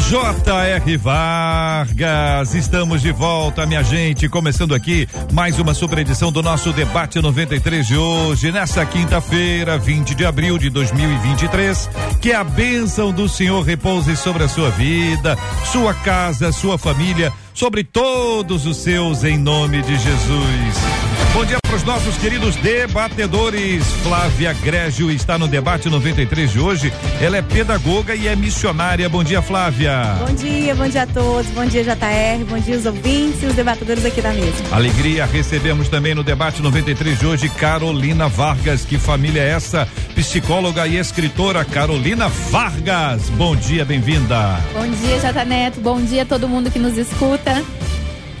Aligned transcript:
J.R. 0.00 0.96
Vargas, 0.98 2.54
estamos 2.54 3.02
de 3.02 3.10
volta, 3.12 3.66
minha 3.66 3.82
gente, 3.82 4.28
começando 4.28 4.74
aqui 4.74 5.08
mais 5.32 5.58
uma 5.58 5.74
super 5.74 5.98
edição 5.98 6.30
do 6.30 6.42
nosso 6.42 6.72
debate 6.72 7.20
93 7.20 7.86
de 7.86 7.96
hoje, 7.96 8.52
nessa 8.52 8.84
quinta-feira, 8.86 9.78
20 9.78 10.14
de 10.14 10.24
abril 10.24 10.58
de 10.58 10.70
2023. 10.70 11.90
Que 12.20 12.32
a 12.32 12.44
bênção 12.44 13.10
do 13.10 13.28
Senhor 13.28 13.62
repouse 13.62 14.16
sobre 14.16 14.44
a 14.44 14.48
sua 14.48 14.70
vida, 14.70 15.36
sua 15.72 15.92
casa, 15.92 16.52
sua 16.52 16.78
família, 16.78 17.32
sobre 17.52 17.82
todos 17.82 18.66
os 18.66 18.76
seus, 18.76 19.24
em 19.24 19.38
nome 19.38 19.82
de 19.82 19.96
Jesus. 19.98 21.05
Bom 21.36 21.44
dia 21.44 21.58
para 21.62 21.76
os 21.76 21.82
nossos 21.82 22.16
queridos 22.16 22.56
debatedores. 22.56 23.84
Flávia 24.02 24.54
Grégio 24.54 25.10
está 25.10 25.36
no 25.36 25.46
debate 25.46 25.90
93 25.90 26.50
de 26.50 26.58
hoje. 26.58 26.92
Ela 27.20 27.36
é 27.36 27.42
pedagoga 27.42 28.14
e 28.14 28.26
é 28.26 28.34
missionária. 28.34 29.06
Bom 29.08 29.22
dia, 29.22 29.42
Flávia. 29.42 30.16
Bom 30.26 30.34
dia, 30.34 30.74
bom 30.74 30.88
dia 30.88 31.02
a 31.02 31.06
todos. 31.06 31.46
Bom 31.50 31.66
dia, 31.66 31.84
JR. 31.84 32.44
Bom 32.48 32.58
dia, 32.58 32.76
os 32.76 32.86
ouvintes 32.86 33.42
e 33.42 33.46
os 33.46 33.54
debatedores 33.54 34.04
aqui 34.06 34.22
da 34.22 34.32
mesa. 34.32 34.64
Alegria, 34.72 35.26
recebemos 35.26 35.88
também 35.88 36.14
no 36.14 36.24
debate 36.24 36.62
93 36.62 37.18
de 37.18 37.26
hoje 37.26 37.48
Carolina 37.50 38.28
Vargas. 38.28 38.86
Que 38.86 38.98
família 38.98 39.42
é 39.42 39.50
essa? 39.50 39.86
Psicóloga 40.14 40.86
e 40.86 40.96
escritora 40.96 41.64
Carolina 41.66 42.28
Vargas. 42.28 43.28
Bom 43.30 43.54
dia, 43.54 43.84
bem-vinda. 43.84 44.58
Bom 44.72 44.88
dia, 44.88 45.18
J 45.20 45.44
Neto. 45.44 45.80
Bom 45.80 46.00
dia 46.00 46.22
a 46.22 46.26
todo 46.26 46.48
mundo 46.48 46.70
que 46.70 46.78
nos 46.78 46.96
escuta. 46.96 47.62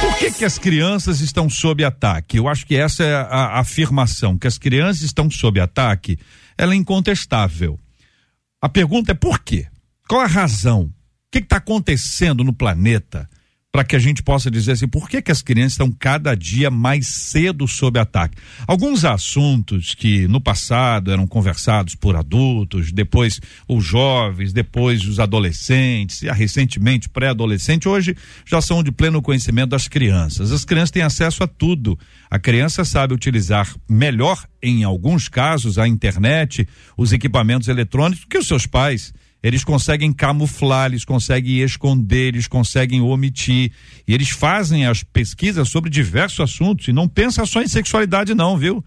Por 0.00 0.18
que, 0.18 0.32
que 0.32 0.44
as 0.44 0.58
crianças 0.58 1.20
estão 1.20 1.48
sob 1.48 1.84
ataque? 1.84 2.36
Eu 2.36 2.48
acho 2.48 2.66
que 2.66 2.76
essa 2.76 3.02
é 3.04 3.14
a, 3.14 3.22
a 3.22 3.60
afirmação, 3.60 4.36
que 4.36 4.46
as 4.46 4.58
crianças 4.58 5.02
estão 5.02 5.30
sob 5.30 5.60
ataque, 5.60 6.18
ela 6.56 6.74
é 6.74 6.76
incontestável. 6.76 7.78
A 8.60 8.68
pergunta 8.68 9.12
é 9.12 9.14
por 9.14 9.40
quê? 9.40 9.66
Qual 10.08 10.20
a 10.20 10.26
razão? 10.26 10.82
O 10.82 10.92
que 11.30 11.38
está 11.38 11.56
acontecendo 11.56 12.44
no 12.44 12.52
planeta 12.52 13.28
para 13.72 13.84
que 13.84 13.94
a 13.94 14.00
gente 14.00 14.20
possa 14.20 14.50
dizer 14.50 14.72
assim, 14.72 14.88
por 14.88 15.08
que, 15.08 15.22
que 15.22 15.30
as 15.30 15.42
crianças 15.42 15.72
estão 15.72 15.92
cada 15.92 16.34
dia 16.34 16.70
mais 16.70 17.06
cedo 17.06 17.68
sob 17.68 18.00
ataque? 18.00 18.36
Alguns 18.66 19.04
assuntos 19.04 19.94
que 19.94 20.26
no 20.26 20.40
passado 20.40 21.12
eram 21.12 21.24
conversados 21.24 21.94
por 21.94 22.16
adultos, 22.16 22.90
depois 22.90 23.40
os 23.68 23.84
jovens, 23.84 24.52
depois 24.52 25.04
os 25.06 25.20
adolescentes, 25.20 26.22
e 26.22 26.30
recentemente 26.32 27.08
pré-adolescente, 27.08 27.88
hoje 27.88 28.16
já 28.44 28.60
são 28.60 28.82
de 28.82 28.90
pleno 28.90 29.22
conhecimento 29.22 29.70
das 29.70 29.86
crianças. 29.86 30.50
As 30.50 30.64
crianças 30.64 30.90
têm 30.90 31.02
acesso 31.02 31.44
a 31.44 31.46
tudo. 31.46 31.96
A 32.28 32.40
criança 32.40 32.84
sabe 32.84 33.14
utilizar 33.14 33.72
melhor, 33.88 34.44
em 34.60 34.82
alguns 34.82 35.28
casos, 35.28 35.78
a 35.78 35.86
internet, 35.86 36.66
os 36.96 37.12
equipamentos 37.12 37.68
eletrônicos, 37.68 38.24
que 38.24 38.38
os 38.38 38.48
seus 38.48 38.66
pais. 38.66 39.14
Eles 39.42 39.64
conseguem 39.64 40.12
camuflar, 40.12 40.90
eles 40.90 41.04
conseguem 41.04 41.60
esconder, 41.60 42.28
eles 42.28 42.46
conseguem 42.46 43.00
omitir. 43.00 43.72
E 44.06 44.12
eles 44.12 44.30
fazem 44.30 44.86
as 44.86 45.02
pesquisas 45.02 45.68
sobre 45.68 45.88
diversos 45.88 46.40
assuntos 46.40 46.88
e 46.88 46.92
não 46.92 47.08
pensa 47.08 47.46
só 47.46 47.62
em 47.62 47.68
sexualidade, 47.68 48.34
não, 48.34 48.56
viu? 48.56 48.84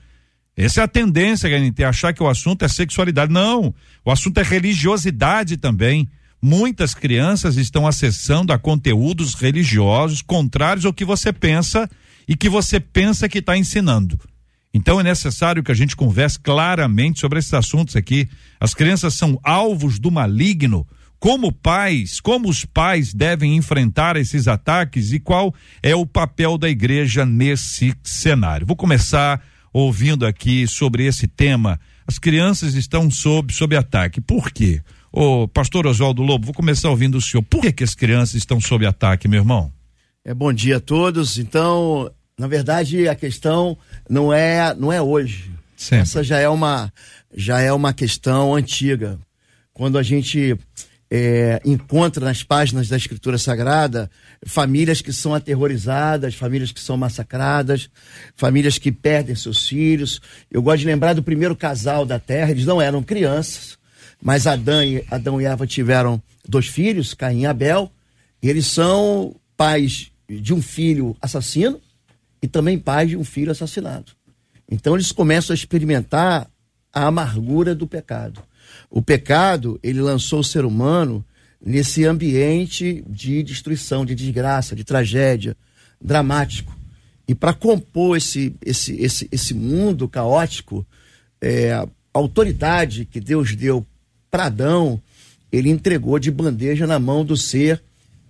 Essa 0.55 0.81
é 0.81 0.83
a 0.83 0.87
tendência 0.87 1.49
gente 1.49 1.73
tem, 1.73 1.85
achar 1.85 2.13
que 2.13 2.21
o 2.21 2.29
assunto 2.29 2.63
é 2.63 2.67
sexualidade. 2.67 3.31
Não, 3.31 3.73
o 4.05 4.11
assunto 4.11 4.37
é 4.37 4.43
religiosidade 4.43 5.57
também. 5.57 6.07
Muitas 6.39 6.93
crianças 6.93 7.55
estão 7.55 7.87
acessando 7.87 8.53
a 8.53 8.59
conteúdos 8.59 9.33
religiosos 9.33 10.21
contrários 10.21 10.85
ao 10.85 10.93
que 10.93 11.05
você 11.05 11.33
pensa 11.33 11.89
e 12.27 12.35
que 12.35 12.49
você 12.49 12.79
pensa 12.79 13.27
que 13.27 13.39
está 13.39 13.57
ensinando. 13.57 14.19
Então 14.73 14.99
é 14.99 15.03
necessário 15.03 15.61
que 15.61 15.71
a 15.71 15.75
gente 15.75 15.95
converse 15.95 16.39
claramente 16.39 17.19
sobre 17.19 17.37
esses 17.37 17.53
assuntos 17.53 17.95
aqui. 17.95 18.27
As 18.59 18.73
crianças 18.73 19.13
são 19.13 19.39
alvos 19.43 19.99
do 19.99 20.09
maligno. 20.09 20.87
Como 21.19 21.53
pais, 21.53 22.19
como 22.19 22.49
os 22.49 22.65
pais 22.65 23.13
devem 23.13 23.55
enfrentar 23.55 24.17
esses 24.17 24.47
ataques 24.47 25.13
e 25.13 25.19
qual 25.19 25.53
é 25.81 25.95
o 25.95 26.05
papel 26.05 26.57
da 26.57 26.69
igreja 26.69 27.25
nesse 27.25 27.95
cenário? 28.03 28.67
Vou 28.67 28.75
começar 28.75 29.41
ouvindo 29.71 30.25
aqui 30.25 30.67
sobre 30.67 31.05
esse 31.05 31.27
tema. 31.27 31.79
As 32.05 32.19
crianças 32.19 32.73
estão 32.73 33.09
sob, 33.09 33.53
sob 33.53 33.75
ataque. 33.75 34.19
Por 34.19 34.51
quê? 34.51 34.81
Ô, 35.11 35.47
pastor 35.47 35.87
Oswaldo 35.87 36.23
Lobo, 36.23 36.45
vou 36.47 36.53
começar 36.53 36.89
ouvindo 36.89 37.17
o 37.17 37.21
senhor. 37.21 37.43
Por 37.43 37.61
que, 37.61 37.71
que 37.71 37.83
as 37.83 37.95
crianças 37.95 38.35
estão 38.35 38.59
sob 38.59 38.85
ataque, 38.85 39.27
meu 39.27 39.41
irmão? 39.41 39.71
É 40.25 40.33
bom 40.33 40.51
dia 40.51 40.77
a 40.77 40.79
todos. 40.79 41.37
Então, 41.37 42.11
na 42.37 42.47
verdade, 42.47 43.07
a 43.07 43.15
questão 43.15 43.77
não 44.09 44.33
é 44.33 44.73
não 44.73 44.91
é 44.91 45.01
hoje. 45.01 45.51
Sempre. 45.77 46.03
Essa 46.03 46.23
já 46.23 46.39
é 46.39 46.49
uma 46.49 46.91
já 47.35 47.59
é 47.59 47.71
uma 47.71 47.93
questão 47.93 48.55
antiga. 48.55 49.19
Quando 49.73 49.97
a 49.97 50.03
gente 50.03 50.57
é, 51.09 51.61
encontra 51.63 52.25
nas 52.25 52.41
páginas 52.41 52.87
da 52.87 52.97
Escritura 52.97 53.37
Sagrada 53.37 54.09
famílias 54.45 55.01
que 55.01 55.13
são 55.13 55.33
aterrorizadas, 55.33 56.35
famílias 56.35 56.71
que 56.71 56.79
são 56.79 56.97
massacradas, 56.97 57.89
famílias 58.35 58.77
que 58.77 58.91
perdem 58.91 59.35
seus 59.35 59.67
filhos. 59.67 60.19
Eu 60.49 60.61
gosto 60.61 60.79
de 60.79 60.87
lembrar 60.87 61.13
do 61.13 61.23
primeiro 61.23 61.55
casal 61.55 62.05
da 62.05 62.19
Terra. 62.19 62.51
Eles 62.51 62.65
não 62.65 62.81
eram 62.81 63.03
crianças, 63.03 63.77
mas 64.21 64.47
Adão 64.47 64.83
e, 64.83 65.05
Adão 65.09 65.39
e 65.39 65.45
Eva 65.45 65.67
tiveram 65.67 66.21
dois 66.47 66.67
filhos, 66.67 67.13
Caim 67.13 67.41
e 67.41 67.45
Abel. 67.45 67.91
E 68.41 68.49
eles 68.49 68.65
são 68.65 69.35
pais 69.55 70.11
de 70.27 70.53
um 70.53 70.61
filho 70.61 71.15
assassino 71.21 71.79
e 72.43 72.47
também 72.47 72.77
pais 72.77 73.09
de 73.09 73.15
um 73.15 73.23
filho 73.23 73.53
assassinado. 73.53 74.11
Então 74.69 74.95
eles 74.95 75.13
começam 75.13 75.53
a 75.53 75.55
experimentar 75.55 76.51
a 76.91 77.07
amargura 77.07 77.73
do 77.73 77.87
pecado. 77.87 78.43
O 78.89 79.01
pecado, 79.01 79.79
ele 79.81 80.01
lançou 80.01 80.41
o 80.41 80.43
ser 80.43 80.65
humano 80.65 81.23
nesse 81.65 82.03
ambiente 82.03 83.01
de 83.07 83.41
destruição, 83.43 84.05
de 84.05 84.13
desgraça, 84.13 84.75
de 84.75 84.83
tragédia, 84.83 85.55
dramático. 86.01 86.77
E 87.25 87.33
para 87.33 87.53
compor 87.53 88.17
esse, 88.17 88.53
esse, 88.65 88.93
esse, 89.01 89.29
esse 89.31 89.53
mundo 89.53 90.09
caótico, 90.09 90.85
é, 91.39 91.71
a 91.71 91.87
autoridade 92.13 93.05
que 93.05 93.21
Deus 93.21 93.55
deu 93.55 93.85
para 94.29 94.47
Adão, 94.47 95.01
ele 95.49 95.69
entregou 95.69 96.19
de 96.19 96.29
bandeja 96.29 96.85
na 96.85 96.99
mão 96.99 97.23
do 97.23 97.37
ser 97.37 97.81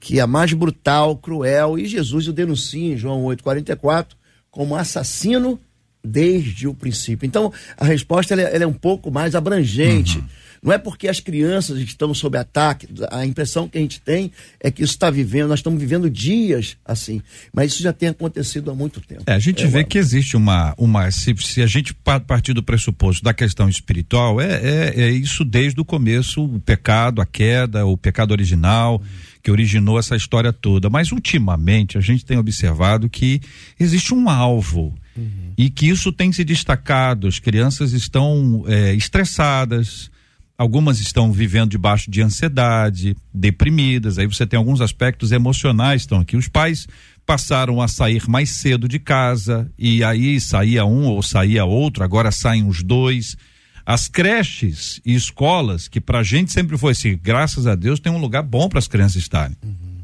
que 0.03 0.19
é 0.19 0.25
mais 0.25 0.51
brutal, 0.51 1.15
cruel, 1.15 1.79
e 1.79 1.85
Jesus 1.85 2.27
o 2.27 2.33
denuncia 2.33 2.93
em 2.93 2.97
João 2.97 3.23
8,44 3.23 4.07
como 4.51 4.75
assassino 4.75 5.57
desde 6.03 6.67
o 6.67 6.73
princípio. 6.73 7.25
Então, 7.25 7.53
a 7.77 7.85
resposta 7.85 8.33
ela 8.33 8.41
é, 8.41 8.53
ela 8.53 8.65
é 8.65 8.67
um 8.67 8.73
pouco 8.73 9.09
mais 9.09 9.33
abrangente. 9.33 10.17
Uhum. 10.17 10.25
Não 10.61 10.73
é 10.73 10.77
porque 10.77 11.07
as 11.09 11.19
crianças 11.19 11.77
estão 11.79 12.13
sob 12.13 12.37
ataque, 12.37 12.87
a 13.11 13.25
impressão 13.25 13.67
que 13.67 13.77
a 13.77 13.81
gente 13.81 13.99
tem 13.99 14.31
é 14.61 14.71
que 14.71 14.81
isso 14.81 14.93
está 14.93 15.09
vivendo, 15.09 15.49
nós 15.49 15.59
estamos 15.59 15.77
vivendo 15.77 16.09
dias 16.09 16.77
assim, 16.85 17.21
mas 17.53 17.73
isso 17.73 17.83
já 17.83 17.91
tem 17.91 18.07
acontecido 18.07 18.71
há 18.71 18.75
muito 18.75 19.01
tempo. 19.01 19.23
É, 19.27 19.33
a 19.33 19.39
gente 19.39 19.65
é 19.65 19.67
vê 19.67 19.83
que 19.83 19.97
existe 19.97 20.37
uma, 20.37 20.73
uma 20.77 21.11
se, 21.11 21.35
se, 21.37 21.61
a 21.61 21.67
gente 21.67 21.93
partir 21.93 22.53
do 22.53 22.63
pressuposto 22.63 23.21
da 23.21 23.33
questão 23.33 23.67
espiritual, 23.67 24.39
é, 24.39 24.53
é, 24.53 25.01
é, 25.01 25.11
isso 25.11 25.43
desde 25.43 25.81
o 25.81 25.85
começo, 25.85 26.41
o 26.41 26.61
pecado, 26.61 27.21
a 27.21 27.25
queda, 27.25 27.85
o 27.85 27.97
pecado 27.97 28.31
original, 28.31 29.01
que 29.43 29.51
originou 29.51 29.99
essa 29.99 30.15
história 30.15 30.53
toda. 30.53 30.89
Mas 30.89 31.11
ultimamente 31.11 31.97
a 31.97 32.01
gente 32.01 32.25
tem 32.25 32.37
observado 32.37 33.09
que 33.09 33.41
existe 33.79 34.13
um 34.13 34.29
alvo. 34.29 34.95
Uhum. 35.15 35.53
E 35.55 35.69
que 35.69 35.87
isso 35.87 36.11
tem 36.11 36.31
se 36.31 36.43
destacado, 36.43 37.27
as 37.27 37.37
crianças 37.37 37.91
estão 37.91 38.63
é, 38.67 38.95
estressadas, 38.95 40.09
Algumas 40.55 40.99
estão 40.99 41.31
vivendo 41.31 41.71
debaixo 41.71 42.11
de 42.11 42.21
ansiedade, 42.21 43.17
deprimidas. 43.33 44.19
Aí 44.19 44.27
você 44.27 44.45
tem 44.45 44.57
alguns 44.57 44.81
aspectos 44.81 45.31
emocionais 45.31 46.03
estão 46.03 46.19
aqui. 46.19 46.37
Os 46.37 46.47
pais 46.47 46.87
passaram 47.25 47.81
a 47.81 47.87
sair 47.87 48.29
mais 48.29 48.51
cedo 48.51 48.87
de 48.87 48.99
casa 48.99 49.69
e 49.77 50.03
aí 50.03 50.39
saía 50.39 50.85
um 50.85 51.05
ou 51.05 51.23
saía 51.23 51.65
outro, 51.65 52.03
agora 52.03 52.31
saem 52.31 52.67
os 52.67 52.83
dois. 52.83 53.35
As 53.85 54.07
creches 54.07 55.01
e 55.05 55.13
escolas, 55.13 55.87
que 55.87 55.99
para 55.99 56.19
a 56.19 56.23
gente 56.23 56.51
sempre 56.51 56.77
foi 56.77 56.93
assim, 56.93 57.19
graças 57.21 57.67
a 57.67 57.75
Deus, 57.75 57.99
tem 57.99 58.11
um 58.11 58.17
lugar 58.17 58.43
bom 58.43 58.69
para 58.69 58.79
as 58.79 58.87
crianças 58.87 59.17
estarem. 59.17 59.57
Uhum. 59.61 60.03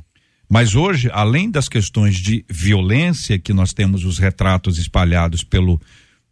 Mas 0.50 0.76
hoje, 0.76 1.10
além 1.14 1.50
das 1.50 1.70
questões 1.70 2.16
de 2.16 2.44
violência, 2.50 3.38
que 3.38 3.54
nós 3.54 3.72
temos 3.72 4.04
os 4.04 4.18
retratos 4.18 4.78
espalhados 4.80 5.44
pelo 5.44 5.80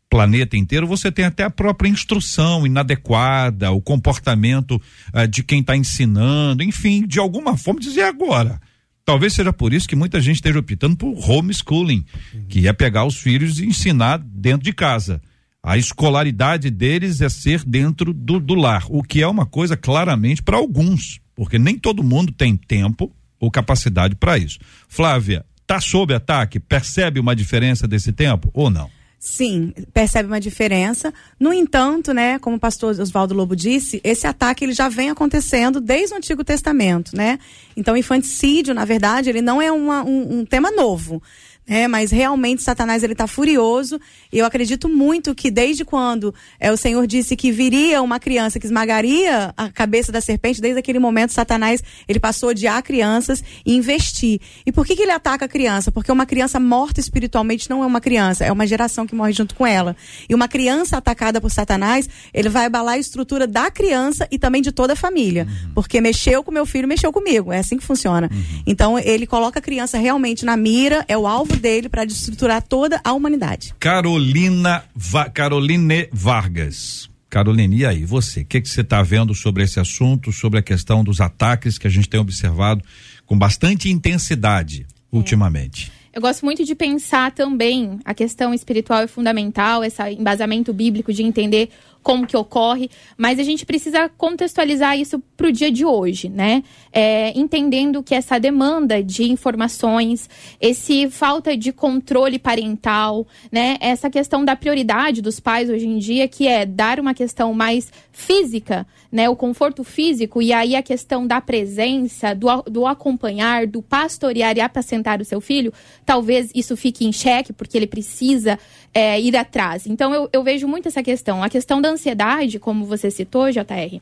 planeta 0.09 0.57
inteiro, 0.57 0.87
você 0.87 1.11
tem 1.11 1.25
até 1.25 1.43
a 1.43 1.49
própria 1.49 1.89
instrução 1.89 2.65
inadequada, 2.65 3.71
o 3.71 3.81
comportamento 3.81 4.81
uh, 5.13 5.27
de 5.27 5.43
quem 5.43 5.61
está 5.61 5.75
ensinando, 5.75 6.63
enfim, 6.63 7.05
de 7.05 7.19
alguma 7.19 7.55
forma 7.55 7.79
dizer 7.79 8.03
agora. 8.03 8.59
Talvez 9.05 9.33
seja 9.33 9.53
por 9.53 9.71
isso 9.71 9.87
que 9.87 9.95
muita 9.95 10.19
gente 10.19 10.37
esteja 10.37 10.59
optando 10.59 10.97
por 10.97 11.13
homeschooling, 11.29 12.03
uhum. 12.33 12.45
que 12.49 12.67
é 12.67 12.73
pegar 12.73 13.05
os 13.05 13.17
filhos 13.17 13.59
e 13.59 13.65
ensinar 13.65 14.17
dentro 14.17 14.63
de 14.63 14.73
casa. 14.73 15.21
A 15.67 15.77
escolaridade 15.77 16.71
deles 16.71 17.19
é 17.19 17.27
ser 17.27 17.61
dentro 17.65 18.13
do, 18.13 18.39
do 18.39 18.55
lar, 18.55 18.85
o 18.87 19.03
que 19.03 19.21
é 19.21 19.27
uma 19.27 19.45
coisa 19.45 19.75
claramente 19.75 20.41
para 20.41 20.55
alguns, 20.55 21.19
porque 21.35 21.59
nem 21.59 21.77
todo 21.77 22.01
mundo 22.01 22.31
tem 22.31 22.55
tempo 22.55 23.11
ou 23.37 23.51
capacidade 23.51 24.15
para 24.15 24.37
isso. 24.37 24.59
Flávia, 24.87 25.45
tá 25.67 25.81
sob 25.81 26.13
ataque? 26.13 26.57
Percebe 26.57 27.19
uma 27.19 27.35
diferença 27.35 27.85
desse 27.85 28.13
tempo 28.13 28.49
ou 28.53 28.69
não? 28.69 28.89
Sim, 29.19 29.73
percebe 29.93 30.29
uma 30.29 30.39
diferença. 30.39 31.13
No 31.37 31.51
entanto, 31.51 32.13
né, 32.13 32.39
como 32.39 32.55
o 32.55 32.59
pastor 32.59 32.97
Oswaldo 32.97 33.33
Lobo 33.33 33.53
disse, 33.53 33.99
esse 34.05 34.25
ataque 34.25 34.63
ele 34.63 34.73
já 34.73 34.87
vem 34.87 35.09
acontecendo 35.09 35.81
desde 35.81 36.13
o 36.13 36.17
Antigo 36.17 36.45
Testamento, 36.45 37.13
né? 37.13 37.39
Então, 37.75 37.97
infanticídio, 37.97 38.73
na 38.73 38.85
verdade, 38.85 39.29
ele 39.29 39.41
não 39.41 39.61
é 39.61 39.69
uma, 39.69 40.01
um, 40.01 40.39
um 40.39 40.45
tema 40.45 40.71
novo. 40.71 41.21
É, 41.67 41.85
mas 41.85 42.11
realmente 42.11 42.63
Satanás 42.63 43.03
ele 43.03 43.11
está 43.11 43.27
furioso. 43.27 43.99
E 44.31 44.39
eu 44.39 44.45
acredito 44.45 44.87
muito 44.87 45.35
que 45.35 45.51
desde 45.51 45.83
quando 45.83 46.33
é, 46.59 46.71
o 46.71 46.77
Senhor 46.77 47.05
disse 47.05 47.35
que 47.35 47.51
viria 47.51 48.01
uma 48.01 48.19
criança 48.19 48.57
que 48.57 48.65
esmagaria 48.65 49.53
a 49.57 49.69
cabeça 49.69 50.09
da 50.09 50.21
serpente, 50.21 50.61
desde 50.61 50.79
aquele 50.79 50.97
momento 50.97 51.33
Satanás 51.33 51.83
ele 52.07 52.19
passou 52.19 52.47
a 52.47 52.51
odiar 52.51 52.81
crianças 52.81 53.43
e 53.65 53.75
investir. 53.75 54.39
E 54.65 54.71
por 54.71 54.85
que, 54.85 54.95
que 54.95 55.01
ele 55.01 55.11
ataca 55.11 55.43
a 55.43 55.47
criança? 55.47 55.91
Porque 55.91 56.09
uma 56.09 56.25
criança 56.25 56.57
morta 56.57 57.01
espiritualmente 57.01 57.69
não 57.69 57.83
é 57.83 57.85
uma 57.85 57.99
criança, 57.99 58.45
é 58.45 58.51
uma 58.51 58.65
geração 58.65 59.05
que 59.05 59.13
morre 59.13 59.33
junto 59.33 59.53
com 59.53 59.67
ela. 59.67 59.95
E 60.29 60.33
uma 60.33 60.47
criança 60.47 60.97
atacada 60.97 61.41
por 61.41 61.51
Satanás, 61.51 62.09
ele 62.33 62.47
vai 62.47 62.65
abalar 62.65 62.95
a 62.95 62.97
estrutura 62.97 63.45
da 63.45 63.69
criança 63.69 64.25
e 64.31 64.39
também 64.39 64.61
de 64.61 64.71
toda 64.71 64.93
a 64.93 64.95
família. 64.95 65.45
Uhum. 65.49 65.71
Porque 65.75 65.99
mexeu 65.99 66.43
com 66.43 66.51
meu 66.51 66.65
filho, 66.65 66.87
mexeu 66.87 67.11
comigo. 67.11 67.51
É 67.51 67.59
assim 67.59 67.77
que 67.77 67.83
funciona. 67.83 68.29
Uhum. 68.31 68.63
Então 68.65 68.97
ele 68.97 69.27
coloca 69.27 69.59
a 69.59 69.61
criança 69.61 69.97
realmente 69.97 70.45
na 70.45 70.55
mira, 70.55 71.03
é 71.09 71.17
o 71.17 71.27
alvo 71.27 71.56
dele 71.57 71.89
para 71.89 72.05
destruturar 72.05 72.61
toda 72.61 72.99
a 73.03 73.13
humanidade. 73.13 73.73
Carolina 73.79 74.83
Va 74.95 75.29
Caroline 75.29 76.07
Vargas. 76.11 77.09
Caroline, 77.29 77.77
e 77.77 77.85
aí, 77.85 78.05
você, 78.05 78.41
o 78.41 78.45
que 78.45 78.65
você 78.65 78.81
está 78.81 79.01
vendo 79.03 79.35
sobre 79.35 79.63
esse 79.63 79.79
assunto, 79.79 80.31
sobre 80.31 80.59
a 80.59 80.61
questão 80.61 81.03
dos 81.03 81.19
ataques 81.19 81.77
que 81.77 81.85
a 81.85 81.89
gente 81.89 82.07
tem 82.07 82.19
observado 82.19 82.81
com 83.25 83.37
bastante 83.37 83.89
intensidade 83.89 84.85
é. 84.89 85.15
ultimamente? 85.15 85.91
Eu 86.13 86.21
gosto 86.21 86.43
muito 86.43 86.65
de 86.65 86.73
pensar 86.73 87.31
também 87.31 87.99
a 88.03 88.13
questão 88.13 88.51
espiritual 88.51 89.01
é 89.01 89.07
fundamental, 89.07 89.83
esse 89.83 90.01
embasamento 90.13 90.73
bíblico 90.73 91.13
de 91.13 91.21
entender 91.21 91.69
como 92.07 92.25
que 92.25 92.37
ocorre, 92.37 92.89
mas 93.17 93.37
a 93.37 93.43
gente 93.43 93.65
precisa 93.65 94.07
contextualizar 94.07 94.97
isso 94.97 95.21
para 95.35 95.47
o 95.47 95.51
dia 95.51 95.69
de 95.69 95.83
hoje, 95.83 96.29
né? 96.29 96.63
É, 96.89 97.37
entendendo 97.37 98.01
que 98.01 98.15
essa 98.15 98.39
demanda 98.39 99.03
de 99.03 99.29
informações, 99.29 100.29
esse 100.61 101.09
falta 101.09 101.57
de 101.57 101.73
controle 101.73 102.39
parental, 102.39 103.27
né? 103.51 103.75
Essa 103.81 104.09
questão 104.09 104.45
da 104.45 104.55
prioridade 104.55 105.21
dos 105.21 105.41
pais 105.41 105.69
hoje 105.69 105.85
em 105.85 105.97
dia, 105.97 106.29
que 106.29 106.47
é 106.47 106.65
dar 106.65 106.97
uma 106.97 107.13
questão 107.13 107.53
mais 107.53 107.91
física, 108.13 108.87
né? 109.11 109.27
O 109.27 109.35
conforto 109.35 109.83
físico 109.83 110.41
e 110.41 110.53
aí 110.53 110.77
a 110.77 110.81
questão 110.81 111.27
da 111.27 111.41
presença, 111.41 112.33
do, 112.33 112.61
do 112.71 112.87
acompanhar, 112.87 113.67
do 113.67 113.81
pastorear 113.81 114.55
e 114.55 114.61
apacentar 114.61 115.19
o 115.19 115.25
seu 115.25 115.41
filho, 115.41 115.73
talvez 116.05 116.51
isso 116.55 116.77
fique 116.77 117.05
em 117.05 117.11
xeque, 117.11 117.51
porque 117.51 117.77
ele 117.77 117.85
precisa 117.85 118.57
é, 118.93 119.19
ir 119.19 119.35
atrás. 119.35 119.85
Então 119.87 120.13
eu, 120.13 120.29
eu 120.31 120.43
vejo 120.43 120.67
muito 120.67 120.87
essa 120.87 121.03
questão. 121.03 121.43
A 121.43 121.49
questão 121.49 121.81
da 121.81 121.89
ansiedade, 121.89 122.59
como 122.59 122.85
você 122.85 123.11
citou, 123.11 123.51
JR, 123.51 124.01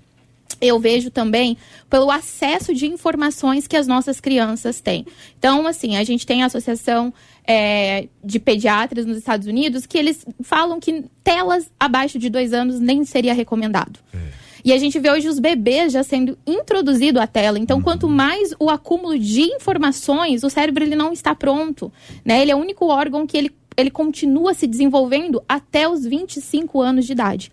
eu 0.61 0.79
vejo 0.79 1.09
também 1.09 1.57
pelo 1.89 2.09
acesso 2.09 2.73
de 2.73 2.85
informações 2.85 3.67
que 3.67 3.75
as 3.75 3.87
nossas 3.87 4.19
crianças 4.19 4.79
têm. 4.79 5.05
Então, 5.37 5.67
assim, 5.67 5.97
a 5.97 6.03
gente 6.03 6.25
tem 6.25 6.43
a 6.43 6.45
Associação 6.45 7.13
é, 7.45 8.07
de 8.23 8.39
Pediatras 8.39 9.05
nos 9.05 9.17
Estados 9.17 9.47
Unidos 9.47 9.85
que 9.85 9.97
eles 9.97 10.25
falam 10.41 10.79
que 10.79 11.05
telas 11.23 11.69
abaixo 11.79 12.17
de 12.17 12.29
dois 12.29 12.53
anos 12.53 12.79
nem 12.79 13.03
seria 13.03 13.33
recomendado. 13.33 13.99
É. 14.13 14.45
E 14.63 14.73
a 14.73 14.79
gente 14.79 14.97
vê 14.97 15.11
hoje 15.11 15.27
os 15.27 15.37
bebês 15.37 15.93
já 15.93 16.01
sendo 16.01 16.35
introduzido 16.45 17.19
à 17.19 17.27
tela. 17.27 17.59
Então, 17.59 17.77
uhum. 17.77 17.83
quanto 17.83 18.09
mais 18.09 18.51
o 18.59 18.67
acúmulo 18.67 19.19
de 19.19 19.41
informações, 19.41 20.43
o 20.43 20.49
cérebro 20.49 20.83
ele 20.83 20.95
não 20.95 21.13
está 21.13 21.35
pronto, 21.35 21.93
né? 22.25 22.41
Ele 22.41 22.51
é 22.51 22.55
o 22.55 22.59
único 22.59 22.87
órgão 22.87 23.27
que 23.27 23.37
ele 23.37 23.51
ele 23.77 23.91
continua 23.91 24.53
se 24.53 24.67
desenvolvendo 24.67 25.44
até 25.48 25.88
os 25.88 26.05
25 26.05 26.82
anos 26.82 27.05
de 27.05 27.12
idade. 27.12 27.51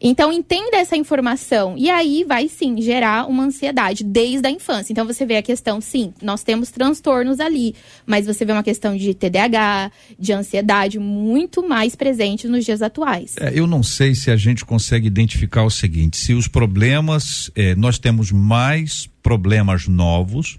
Então, 0.00 0.32
entenda 0.32 0.76
essa 0.76 0.96
informação. 0.96 1.74
E 1.76 1.88
aí 1.90 2.24
vai 2.24 2.48
sim 2.48 2.80
gerar 2.80 3.28
uma 3.28 3.44
ansiedade 3.44 4.04
desde 4.04 4.46
a 4.46 4.50
infância. 4.50 4.92
Então, 4.92 5.06
você 5.06 5.24
vê 5.24 5.36
a 5.36 5.42
questão, 5.42 5.80
sim, 5.80 6.12
nós 6.22 6.42
temos 6.42 6.70
transtornos 6.70 7.40
ali, 7.40 7.74
mas 8.04 8.26
você 8.26 8.44
vê 8.44 8.52
uma 8.52 8.62
questão 8.62 8.96
de 8.96 9.14
TDAH, 9.14 9.90
de 10.18 10.32
ansiedade 10.32 10.98
muito 10.98 11.66
mais 11.66 11.94
presente 11.94 12.48
nos 12.48 12.64
dias 12.64 12.82
atuais. 12.82 13.34
É, 13.38 13.52
eu 13.54 13.66
não 13.66 13.82
sei 13.82 14.14
se 14.14 14.30
a 14.30 14.36
gente 14.36 14.64
consegue 14.64 15.06
identificar 15.06 15.64
o 15.64 15.70
seguinte: 15.70 16.16
se 16.16 16.34
os 16.34 16.48
problemas, 16.48 17.50
é, 17.54 17.74
nós 17.74 17.98
temos 17.98 18.32
mais 18.32 19.08
problemas 19.22 19.88
novos 19.88 20.58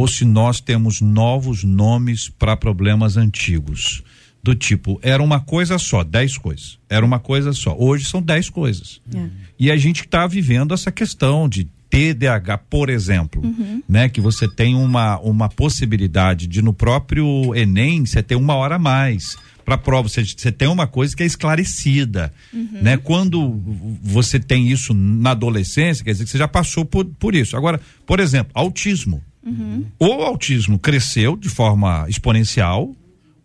ou 0.00 0.08
se 0.08 0.24
nós 0.24 0.62
temos 0.62 1.02
novos 1.02 1.62
nomes 1.62 2.30
para 2.30 2.56
problemas 2.56 3.18
antigos 3.18 4.02
do 4.42 4.54
tipo, 4.54 4.98
era 5.02 5.22
uma 5.22 5.40
coisa 5.40 5.76
só, 5.76 6.02
dez 6.02 6.38
coisas. 6.38 6.78
Era 6.88 7.04
uma 7.04 7.18
coisa 7.18 7.52
só. 7.52 7.76
Hoje 7.78 8.06
são 8.06 8.22
dez 8.22 8.48
coisas. 8.48 8.98
É. 9.14 9.28
E 9.58 9.70
a 9.70 9.76
gente 9.76 10.00
está 10.00 10.26
vivendo 10.26 10.72
essa 10.72 10.90
questão 10.90 11.46
de 11.46 11.68
TDAH, 11.90 12.56
por 12.56 12.88
exemplo, 12.88 13.42
uhum. 13.44 13.82
né? 13.86 14.08
Que 14.08 14.22
você 14.22 14.48
tem 14.48 14.74
uma, 14.74 15.18
uma 15.18 15.50
possibilidade 15.50 16.46
de 16.46 16.62
no 16.62 16.72
próprio 16.72 17.54
Enem 17.54 18.06
você 18.06 18.22
ter 18.22 18.36
uma 18.36 18.54
hora 18.54 18.76
a 18.76 18.78
mais 18.78 19.36
para 19.66 19.76
prova. 19.76 20.08
Você, 20.08 20.24
você 20.24 20.50
tem 20.50 20.66
uma 20.68 20.86
coisa 20.86 21.14
que 21.14 21.22
é 21.22 21.26
esclarecida, 21.26 22.32
uhum. 22.54 22.80
né? 22.80 22.96
Quando 22.96 23.60
você 24.02 24.40
tem 24.40 24.66
isso 24.66 24.94
na 24.94 25.32
adolescência, 25.32 26.02
quer 26.02 26.12
dizer 26.12 26.24
que 26.24 26.30
você 26.30 26.38
já 26.38 26.48
passou 26.48 26.86
por, 26.86 27.04
por 27.04 27.34
isso. 27.34 27.54
Agora, 27.54 27.78
por 28.06 28.18
exemplo, 28.18 28.50
autismo. 28.54 29.22
Uhum. 29.44 29.86
O 29.98 30.12
autismo 30.22 30.78
cresceu 30.78 31.36
de 31.36 31.48
forma 31.48 32.06
exponencial, 32.08 32.94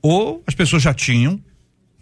ou 0.01 0.43
as 0.45 0.53
pessoas 0.53 0.83
já 0.83 0.93
tinham, 0.93 1.39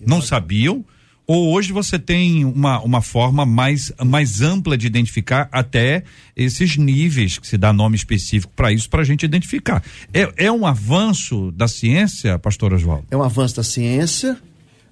não 0.05 0.21
sabiam, 0.21 0.83
ou 1.25 1.53
hoje 1.53 1.71
você 1.71 1.97
tem 1.97 2.43
uma, 2.43 2.81
uma 2.81 3.01
forma 3.01 3.45
mais, 3.45 3.93
mais 4.03 4.41
ampla 4.41 4.77
de 4.77 4.85
identificar 4.85 5.47
até 5.51 6.03
esses 6.35 6.75
níveis, 6.75 7.37
que 7.37 7.47
se 7.47 7.57
dá 7.57 7.71
nome 7.71 7.95
específico 7.95 8.51
para 8.55 8.73
isso, 8.73 8.89
para 8.89 9.01
a 9.01 9.05
gente 9.05 9.23
identificar. 9.23 9.81
É, 10.13 10.45
é 10.45 10.51
um 10.51 10.65
avanço 10.65 11.51
da 11.51 11.67
ciência, 11.67 12.37
pastor 12.37 12.73
Oswaldo? 12.73 13.05
É 13.09 13.15
um 13.15 13.23
avanço 13.23 13.55
da 13.55 13.63
ciência, 13.63 14.37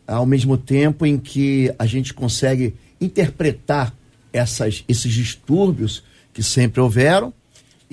ao 0.08 0.26
mesmo 0.26 0.58
tempo 0.58 1.06
em 1.06 1.18
que 1.18 1.74
a 1.78 1.86
gente 1.86 2.14
consegue 2.14 2.74
interpretar 3.00 3.94
essas, 4.32 4.86
esses 4.88 5.14
distúrbios 5.14 6.04
que 6.34 6.42
sempre 6.42 6.80
houveram, 6.80 7.34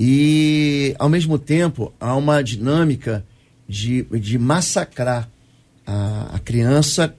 e 0.01 0.95
ao 0.97 1.09
mesmo 1.09 1.41
tempo 1.41 1.93
há 1.99 2.15
uma 2.15 2.41
dinâmica 2.41 3.27
de, 3.69 4.05
de 4.05 4.39
massacrar 4.39 5.29
a, 5.85 6.37
a 6.37 6.39
criança 6.39 7.13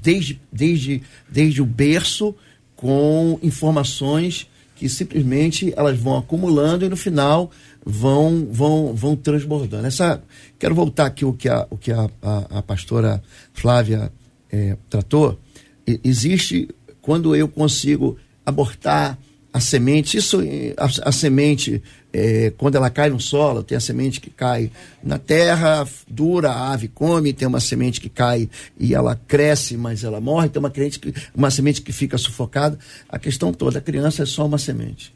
desde, 0.00 0.40
desde, 0.50 1.02
desde 1.28 1.60
o 1.60 1.66
berço 1.66 2.34
com 2.74 3.38
informações 3.42 4.48
que 4.74 4.88
simplesmente 4.88 5.74
elas 5.76 5.98
vão 5.98 6.16
acumulando 6.16 6.86
e 6.86 6.88
no 6.88 6.96
final 6.96 7.50
vão 7.84 8.48
vão 8.50 8.94
vão 8.94 9.14
transbordando. 9.14 9.86
Essa 9.86 10.22
quero 10.58 10.74
voltar 10.74 11.06
aqui 11.06 11.26
o 11.26 11.34
que 11.34 11.48
a 11.48 11.66
o 11.68 11.76
que 11.76 11.92
a, 11.92 12.08
a, 12.22 12.58
a 12.58 12.62
pastora 12.62 13.22
Flávia 13.52 14.10
é, 14.50 14.78
tratou. 14.88 15.38
E, 15.86 16.00
existe 16.02 16.68
quando 17.02 17.36
eu 17.36 17.48
consigo 17.48 18.16
abortar 18.46 19.18
a 19.52 19.60
semente, 19.60 20.16
isso 20.16 20.40
a, 20.76 21.08
a 21.08 21.12
semente 21.12 21.80
é, 22.16 22.52
quando 22.56 22.76
ela 22.76 22.88
cai 22.88 23.10
no 23.10 23.18
solo, 23.18 23.64
tem 23.64 23.76
a 23.76 23.80
semente 23.80 24.20
que 24.20 24.30
cai 24.30 24.70
na 25.02 25.18
terra, 25.18 25.84
dura, 26.08 26.52
a 26.52 26.72
ave 26.72 26.86
come, 26.86 27.32
tem 27.32 27.48
uma 27.48 27.58
semente 27.58 28.00
que 28.00 28.08
cai 28.08 28.48
e 28.78 28.94
ela 28.94 29.20
cresce, 29.26 29.76
mas 29.76 30.04
ela 30.04 30.20
morre, 30.20 30.48
tem 30.48 30.60
uma, 30.60 30.70
que, 30.70 31.12
uma 31.34 31.50
semente 31.50 31.82
que 31.82 31.92
fica 31.92 32.16
sufocada. 32.16 32.78
A 33.08 33.18
questão 33.18 33.52
toda, 33.52 33.80
a 33.80 33.82
criança 33.82 34.22
é 34.22 34.26
só 34.26 34.46
uma 34.46 34.58
semente. 34.58 35.12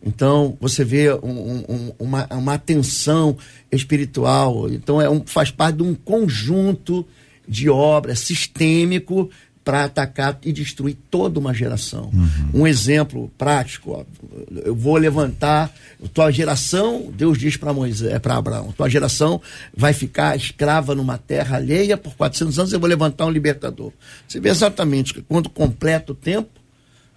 Então, 0.00 0.56
você 0.60 0.84
vê 0.84 1.12
um, 1.12 1.64
um, 1.68 1.92
uma, 1.98 2.26
uma 2.30 2.54
atenção 2.54 3.36
espiritual. 3.70 4.70
Então, 4.70 5.02
é 5.02 5.10
um, 5.10 5.26
faz 5.26 5.50
parte 5.50 5.78
de 5.78 5.82
um 5.82 5.96
conjunto 5.96 7.04
de 7.46 7.68
obras 7.68 8.20
sistêmico 8.20 9.28
para 9.64 9.84
atacar 9.84 10.38
e 10.42 10.52
destruir 10.52 10.96
toda 11.10 11.38
uma 11.38 11.52
geração. 11.52 12.10
Uhum. 12.12 12.62
Um 12.62 12.66
exemplo 12.66 13.30
prático, 13.36 13.92
ó, 13.92 14.04
eu 14.64 14.74
vou 14.74 14.96
levantar, 14.96 15.72
tua 16.12 16.30
geração, 16.30 17.10
Deus 17.12 17.38
diz 17.38 17.56
para 17.56 17.72
Moisés, 17.72 18.12
é 18.12 18.18
para 18.18 18.36
Abraão, 18.36 18.72
tua 18.72 18.88
geração 18.88 19.40
vai 19.76 19.92
ficar 19.92 20.36
escrava 20.36 20.94
numa 20.94 21.18
terra 21.18 21.56
alheia 21.56 21.96
por 21.96 22.14
400 22.14 22.58
anos, 22.58 22.72
eu 22.72 22.80
vou 22.80 22.88
levantar 22.88 23.26
um 23.26 23.30
libertador. 23.30 23.92
Você 24.26 24.40
vê 24.40 24.48
exatamente 24.48 25.12
que 25.14 25.22
quando 25.22 25.48
completa 25.48 26.12
o 26.12 26.14
tempo, 26.14 26.59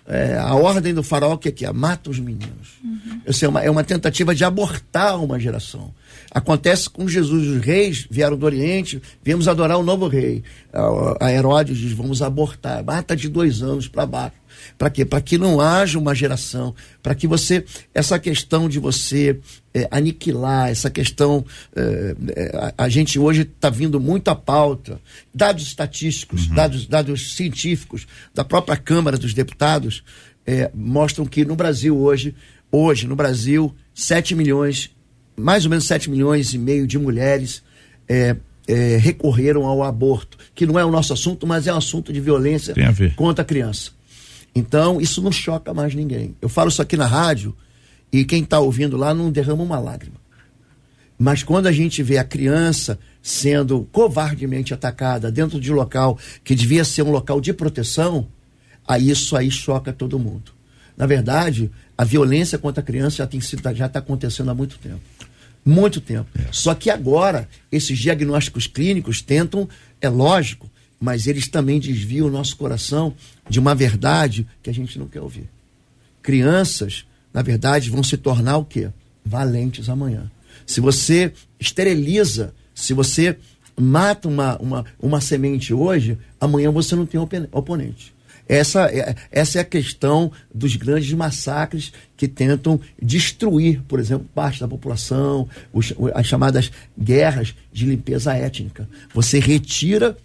é, 0.06 0.38
a 0.38 0.54
ordem 0.54 0.94
do 0.94 1.02
faraó 1.02 1.38
que 1.38 1.48
é 1.48 1.52
que 1.52 1.66
é? 1.66 1.72
Mata 1.72 2.10
os 2.10 2.20
meninos. 2.20 2.80
Uhum. 2.84 3.22
Isso 3.26 3.46
é 3.46 3.48
uma, 3.48 3.62
é 3.62 3.70
uma 3.70 3.84
tentativa 3.84 4.36
de 4.36 4.44
abortar 4.44 5.22
uma 5.22 5.40
geração. 5.40 5.94
Acontece 6.30 6.90
com 6.90 7.08
Jesus, 7.08 7.48
os 7.48 7.62
reis 7.62 8.08
vieram 8.10 8.36
do 8.36 8.46
Oriente, 8.46 9.02
viemos 9.24 9.48
adorar 9.48 9.78
o 9.78 9.84
novo 9.84 10.08
rei. 10.08 10.44
A, 10.74 11.28
a 11.28 11.32
Herodes 11.32 11.78
diz: 11.78 11.92
vamos 11.94 12.22
abortar, 12.22 12.84
mata 12.84 13.16
de 13.16 13.30
dois 13.30 13.62
anos 13.62 13.88
para 13.88 14.06
baixo. 14.06 14.36
Para 14.78 14.90
quê? 14.90 15.06
Para 15.06 15.22
que 15.22 15.38
não 15.38 15.60
haja 15.60 15.98
uma 16.00 16.14
geração, 16.14 16.74
para 17.02 17.16
que 17.16 17.28
você, 17.28 17.66
essa 17.94 18.20
questão 18.20 18.68
de 18.68 18.80
você 18.80 19.40
é, 19.74 19.88
aniquilar, 19.92 20.70
essa 20.70 20.90
questão, 20.90 21.46
é, 21.76 22.16
é, 22.36 22.74
a, 22.78 22.86
a, 22.86 22.90
gente 22.90 23.18
hoje 23.18 23.42
está 23.42 23.70
vindo 23.70 24.00
muito 24.00 24.30
à 24.30 24.36
pauta, 24.36 25.00
dados 25.34 25.64
estatísticos, 25.64 26.48
uhum. 26.48 26.56
dados, 26.56 26.88
dados 26.88 27.36
científicos 27.36 28.08
da 28.34 28.44
própria 28.44 28.78
Câmara 28.78 29.18
dos 29.18 29.34
Deputados 29.34 30.04
é, 30.46 30.70
mostram 30.74 31.26
que 31.26 31.46
no 31.46 31.56
Brasil 31.56 31.98
hoje, 31.98 32.36
hoje 32.72 33.08
no 33.08 33.16
Brasil, 33.16 33.74
7 33.94 34.36
milhões, 34.36 34.90
mais 35.36 35.66
ou 35.66 35.70
menos 35.70 35.86
7 35.86 36.10
milhões 36.10 36.54
e 36.54 36.58
meio 36.58 36.86
de 36.86 36.98
mulheres 36.98 37.64
é, 38.08 38.36
é, 38.68 38.98
recorreram 38.98 39.66
ao 39.66 39.84
aborto, 39.84 40.38
que 40.54 40.66
não 40.66 40.80
é 40.80 40.86
o 40.86 40.92
nosso 40.92 41.14
assunto, 41.14 41.46
mas 41.48 41.68
é 41.68 41.74
um 41.74 41.78
assunto 41.78 42.12
de 42.12 42.20
violência 42.20 42.74
contra 43.16 43.42
a 43.42 43.46
criança. 43.46 43.92
Então, 44.56 45.02
isso 45.02 45.22
não 45.22 45.32
choca 45.32 45.74
mais 45.74 45.96
ninguém. 45.96 46.36
Eu 46.42 46.50
falo 46.50 46.70
isso 46.70 46.82
aqui 46.82 46.96
na 46.96 47.08
rádio 47.08 47.56
e 48.12 48.24
quem 48.24 48.44
está 48.44 48.60
ouvindo 48.60 48.96
lá 48.96 49.14
não 49.14 49.32
derrama 49.32 49.64
uma 49.64 49.80
lágrima. 49.80 50.22
Mas 51.18 51.42
quando 51.42 51.68
a 51.68 51.72
gente 51.72 52.04
vê 52.04 52.18
a 52.18 52.24
criança 52.24 53.00
sendo 53.22 53.88
covardemente 53.92 54.74
atacada 54.74 55.32
dentro 55.32 55.60
de 55.60 55.72
um 55.72 55.76
local 55.76 56.20
que 56.44 56.54
devia 56.54 56.84
ser 56.84 57.04
um 57.04 57.12
local 57.12 57.40
de 57.40 57.54
proteção, 57.54 58.28
aí 58.88 59.10
isso 59.10 59.36
aí 59.36 59.50
choca 59.50 59.94
todo 59.94 60.20
mundo. 60.20 60.52
Na 60.96 61.06
verdade, 61.06 61.72
a 61.98 62.04
violência 62.04 62.58
contra 62.58 62.82
a 62.82 62.86
criança 62.86 63.18
já 63.18 63.28
tem 63.28 63.40
sido, 63.40 63.62
já 63.74 63.86
está 63.86 64.00
acontecendo 64.00 64.52
há 64.52 64.54
muito 64.54 64.78
tempo. 64.78 65.02
Muito 65.66 66.02
tempo. 66.02 66.30
É. 66.38 66.48
Só 66.52 66.76
que 66.76 66.90
agora, 66.90 67.48
esses 67.72 67.98
diagnósticos 67.98 68.68
clínicos 68.68 69.22
tentam, 69.22 69.68
é 70.02 70.10
lógico, 70.10 70.70
mas 71.04 71.28
eles 71.28 71.50
também 71.50 71.82
desviam 71.82 72.28
o 72.28 72.32
nosso 72.32 72.56
coração 72.56 73.14
de 73.50 73.60
uma 73.60 73.76
verdade 73.76 74.48
que 74.62 74.70
a 74.70 74.74
gente 74.74 74.98
não 74.98 75.06
quer 75.06 75.20
ouvir. 75.20 75.50
Crianças, 76.22 77.04
na 77.34 77.42
verdade, 77.42 77.90
vão 77.90 78.02
se 78.02 78.16
tornar 78.16 78.56
o 78.56 78.64
quê? 78.64 78.90
Valentes 79.26 79.90
amanhã. 79.90 80.32
Se 80.66 80.80
você 80.80 81.34
esteriliza, 81.60 82.54
se 82.74 82.94
você 82.94 83.38
mata 83.78 84.30
uma, 84.30 84.58
uma, 84.60 84.86
uma 84.98 85.20
semente 85.20 85.74
hoje, 85.74 86.18
amanhã 86.40 86.72
você 86.72 86.96
não 86.96 87.06
tem 87.06 87.20
oponente. 87.52 88.16
Essa 88.48 88.90
é, 88.90 89.14
essa 89.30 89.58
é 89.58 89.62
a 89.62 89.66
questão 89.66 90.32
dos 90.56 90.78
grandes 90.78 91.12
massacres 91.12 91.92
que 92.16 92.30
tentam 92.30 92.80
destruir, 93.02 93.82
por 93.90 94.00
exemplo, 94.00 94.26
parte 94.34 94.62
da 94.62 94.70
população, 94.70 95.50
os, 95.74 95.94
as 96.14 96.28
chamadas 96.28 96.72
guerras 96.98 97.54
de 97.74 97.86
limpeza 97.86 98.34
étnica. 98.34 98.88
Você 99.14 99.38
retira 99.38 100.16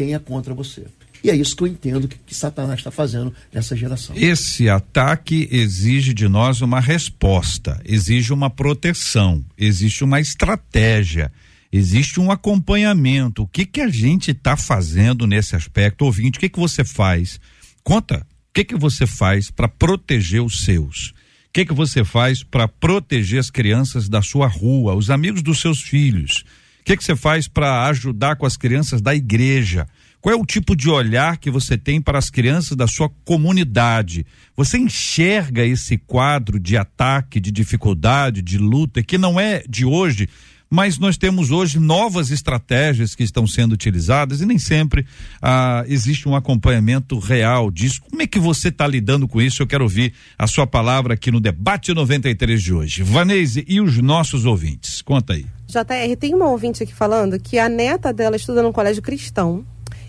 quem 0.00 0.14
é 0.14 0.18
contra 0.18 0.54
você. 0.54 0.86
E 1.22 1.28
é 1.28 1.36
isso 1.36 1.54
que 1.54 1.62
eu 1.62 1.66
entendo 1.66 2.08
que, 2.08 2.16
que 2.16 2.34
Satanás 2.34 2.80
está 2.80 2.90
fazendo 2.90 3.34
nessa 3.52 3.76
geração. 3.76 4.16
Esse 4.16 4.66
ataque 4.66 5.46
exige 5.52 6.14
de 6.14 6.26
nós 6.26 6.62
uma 6.62 6.80
resposta, 6.80 7.78
exige 7.84 8.32
uma 8.32 8.48
proteção, 8.48 9.44
existe 9.58 10.02
uma 10.02 10.18
estratégia, 10.18 11.30
existe 11.70 12.18
um 12.18 12.30
acompanhamento. 12.30 13.42
O 13.42 13.46
que 13.46 13.66
que 13.66 13.82
a 13.82 13.90
gente 13.90 14.30
está 14.30 14.56
fazendo 14.56 15.26
nesse 15.26 15.54
aspecto? 15.54 16.06
Ouvinte, 16.06 16.38
o 16.38 16.40
que 16.40 16.48
que 16.48 16.58
você 16.58 16.82
faz? 16.82 17.38
Conta, 17.84 18.26
o 18.48 18.52
que 18.54 18.64
que 18.64 18.76
você 18.76 19.06
faz 19.06 19.50
para 19.50 19.68
proteger 19.68 20.42
os 20.42 20.64
seus? 20.64 21.10
O 21.10 21.52
que 21.52 21.66
que 21.66 21.74
você 21.74 22.02
faz 22.02 22.42
para 22.42 22.66
proteger 22.66 23.38
as 23.38 23.50
crianças 23.50 24.08
da 24.08 24.22
sua 24.22 24.46
rua, 24.46 24.94
os 24.94 25.10
amigos 25.10 25.42
dos 25.42 25.60
seus 25.60 25.82
filhos? 25.82 26.42
O 26.80 26.84
que, 26.84 26.96
que 26.96 27.04
você 27.04 27.14
faz 27.14 27.46
para 27.46 27.86
ajudar 27.86 28.36
com 28.36 28.46
as 28.46 28.56
crianças 28.56 29.00
da 29.00 29.14
igreja? 29.14 29.86
Qual 30.20 30.34
é 30.34 30.38
o 30.38 30.44
tipo 30.44 30.76
de 30.76 30.90
olhar 30.90 31.38
que 31.38 31.50
você 31.50 31.78
tem 31.78 32.00
para 32.00 32.18
as 32.18 32.28
crianças 32.28 32.76
da 32.76 32.86
sua 32.86 33.08
comunidade? 33.24 34.26
Você 34.54 34.76
enxerga 34.76 35.64
esse 35.64 35.96
quadro 35.96 36.60
de 36.60 36.76
ataque, 36.76 37.40
de 37.40 37.50
dificuldade, 37.50 38.42
de 38.42 38.58
luta, 38.58 39.02
que 39.02 39.16
não 39.16 39.40
é 39.40 39.62
de 39.66 39.86
hoje, 39.86 40.28
mas 40.70 40.98
nós 40.98 41.16
temos 41.16 41.50
hoje 41.50 41.80
novas 41.80 42.30
estratégias 42.30 43.16
que 43.16 43.24
estão 43.24 43.44
sendo 43.44 43.72
utilizadas 43.72 44.40
e 44.40 44.46
nem 44.46 44.58
sempre 44.58 45.04
ah, 45.42 45.84
existe 45.88 46.28
um 46.28 46.36
acompanhamento 46.36 47.18
real 47.18 47.72
disso. 47.72 48.00
Como 48.08 48.22
é 48.22 48.26
que 48.26 48.38
você 48.38 48.68
está 48.68 48.86
lidando 48.86 49.26
com 49.26 49.42
isso? 49.42 49.62
Eu 49.62 49.66
quero 49.66 49.82
ouvir 49.82 50.14
a 50.38 50.46
sua 50.46 50.68
palavra 50.68 51.14
aqui 51.14 51.32
no 51.32 51.40
debate 51.40 51.92
93 51.92 52.62
de 52.62 52.72
hoje. 52.72 53.02
Vanese 53.02 53.64
e 53.66 53.80
os 53.80 53.98
nossos 53.98 54.46
ouvintes. 54.46 55.02
Conta 55.02 55.32
aí. 55.32 55.44
JR, 55.66 56.16
tem 56.18 56.34
uma 56.34 56.48
ouvinte 56.48 56.82
aqui 56.82 56.94
falando 56.94 57.38
que 57.40 57.58
a 57.58 57.68
neta 57.68 58.12
dela 58.12 58.36
estuda 58.36 58.62
num 58.62 58.72
colégio 58.72 59.02
cristão 59.02 59.64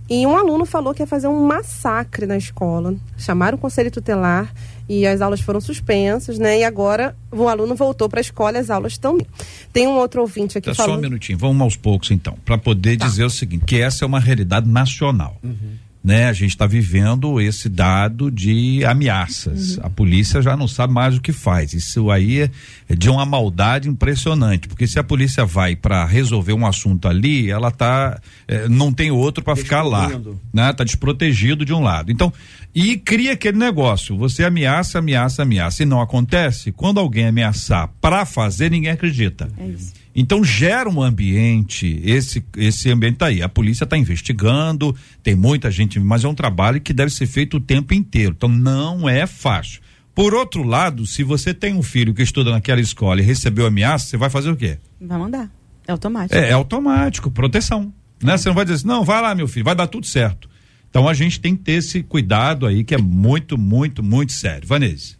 e 0.10 0.28
um 0.28 0.36
aluno 0.36 0.66
falou 0.66 0.94
que 0.94 1.02
ia 1.02 1.08
fazer 1.08 1.28
um 1.28 1.46
massacre 1.46 2.26
na 2.26 2.38
escola. 2.38 2.96
Chamaram 3.18 3.58
o 3.58 3.62
conselho 3.62 3.90
tutelar 3.90 4.54
e 4.92 5.08
as 5.08 5.22
aulas 5.22 5.40
foram 5.40 5.62
suspensas, 5.62 6.38
né? 6.38 6.60
E 6.60 6.64
agora 6.66 7.16
o 7.32 7.48
aluno 7.48 7.76
voltou 7.76 8.10
para 8.10 8.20
a 8.20 8.22
escola 8.22 8.58
e 8.58 8.60
as 8.60 8.70
aulas 8.70 8.98
também. 8.98 9.26
Tem 9.72 9.88
um 9.88 9.92
outro 9.92 10.20
ouvinte 10.20 10.58
aqui 10.58 10.68
tá, 10.68 10.76
falando. 10.76 10.92
Só 10.96 11.00
um 11.00 11.02
minutinho, 11.02 11.38
vamos 11.38 11.62
aos 11.62 11.76
poucos 11.78 12.12
então, 12.12 12.38
para 12.44 12.58
poder 12.58 12.98
tá. 12.98 13.08
dizer 13.08 13.24
o 13.24 13.30
seguinte, 13.30 13.64
que 13.66 13.80
essa 13.80 14.04
é 14.04 14.06
uma 14.06 14.20
realidade 14.20 14.68
nacional. 14.68 15.38
Uhum 15.42 15.80
né? 16.04 16.28
A 16.28 16.34
gente 16.34 16.50
está 16.50 16.66
vivendo 16.66 17.40
esse 17.40 17.70
dado 17.70 18.32
de 18.32 18.84
ameaças. 18.86 19.78
Uhum. 19.78 19.86
A 19.86 19.90
polícia 19.90 20.42
já 20.42 20.58
não 20.58 20.68
sabe 20.68 20.94
mais 20.94 21.16
o 21.16 21.22
que 21.22 21.32
faz. 21.32 21.74
Isso 21.74 22.10
aí 22.10 22.42
é, 22.42 22.52
é 22.90 22.96
de 22.96 23.10
uma 23.10 23.26
maldade 23.26 23.88
impressionante, 23.88 24.68
porque 24.68 24.88
se 24.88 24.98
a 24.98 25.04
polícia 25.04 25.46
vai 25.46 25.76
para 25.76 26.04
resolver 26.06 26.54
um 26.54 26.66
assunto 26.66 27.08
ali, 27.08 27.52
ela 27.52 27.70
tá 27.70 28.20
é, 28.48 28.68
não 28.68 28.92
tem 28.92 29.12
outro 29.12 29.44
para 29.44 29.56
ficar 29.56 29.84
lá, 29.84 30.10
né? 30.52 30.74
Tá 30.74 30.84
desprotegido 30.84 31.64
de 31.64 31.74
um 31.74 31.82
lado. 31.82 32.12
Então, 32.12 32.34
e 32.74 32.98
cria 32.98 33.34
aquele 33.34 33.58
negócio, 33.58 34.18
você 34.18 34.46
ameaça, 34.46 35.00
ameaça, 35.00 35.44
ameaça 35.44 35.84
e 35.84 35.86
não 35.86 36.00
acontece. 36.00 36.72
Quando 36.72 37.00
alguém 37.00 37.28
ameaçar 37.28 37.90
para 38.00 38.26
fazer, 38.26 38.72
ninguém 38.72 38.92
acredita. 38.92 39.50
É 39.58 39.68
isso. 39.68 39.94
Então 40.16 40.44
gera 40.44 40.90
um 40.90 41.02
ambiente, 41.02 42.02
esse 42.04 42.44
esse 42.58 42.90
ambiente 42.90 43.18
tá 43.18 43.28
aí. 43.28 43.42
A 43.42 43.50
polícia 43.50 43.84
está 43.84 43.98
investigando, 43.98 44.96
tem 45.24 45.36
muita 45.36 45.72
gente, 45.72 46.00
mas 46.00 46.24
é 46.24 46.28
um 46.28 46.36
trabalho 46.36 46.82
que 46.82 46.94
deve 46.94 47.12
ser 47.12 47.28
feito 47.28 47.58
o 47.58 47.62
tempo 47.62 47.94
inteiro. 47.94 48.34
Então 48.36 48.50
não 48.50 49.08
é 49.08 49.26
fácil. 49.26 49.82
Por 50.14 50.34
outro 50.34 50.64
lado, 50.64 51.06
se 51.06 51.24
você 51.24 51.54
tem 51.54 51.74
um 51.74 51.82
filho 51.82 52.14
que 52.14 52.22
estuda 52.22 52.52
naquela 52.52 52.82
escola 52.82 53.22
e 53.22 53.24
recebeu 53.24 53.66
ameaça, 53.66 54.08
você 54.08 54.18
vai 54.18 54.30
fazer 54.30 54.52
o 54.52 54.56
quê? 54.56 54.78
Vai 55.00 55.18
mandar. 55.18 55.50
É 55.88 55.92
automático. 55.92 56.36
É, 56.36 56.50
é 56.50 56.54
automático, 56.54 57.32
proteção. 57.32 57.94
Né? 58.22 58.38
Você 58.38 58.50
não 58.50 58.56
vai 58.56 58.66
dizer 58.66 58.76
assim, 58.76 58.88
não, 58.88 59.04
vai 59.04 59.22
lá, 59.22 59.34
meu 59.34 59.48
filho, 59.48 59.66
vai 59.66 59.76
dar 59.76 59.88
tudo 59.88 60.06
certo. 60.06 60.50
Então 60.92 61.08
a 61.08 61.14
gente 61.14 61.40
tem 61.40 61.56
que 61.56 61.64
ter 61.64 61.72
esse 61.74 62.04
cuidado 62.04 62.68
aí 62.68 62.84
que 62.84 62.94
é 62.94 62.98
muito, 62.98 63.58
muito, 63.58 64.04
muito 64.04 64.34
sério. 64.34 64.68
Vanessa. 64.68 65.16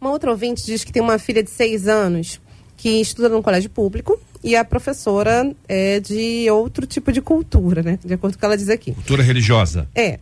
Uma 0.00 0.10
outra 0.10 0.30
ouvinte 0.30 0.64
diz 0.64 0.82
que 0.82 0.90
tem 0.90 1.02
uma 1.02 1.18
filha 1.18 1.42
de 1.42 1.50
seis 1.50 1.86
anos 1.86 2.40
que 2.74 2.88
estuda 3.02 3.28
num 3.28 3.42
colégio 3.42 3.68
público 3.68 4.18
e 4.42 4.56
a 4.56 4.64
professora 4.64 5.54
é 5.68 6.00
de 6.00 6.50
outro 6.50 6.86
tipo 6.86 7.12
de 7.12 7.20
cultura, 7.20 7.82
né? 7.82 7.98
De 8.02 8.14
acordo 8.14 8.32
com 8.32 8.38
o 8.38 8.40
que 8.40 8.44
ela 8.46 8.56
diz 8.56 8.70
aqui. 8.70 8.92
Cultura 8.92 9.22
religiosa. 9.22 9.86
É. 9.94 10.18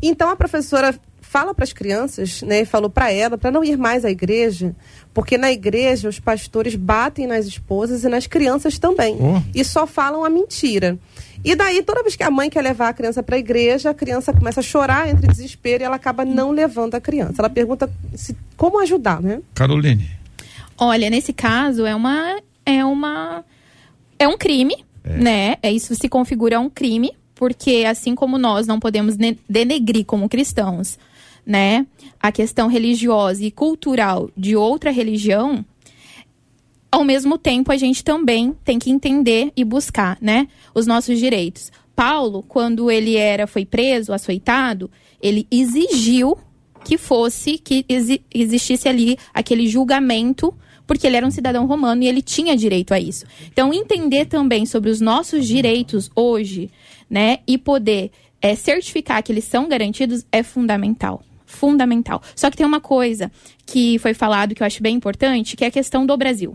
Então 0.00 0.30
a 0.30 0.36
professora 0.36 0.98
fala 1.28 1.54
para 1.54 1.64
as 1.64 1.72
crianças, 1.72 2.42
né? 2.42 2.64
Falou 2.64 2.88
para 2.88 3.12
ela 3.12 3.36
para 3.36 3.50
não 3.50 3.62
ir 3.62 3.76
mais 3.76 4.04
à 4.04 4.10
igreja, 4.10 4.74
porque 5.12 5.36
na 5.36 5.52
igreja 5.52 6.08
os 6.08 6.18
pastores 6.18 6.74
batem 6.74 7.26
nas 7.26 7.46
esposas 7.46 8.02
e 8.02 8.08
nas 8.08 8.26
crianças 8.26 8.78
também. 8.78 9.16
Oh. 9.20 9.42
E 9.54 9.62
só 9.62 9.86
falam 9.86 10.24
a 10.24 10.30
mentira. 10.30 10.98
E 11.44 11.54
daí, 11.54 11.82
toda 11.82 12.02
vez 12.02 12.16
que 12.16 12.22
a 12.22 12.30
mãe 12.30 12.48
quer 12.48 12.62
levar 12.62 12.88
a 12.88 12.92
criança 12.92 13.22
para 13.22 13.36
a 13.36 13.38
igreja, 13.38 13.90
a 13.90 13.94
criança 13.94 14.32
começa 14.32 14.60
a 14.60 14.62
chorar, 14.62 15.08
entre 15.08 15.26
desespero 15.28 15.82
e 15.82 15.86
ela 15.86 15.96
acaba 15.96 16.24
não 16.24 16.50
levando 16.50 16.94
a 16.94 17.00
criança. 17.00 17.34
Ela 17.38 17.50
pergunta 17.50 17.88
se, 18.14 18.34
como 18.56 18.80
ajudar, 18.80 19.20
né? 19.20 19.40
Caroline. 19.54 20.08
Olha, 20.78 21.10
nesse 21.10 21.32
caso 21.32 21.84
é 21.84 21.94
uma 21.94 22.38
é 22.64 22.84
uma 22.84 23.44
é 24.18 24.26
um 24.26 24.38
crime, 24.38 24.76
é. 25.04 25.16
né? 25.18 25.56
É 25.62 25.70
isso 25.70 25.94
se 25.94 26.08
configura 26.08 26.58
um 26.58 26.70
crime, 26.70 27.12
porque 27.34 27.84
assim 27.86 28.14
como 28.14 28.38
nós 28.38 28.66
não 28.66 28.80
podemos 28.80 29.14
denegrir 29.48 30.04
como 30.04 30.28
cristãos, 30.28 30.98
né, 31.48 31.86
a 32.20 32.30
questão 32.30 32.68
religiosa 32.68 33.42
e 33.42 33.50
cultural 33.50 34.30
de 34.36 34.54
outra 34.54 34.90
religião, 34.90 35.64
ao 36.92 37.02
mesmo 37.02 37.38
tempo 37.38 37.72
a 37.72 37.76
gente 37.78 38.04
também 38.04 38.54
tem 38.62 38.78
que 38.78 38.90
entender 38.90 39.50
e 39.56 39.64
buscar, 39.64 40.18
né, 40.20 40.46
os 40.74 40.86
nossos 40.86 41.18
direitos. 41.18 41.72
Paulo, 41.96 42.44
quando 42.46 42.90
ele 42.90 43.16
era 43.16 43.46
foi 43.46 43.64
preso, 43.64 44.12
açoitado, 44.12 44.90
ele 45.22 45.46
exigiu 45.50 46.36
que 46.84 46.98
fosse 46.98 47.56
que 47.56 47.84
existisse 48.32 48.86
ali 48.86 49.16
aquele 49.32 49.66
julgamento 49.66 50.54
porque 50.86 51.06
ele 51.06 51.16
era 51.16 51.26
um 51.26 51.30
cidadão 51.30 51.66
romano 51.66 52.02
e 52.02 52.08
ele 52.08 52.22
tinha 52.22 52.56
direito 52.56 52.92
a 52.94 53.00
isso. 53.00 53.26
Então, 53.52 53.74
entender 53.74 54.24
também 54.24 54.64
sobre 54.64 54.88
os 54.88 55.02
nossos 55.02 55.46
direitos 55.46 56.10
hoje, 56.14 56.70
né, 57.10 57.40
e 57.46 57.58
poder 57.58 58.10
é, 58.40 58.54
certificar 58.54 59.22
que 59.22 59.30
eles 59.30 59.44
são 59.44 59.68
garantidos 59.68 60.24
é 60.32 60.42
fundamental. 60.42 61.22
Fundamental. 61.48 62.22
Só 62.36 62.50
que 62.50 62.58
tem 62.58 62.66
uma 62.66 62.80
coisa 62.80 63.32
que 63.64 63.98
foi 63.98 64.12
falado 64.12 64.54
que 64.54 64.62
eu 64.62 64.66
acho 64.66 64.82
bem 64.82 64.94
importante, 64.94 65.56
que 65.56 65.64
é 65.64 65.68
a 65.68 65.70
questão 65.70 66.04
do 66.04 66.16
Brasil. 66.16 66.54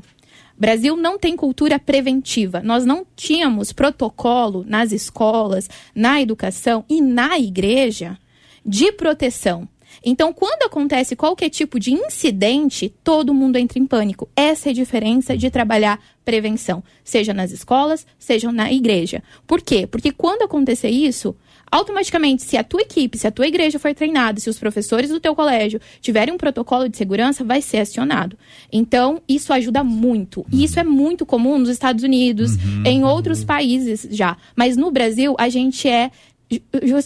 Brasil 0.56 0.96
não 0.96 1.18
tem 1.18 1.36
cultura 1.36 1.80
preventiva. 1.80 2.62
Nós 2.62 2.86
não 2.86 3.06
tínhamos 3.16 3.74
protocolo 3.74 4.64
nas 4.68 4.92
escolas, 4.92 5.68
na 5.96 6.22
educação 6.22 6.86
e 6.88 7.02
na 7.02 7.40
igreja 7.40 8.18
de 8.64 8.92
proteção. 8.92 9.68
Então, 10.06 10.32
quando 10.32 10.64
acontece 10.64 11.16
qualquer 11.16 11.50
tipo 11.50 11.80
de 11.80 11.92
incidente, 11.94 12.94
todo 13.04 13.34
mundo 13.34 13.58
entra 13.58 13.80
em 13.80 13.86
pânico. 13.86 14.30
Essa 14.36 14.70
é 14.70 14.72
a 14.72 14.76
diferença 14.76 15.36
de 15.36 15.50
trabalhar 15.50 16.00
prevenção, 16.24 16.84
seja 17.04 17.34
nas 17.34 17.52
escolas, 17.52 18.06
seja 18.18 18.52
na 18.52 18.72
igreja. 18.72 19.24
Por 19.48 19.62
quê? 19.62 19.88
Porque 19.88 20.12
quando 20.12 20.44
acontecer 20.44 20.90
isso, 20.90 21.36
automaticamente, 21.74 22.44
se 22.44 22.56
a 22.56 22.64
tua 22.64 22.82
equipe, 22.82 23.18
se 23.18 23.26
a 23.26 23.32
tua 23.32 23.48
igreja 23.48 23.80
for 23.80 23.94
treinada, 23.96 24.40
se 24.40 24.48
os 24.48 24.60
professores 24.60 25.10
do 25.10 25.20
teu 25.20 25.36
colégio 25.36 25.82
tiverem 26.00 26.32
um 26.32 26.38
protocolo 26.38 26.88
de 26.88 26.96
segurança, 26.96 27.44
vai 27.44 27.64
ser 27.64 27.80
acionado. 27.80 28.38
Então, 28.72 29.20
isso 29.28 29.52
ajuda 29.52 29.84
muito. 29.84 30.46
E 30.52 30.64
isso 30.64 30.80
é 30.80 30.84
muito 30.84 31.26
comum 31.26 31.58
nos 31.58 31.70
Estados 31.70 32.04
Unidos, 32.04 32.56
uhum, 32.58 32.84
em 32.86 33.04
outros 33.04 33.44
países 33.44 34.08
já. 34.12 34.38
Mas 34.56 34.78
no 34.78 34.92
Brasil, 34.92 35.36
a 35.40 35.50
gente 35.50 35.90
é 35.90 36.12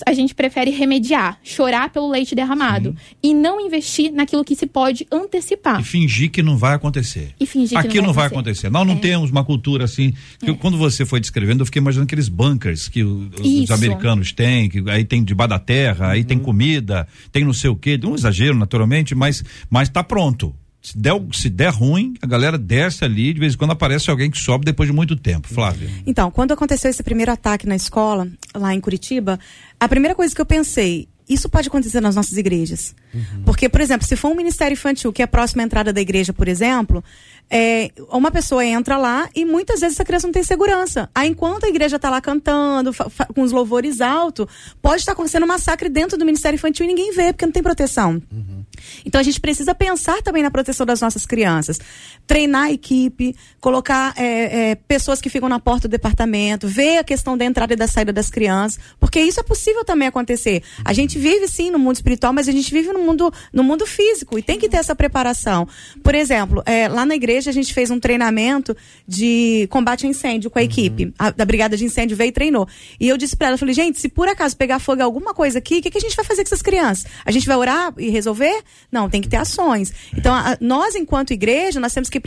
a 0.06 0.14
gente 0.14 0.36
prefere 0.36 0.72
remediar, 0.72 1.40
chorar 1.44 1.90
pelo 1.90 2.10
leite 2.10 2.36
derramado 2.36 2.92
Sim. 2.92 3.16
e 3.24 3.34
não 3.34 3.66
investir 3.66 4.12
naquilo 4.12 4.44
que 4.44 4.56
se 4.56 4.66
pode 4.66 5.08
antecipar. 5.12 5.80
E 5.80 5.84
fingir 5.84 6.30
que 6.30 6.44
não 6.44 6.58
vai 6.58 6.76
acontecer. 6.76 7.34
E 7.40 7.46
fingir 7.46 7.78
Aqui 7.78 7.90
que 7.90 8.02
não, 8.02 8.14
vai, 8.14 8.28
acontecer. 8.28 8.68
acontecer. 8.68 8.70
Nós 8.70 8.86
não 8.86 8.96
é. 8.96 9.00
temos 9.00 9.32
uma 9.32 9.44
cultura 9.44 9.86
assim. 9.86 10.14
É. 10.42 10.54
Quando 10.54 10.78
você 10.78 11.06
foi 11.06 11.20
descrevendo, 11.20 11.62
eu 11.62 11.66
fiquei 11.66 11.80
imaginando 11.80 12.06
aqueles 12.06 12.30
bunkers 12.30 12.88
que 12.88 13.04
o, 13.04 13.30
os 13.40 13.72
americanos 13.72 14.32
têm, 14.32 14.70
que 14.70 14.84
aí 14.90 15.06
tem 15.06 15.24
debaixo 15.24 15.50
da 15.50 15.60
terra, 15.60 16.10
aí 16.10 16.24
tem 16.24 16.38
uhum. 16.38 16.44
comida, 16.44 17.08
tem 17.32 17.46
não 17.46 17.54
sei 17.54 17.70
o 17.70 17.76
quê, 17.76 18.00
um 18.04 18.16
exagero 18.16 18.56
naturalmente, 18.58 19.16
mas 19.16 19.44
mas 19.70 19.90
tá 19.90 20.04
pronto. 20.04 20.54
Se 20.82 20.98
der, 20.98 21.14
se 21.34 21.50
der 21.50 21.74
ruim, 21.74 22.14
a 22.22 22.28
galera 22.28 22.58
desce 22.58 23.04
ali, 23.04 23.34
de 23.34 23.40
vez 23.40 23.54
em 23.54 23.58
quando 23.58 23.72
aparece 23.72 24.10
alguém 24.10 24.32
que 24.32 24.38
sobe 24.38 24.64
depois 24.64 24.88
de 24.88 24.96
muito 24.96 25.16
tempo. 25.16 25.48
Flávia. 25.48 25.90
Então, 26.06 26.32
quando 26.32 26.54
aconteceu 26.54 26.90
esse 26.90 27.04
primeiro 27.04 27.32
ataque 27.32 27.68
na 27.68 27.76
escola, 27.76 28.28
lá 28.56 28.74
em 28.74 28.80
Curitiba, 28.80 29.40
a 29.80 29.90
primeira 29.90 30.16
coisa 30.16 30.34
que 30.34 30.40
eu 30.40 30.46
pensei, 30.46 31.10
isso 31.28 31.50
pode 31.50 31.68
acontecer 31.68 32.00
nas 32.00 32.16
nossas 32.16 32.38
igrejas. 32.38 32.96
Uhum. 33.14 33.44
Porque, 33.44 33.68
por 33.68 33.82
exemplo, 33.82 34.08
se 34.08 34.16
for 34.16 34.30
um 34.30 34.36
ministério 34.36 34.74
infantil 34.74 35.12
que 35.12 35.22
é 35.22 35.28
próximo 35.28 35.62
à 35.62 35.66
entrada 35.66 35.92
da 35.92 36.00
igreja, 36.00 36.32
por 36.32 36.48
exemplo, 36.48 37.04
é, 37.50 37.92
uma 38.10 38.32
pessoa 38.32 38.66
entra 38.66 38.98
lá 38.98 39.30
e 39.36 39.44
muitas 39.44 39.82
vezes 39.82 39.96
essa 39.96 40.06
criança 40.06 40.28
não 40.28 40.32
tem 40.32 40.44
segurança. 40.44 41.10
Aí, 41.14 41.30
enquanto 41.30 41.66
a 41.66 41.70
igreja 41.70 41.98
está 41.98 42.10
lá 42.10 42.22
cantando, 42.22 42.92
com 43.36 43.42
os 43.42 43.52
louvores 43.52 44.00
altos, 44.00 44.48
pode 44.82 45.02
estar 45.02 45.12
acontecendo 45.12 45.44
um 45.44 45.48
massacre 45.48 45.90
dentro 45.90 46.18
do 46.18 46.24
Ministério 46.24 46.56
Infantil 46.56 46.86
e 46.86 46.88
ninguém 46.88 47.12
vê, 47.14 47.34
porque 47.34 47.46
não 47.46 47.54
tem 47.54 47.64
proteção. 47.64 48.22
Uhum. 48.32 48.57
Então, 49.06 49.20
a 49.20 49.24
gente 49.24 49.40
precisa 49.40 49.74
pensar 49.74 50.22
também 50.22 50.44
na 50.44 50.52
proteção 50.52 50.86
das 50.86 51.02
nossas 51.02 51.26
crianças. 51.26 51.80
Treinar 52.26 52.66
a 52.66 52.72
equipe, 52.72 53.36
colocar 53.60 54.14
é, 54.18 54.72
é, 54.72 54.76
pessoas 54.76 55.22
que 55.22 55.30
ficam 55.30 55.50
na 55.50 55.60
porta 55.60 55.88
do 55.88 55.92
departamento, 55.92 56.68
ver 56.68 57.00
a 57.00 57.04
questão 57.04 57.38
da 57.38 57.46
entrada 57.46 57.74
e 57.74 57.76
da 57.76 57.88
saída 57.88 58.14
das 58.14 58.30
crianças, 58.30 58.80
porque 59.00 59.20
isso 59.20 59.40
é 59.40 59.44
possível 59.44 59.84
também 59.84 60.08
acontecer. 60.08 60.64
A 60.84 60.94
gente 60.94 61.18
vive, 61.18 61.48
sim, 61.48 61.72
no 61.72 61.80
mundo 61.80 61.96
espiritual, 61.96 62.34
mas 62.34 62.48
a 62.48 62.52
gente 62.52 62.72
vive 62.72 62.92
no 62.92 63.00
mundo, 63.00 63.34
no 63.54 63.64
mundo 63.64 63.86
físico 63.86 64.38
e 64.38 64.42
tem 64.42 64.60
que 64.60 64.70
ter 64.70 64.78
essa 64.78 64.96
preparação. 64.96 65.68
Por 66.04 66.16
exemplo, 66.16 66.62
é, 66.66 66.88
lá 66.88 67.06
na 67.06 67.16
igreja, 67.16 67.50
a 67.50 67.54
gente 67.54 67.74
fez 67.74 67.90
um 67.90 68.00
treinamento 68.00 68.76
de 69.08 69.68
combate 69.70 70.06
a 70.06 70.10
incêndio 70.10 70.50
com 70.50 70.60
a 70.60 70.62
uhum. 70.62 70.68
equipe. 70.68 71.14
A, 71.18 71.32
da 71.32 71.46
Brigada 71.46 71.78
de 71.78 71.86
Incêndio 71.86 72.18
veio 72.18 72.30
e 72.30 72.32
treinou. 72.32 72.68
E 73.00 73.08
eu 73.08 73.18
disse 73.18 73.36
para 73.36 73.48
ela, 73.48 73.58
falei, 73.58 73.74
gente, 73.74 74.00
se 74.00 74.10
por 74.10 74.28
acaso 74.28 74.56
pegar 74.56 74.80
fogo 74.80 75.02
em 75.02 75.04
alguma 75.04 75.34
coisa 75.34 75.60
aqui, 75.60 75.80
o 75.80 75.82
que, 75.82 75.92
que 75.92 75.98
a 75.98 76.02
gente 76.02 76.16
vai 76.16 76.26
fazer 76.26 76.44
com 76.44 76.48
essas 76.48 76.62
crianças? 76.62 77.06
A 77.26 77.32
gente 77.32 77.48
vai 77.48 77.58
orar 77.58 77.94
e 77.98 78.10
resolver? 78.10 78.64
Não, 78.92 79.10
tem 79.10 79.22
que 79.22 79.30
ter 79.30 79.38
ações. 79.38 79.94
Então, 80.16 80.34
a, 80.34 80.58
nós, 80.60 80.96
enquanto 80.96 81.32
igreja, 81.32 81.80
nós 81.80 81.94
temos 81.94 82.10
que 82.10 82.20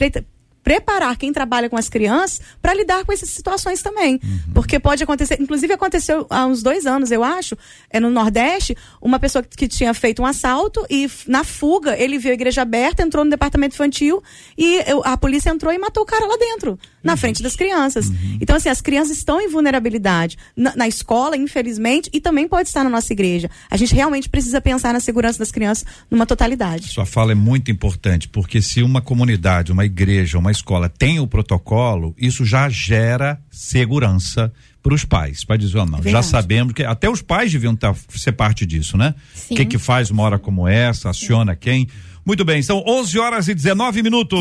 preparar 0.62 1.16
quem 1.16 1.32
trabalha 1.32 1.68
com 1.68 1.76
as 1.76 1.88
crianças 1.88 2.40
para 2.60 2.74
lidar 2.74 3.04
com 3.04 3.12
essas 3.12 3.30
situações 3.30 3.82
também. 3.82 4.20
Uhum. 4.22 4.52
Porque 4.54 4.78
pode 4.78 5.02
acontecer, 5.02 5.40
inclusive 5.40 5.72
aconteceu 5.72 6.26
há 6.28 6.46
uns 6.46 6.62
dois 6.62 6.86
anos, 6.86 7.10
eu 7.10 7.24
acho, 7.24 7.56
é 7.90 7.98
no 7.98 8.10
Nordeste, 8.10 8.76
uma 9.00 9.18
pessoa 9.18 9.42
que, 9.42 9.70
tinha 9.70 9.94
feito 9.94 10.20
um 10.20 10.26
assalto 10.26 10.84
e 10.90 11.08
na 11.26 11.44
fuga 11.44 11.96
ele 11.96 12.18
viu 12.18 12.32
a 12.32 12.34
igreja 12.34 12.62
aberta, 12.62 13.02
entrou 13.02 13.24
no 13.24 13.30
departamento 13.30 13.74
infantil 13.74 14.22
e 14.58 14.82
eu, 14.86 15.00
a 15.04 15.16
polícia 15.16 15.50
entrou 15.50 15.72
e 15.72 15.78
matou 15.78 16.02
o 16.02 16.06
cara 16.06 16.26
lá 16.26 16.36
dentro, 16.36 16.78
na 17.02 17.16
frente 17.16 17.42
das 17.42 17.56
crianças. 17.56 18.08
Uhum. 18.08 18.38
Então, 18.40 18.56
assim, 18.56 18.68
as 18.68 18.80
crianças 18.80 19.16
estão 19.16 19.40
em 19.40 19.48
vulnerabilidade 19.48 20.36
na, 20.56 20.74
na, 20.76 20.88
escola, 20.88 21.36
infelizmente, 21.36 22.10
e 22.12 22.20
também 22.20 22.48
pode 22.48 22.68
estar 22.68 22.84
na 22.84 22.90
nossa 22.90 23.12
igreja. 23.12 23.50
A 23.70 23.76
gente 23.76 23.94
realmente 23.94 24.28
precisa 24.28 24.60
pensar 24.60 24.92
na 24.92 25.00
segurança 25.00 25.38
das 25.38 25.50
crianças 25.50 25.86
numa 26.10 26.26
totalidade. 26.26 26.88
Sua 26.88 27.06
fala 27.06 27.32
é 27.32 27.34
muito 27.34 27.70
importante, 27.70 28.28
porque 28.28 28.60
se 28.60 28.82
uma 28.82 29.00
comunidade, 29.00 29.72
uma 29.72 29.84
igreja, 29.84 30.38
uma 30.38 30.49
escola 30.50 30.88
tem 30.88 31.18
o 31.20 31.26
protocolo, 31.26 32.14
isso 32.18 32.44
já 32.44 32.68
gera 32.68 33.40
segurança 33.50 34.52
para 34.82 34.94
os 34.94 35.04
pais, 35.04 35.44
para 35.44 35.56
dizer, 35.56 35.78
oh, 35.78 35.86
não, 35.86 36.02
já 36.02 36.22
sabemos 36.22 36.72
que 36.72 36.82
até 36.82 37.08
os 37.08 37.20
pais 37.20 37.52
deviam 37.52 37.76
tá, 37.76 37.94
ser 38.08 38.32
parte 38.32 38.64
disso, 38.64 38.96
né? 38.96 39.14
O 39.50 39.54
que 39.54 39.64
que 39.64 39.78
faz 39.78 40.10
uma 40.10 40.22
hora 40.22 40.38
como 40.38 40.66
essa, 40.66 41.10
aciona 41.10 41.54
quem? 41.54 41.86
Muito 42.24 42.44
bem, 42.44 42.62
são 42.62 42.82
11 42.86 43.18
horas 43.18 43.48
e 43.48 43.54
19 43.54 44.02
minutos. 44.02 44.40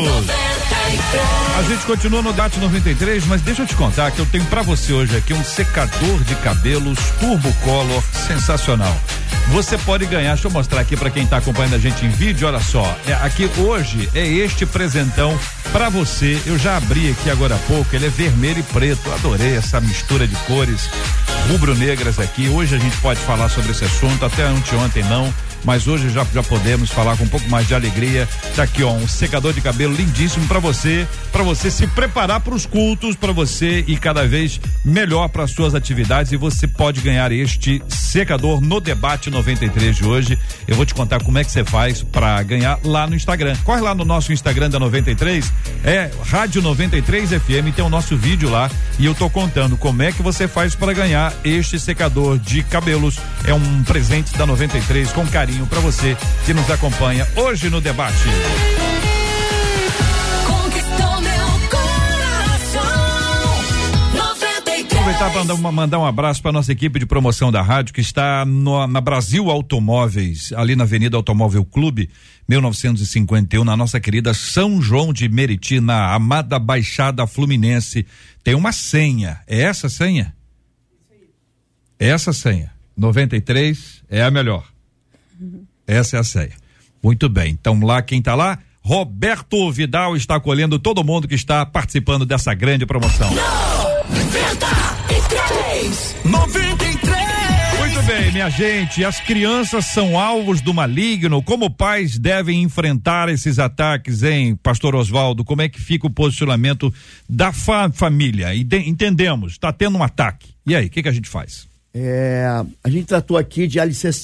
A 1.58 1.62
gente 1.62 1.84
continua 1.84 2.22
no 2.22 2.32
DAT 2.32 2.56
93, 2.58 3.26
mas 3.26 3.42
deixa 3.42 3.62
eu 3.62 3.66
te 3.66 3.74
contar 3.74 4.10
que 4.10 4.18
eu 4.18 4.26
tenho 4.26 4.44
para 4.46 4.62
você 4.62 4.92
hoje 4.92 5.16
aqui 5.16 5.34
um 5.34 5.44
secador 5.44 6.24
de 6.24 6.34
cabelos 6.36 6.98
Turbo 7.20 7.52
Color 7.62 8.02
sensacional. 8.26 8.96
Você 9.48 9.76
pode 9.78 10.06
ganhar, 10.06 10.34
deixa 10.34 10.46
eu 10.46 10.52
mostrar 10.52 10.80
aqui 10.80 10.96
para 10.96 11.10
quem 11.10 11.24
está 11.24 11.38
acompanhando 11.38 11.74
a 11.74 11.78
gente 11.78 12.06
em 12.06 12.08
vídeo, 12.08 12.46
olha 12.46 12.60
só. 12.60 12.96
É, 13.06 13.14
aqui 13.14 13.50
hoje 13.58 14.08
é 14.14 14.26
este 14.26 14.64
presentão 14.64 15.38
para 15.72 15.88
você. 15.88 16.40
Eu 16.46 16.56
já 16.56 16.76
abri 16.76 17.10
aqui 17.10 17.28
agora 17.28 17.56
há 17.56 17.58
pouco, 17.58 17.94
ele 17.94 18.06
é 18.06 18.10
vermelho 18.10 18.60
e 18.60 18.62
preto. 18.62 19.12
Adorei 19.12 19.56
essa 19.56 19.80
mistura 19.80 20.26
de 20.26 20.36
cores 20.46 20.88
rubro-negras 21.48 22.18
aqui. 22.18 22.48
Hoje 22.48 22.76
a 22.76 22.78
gente 22.78 22.96
pode 22.98 23.20
falar 23.20 23.48
sobre 23.48 23.72
esse 23.72 23.84
assunto, 23.84 24.24
até 24.24 24.44
anteontem 24.44 25.02
não 25.04 25.32
mas 25.64 25.86
hoje 25.86 26.10
já, 26.10 26.24
já 26.32 26.42
podemos 26.42 26.90
falar 26.90 27.16
com 27.16 27.24
um 27.24 27.28
pouco 27.28 27.48
mais 27.48 27.66
de 27.66 27.74
alegria. 27.74 28.28
Tá 28.56 28.62
aqui, 28.62 28.82
ó, 28.82 28.92
um 28.92 29.06
secador 29.06 29.52
de 29.52 29.60
cabelo 29.60 29.94
lindíssimo 29.94 30.46
para 30.46 30.58
você, 30.58 31.06
para 31.32 31.42
você 31.42 31.70
se 31.70 31.86
preparar 31.86 32.40
para 32.40 32.54
os 32.54 32.66
cultos, 32.66 33.16
para 33.16 33.32
você 33.32 33.84
ir 33.86 33.98
cada 33.98 34.26
vez 34.26 34.60
melhor 34.84 35.28
para 35.28 35.46
suas 35.46 35.74
atividades 35.74 36.32
e 36.32 36.36
você 36.36 36.66
pode 36.66 37.00
ganhar 37.00 37.30
este 37.32 37.82
secador 37.88 38.60
no 38.60 38.80
debate 38.80 39.30
93 39.30 39.96
de 39.96 40.04
hoje. 40.04 40.38
Eu 40.66 40.76
vou 40.76 40.86
te 40.86 40.94
contar 40.94 41.22
como 41.22 41.38
é 41.38 41.44
que 41.44 41.50
você 41.50 41.64
faz 41.64 42.02
para 42.02 42.42
ganhar 42.42 42.78
lá 42.84 43.06
no 43.06 43.14
Instagram. 43.14 43.56
Corre 43.64 43.80
lá 43.80 43.94
no 43.94 44.04
nosso 44.04 44.32
Instagram 44.32 44.70
da 44.70 44.78
93, 44.78 45.52
é 45.84 46.10
Rádio 46.26 46.62
93 46.62 47.30
FM, 47.30 47.74
tem 47.74 47.84
o 47.84 47.88
nosso 47.88 48.16
vídeo 48.16 48.48
lá 48.50 48.70
e 48.98 49.06
eu 49.06 49.14
tô 49.14 49.28
contando 49.28 49.76
como 49.76 50.02
é 50.02 50.12
que 50.12 50.22
você 50.22 50.48
faz 50.48 50.74
para 50.74 50.92
ganhar 50.92 51.32
este 51.44 51.78
secador 51.78 52.38
de 52.38 52.62
cabelos. 52.62 53.18
É 53.44 53.54
um 53.54 53.82
presente 53.84 54.36
da 54.36 54.46
93 54.46 55.12
com 55.12 55.26
carinho 55.26 55.49
carinho 55.50 55.66
para 55.66 55.80
você 55.80 56.16
que 56.46 56.54
nos 56.54 56.70
acompanha 56.70 57.26
hoje 57.36 57.68
no 57.68 57.80
debate. 57.80 58.14
aproveitar 64.92 65.30
para 65.30 65.44
mandar, 65.44 65.72
mandar, 65.72 65.98
um 65.98 66.04
abraço 66.04 66.42
para 66.42 66.52
nossa 66.52 66.70
equipe 66.70 66.98
de 66.98 67.06
promoção 67.06 67.50
da 67.50 67.62
rádio 67.62 67.94
que 67.94 68.02
está 68.02 68.44
no, 68.44 68.86
na 68.86 69.00
Brasil 69.00 69.50
Automóveis, 69.50 70.52
ali 70.52 70.76
na 70.76 70.84
Avenida 70.84 71.16
Automóvel 71.16 71.64
Clube, 71.64 72.10
1951, 72.46 73.64
na 73.64 73.76
nossa 73.76 73.98
querida 73.98 74.34
São 74.34 74.80
João 74.80 75.10
de 75.10 75.26
Meriti, 75.26 75.80
na 75.80 76.12
amada 76.12 76.58
Baixada 76.58 77.26
Fluminense. 77.26 78.06
Tem 78.44 78.54
uma 78.54 78.72
senha. 78.72 79.40
É 79.46 79.62
essa 79.62 79.88
senha? 79.88 80.34
Essa 81.98 82.32
senha. 82.34 82.70
93 82.96 84.02
é 84.10 84.22
a 84.22 84.30
melhor. 84.30 84.70
Essa 85.86 86.16
é 86.16 86.20
a 86.20 86.24
ceia. 86.24 86.52
Muito 87.02 87.28
bem. 87.28 87.56
Então 87.58 87.80
lá 87.80 88.02
quem 88.02 88.18
está 88.18 88.34
lá? 88.34 88.58
Roberto 88.82 89.70
Vidal 89.70 90.16
está 90.16 90.40
colhendo 90.40 90.78
todo 90.78 91.04
mundo 91.04 91.28
que 91.28 91.34
está 91.34 91.66
participando 91.66 92.24
dessa 92.24 92.54
grande 92.54 92.86
promoção. 92.86 93.30
93! 94.08 96.16
93! 96.24 97.78
Muito 97.78 98.02
bem, 98.02 98.32
minha 98.32 98.48
gente. 98.48 99.04
As 99.04 99.20
crianças 99.20 99.84
são 99.86 100.18
alvos 100.18 100.62
do 100.62 100.72
maligno. 100.72 101.42
Como 101.42 101.68
pais 101.68 102.18
devem 102.18 102.62
enfrentar 102.62 103.28
esses 103.28 103.58
ataques, 103.58 104.22
hein, 104.22 104.56
Pastor 104.56 104.94
Oswaldo? 104.94 105.44
Como 105.44 105.62
é 105.62 105.68
que 105.68 105.80
fica 105.80 106.06
o 106.06 106.10
posicionamento 106.10 106.92
da 107.28 107.52
fa 107.52 107.90
família? 107.92 108.54
Entendemos, 108.54 109.52
está 109.52 109.72
tendo 109.72 109.98
um 109.98 110.02
ataque. 110.02 110.54
E 110.66 110.74
aí, 110.74 110.86
o 110.86 110.90
que, 110.90 111.02
que 111.02 111.08
a 111.08 111.12
gente 111.12 111.28
faz? 111.28 111.68
É, 111.92 112.46
a 112.84 112.88
gente 112.88 113.06
tratou 113.06 113.36
aqui 113.36 113.66
de 113.66 113.78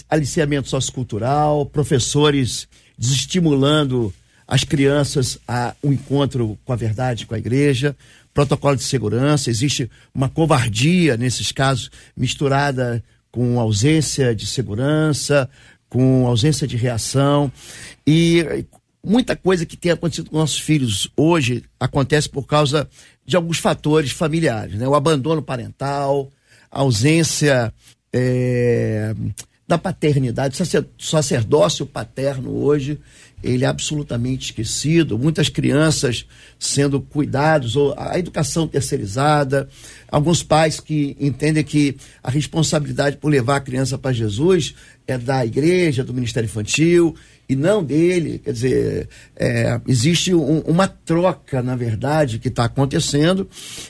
aliciamento 0.09 0.69
sociocultural, 0.69 1.67
professores 1.67 2.69
desestimulando 2.97 4.15
as 4.47 4.63
crianças 4.63 5.39
a 5.47 5.75
um 5.83 5.93
encontro 5.93 6.57
com 6.65 6.73
a 6.73 6.77
verdade, 6.77 7.27
com 7.27 7.35
a 7.35 7.39
igreja, 7.39 7.97
protocolo 8.33 8.77
de 8.77 8.85
segurança, 8.85 9.51
existe 9.51 9.91
uma 10.15 10.29
covardia 10.29 11.17
nesses 11.17 11.51
casos 11.51 11.91
misturada 12.17 13.03
com 13.33 13.59
ausência 13.59 14.35
de 14.35 14.47
segurança, 14.47 15.49
com 15.89 16.27
ausência 16.27 16.67
de 16.67 16.77
reação 16.77 17.51
e 18.07 18.65
muita 19.05 19.35
coisa 19.37 19.67
que 19.67 19.77
tem 19.77 19.93
acontecido 19.93 20.31
com 20.31 20.39
nossos 20.39 20.61
filhos 20.61 21.09
hoje 21.17 21.65
acontece 21.79 22.29
por 22.29 22.47
causa 22.47 22.89
de 23.25 23.37
alguns 23.37 23.59
fatores 23.59 24.11
familiares, 24.13 24.75
né? 24.75 24.87
O 24.87 24.95
abandono 24.95 25.43
parental, 25.43 26.31
ausência 26.71 27.73
é, 28.13 29.15
da 29.67 29.77
paternidade, 29.77 30.57
sacerdócio 30.99 31.85
paterno 31.85 32.51
hoje, 32.51 33.01
ele 33.43 33.65
é 33.65 33.69
absolutamente 33.69 34.47
esquecido, 34.47 35.19
muitas 35.19 35.49
crianças 35.49 36.27
sendo 36.59 37.01
cuidados, 37.01 37.77
ou 37.77 37.95
a 37.97 38.19
educação 38.19 38.67
terceirizada, 38.67 39.69
alguns 40.09 40.43
pais 40.43 40.81
que 40.81 41.17
entendem 41.21 41.65
que 41.65 41.97
a 42.23 42.31
responsabilidade 42.31 43.17
por 43.17 43.29
levar 43.29 43.57
a 43.57 43.61
criança 43.61 43.99
para 43.99 44.13
Jesus 44.13 44.75
é 45.07 45.19
da 45.19 45.45
igreja, 45.45 46.05
do 46.05 46.15
Ministério 46.15 46.47
Infantil, 46.47 47.15
e 47.49 47.55
não 47.55 47.83
dele. 47.83 48.39
Quer 48.39 48.53
dizer, 48.53 49.09
é, 49.37 49.81
existe 49.87 50.33
um, 50.35 50.61
uma 50.61 50.89
troca, 50.89 51.63
na 51.63 51.77
verdade, 51.77 52.39
que 52.39 52.49
está 52.49 52.65
acontecendo. 52.65 53.49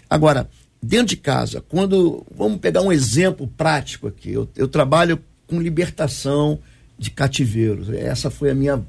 Agora, 0.08 0.48
dentro 0.82 1.08
de 1.08 1.16
casa, 1.16 1.60
quando. 1.60 2.24
Vamos 2.34 2.58
pegar 2.58 2.82
um 2.82 2.92
exemplo 2.92 3.46
prático 3.56 4.06
aqui. 4.06 4.32
Eu, 4.32 4.48
eu 4.56 4.68
trabalho 4.68 5.18
com 5.46 5.60
libertação 5.60 6.58
de 6.98 7.10
cativeiros. 7.10 7.88
Essa 7.90 8.30
foi 8.30 8.50
a 8.50 8.54
minha 8.54 8.82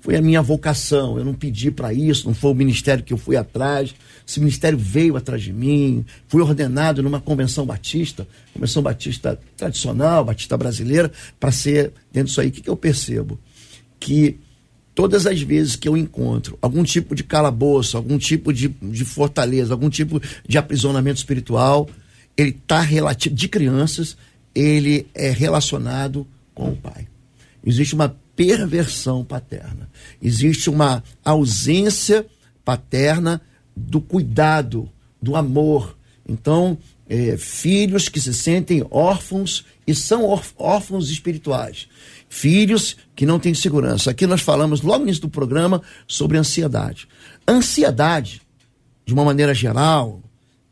foi 0.00 0.16
a 0.16 0.22
minha 0.22 0.40
vocação. 0.40 1.18
Eu 1.18 1.24
não 1.24 1.34
pedi 1.34 1.70
para 1.70 1.92
isso, 1.92 2.26
não 2.26 2.34
foi 2.34 2.52
o 2.52 2.54
ministério 2.54 3.02
que 3.02 3.12
eu 3.12 3.18
fui 3.18 3.36
atrás. 3.36 3.94
Esse 4.26 4.38
ministério 4.40 4.78
veio 4.78 5.16
atrás 5.16 5.42
de 5.42 5.52
mim. 5.52 6.04
Fui 6.28 6.40
ordenado 6.40 7.02
numa 7.02 7.20
convenção 7.20 7.66
batista, 7.66 8.26
convenção 8.54 8.82
batista 8.82 9.38
tradicional, 9.56 10.24
batista 10.24 10.56
brasileira, 10.56 11.10
para 11.38 11.50
ser 11.50 11.92
dentro 12.12 12.28
disso 12.28 12.40
aí. 12.40 12.48
O 12.48 12.52
que, 12.52 12.60
que 12.60 12.70
eu 12.70 12.76
percebo? 12.76 13.38
Que 13.98 14.38
todas 14.98 15.28
as 15.28 15.40
vezes 15.40 15.76
que 15.76 15.88
eu 15.88 15.96
encontro 15.96 16.58
algum 16.60 16.82
tipo 16.82 17.14
de 17.14 17.22
calabouço, 17.22 17.96
algum 17.96 18.18
tipo 18.18 18.52
de, 18.52 18.66
de 18.66 19.04
fortaleza, 19.04 19.72
algum 19.72 19.88
tipo 19.88 20.20
de 20.44 20.58
aprisionamento 20.58 21.18
espiritual, 21.18 21.88
ele 22.36 22.50
está 22.50 22.80
relativo 22.80 23.32
de 23.32 23.46
crianças, 23.46 24.16
ele 24.52 25.06
é 25.14 25.30
relacionado 25.30 26.26
com 26.52 26.70
o 26.70 26.76
pai. 26.76 27.06
Existe 27.64 27.94
uma 27.94 28.16
perversão 28.34 29.24
paterna, 29.24 29.88
existe 30.20 30.68
uma 30.68 31.04
ausência 31.24 32.26
paterna 32.64 33.40
do 33.76 34.00
cuidado, 34.00 34.90
do 35.22 35.36
amor. 35.36 35.96
Então, 36.28 36.76
é, 37.08 37.36
filhos 37.36 38.08
que 38.08 38.20
se 38.20 38.34
sentem 38.34 38.84
órfãos 38.90 39.64
e 39.86 39.94
são 39.94 40.24
órfãos 40.58 41.08
espirituais 41.08 41.86
filhos 42.28 42.96
que 43.14 43.26
não 43.26 43.38
têm 43.38 43.54
segurança. 43.54 44.10
Aqui 44.10 44.26
nós 44.26 44.40
falamos 44.40 44.82
logo 44.82 44.98
no 44.98 45.04
início 45.04 45.22
do 45.22 45.30
programa 45.30 45.82
sobre 46.06 46.36
ansiedade. 46.36 47.08
Ansiedade, 47.46 48.42
de 49.04 49.14
uma 49.14 49.24
maneira 49.24 49.54
geral, 49.54 50.20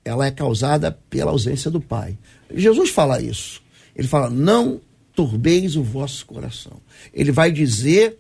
ela 0.05 0.27
é 0.27 0.31
causada 0.31 0.97
pela 1.11 1.31
ausência 1.31 1.71
do 1.71 1.81
pai. 1.81 2.19
Jesus 2.55 2.91
fala 2.91 3.21
isso. 3.21 3.63
Ele 3.95 4.07
fala: 4.07 4.31
"Não 4.31 4.81
turbeis 5.15 5.77
o 5.77 5.83
vosso 5.83 6.27
coração". 6.27 6.81
Ele 7.13 7.33
vai 7.33 7.51
dizer 7.51 8.19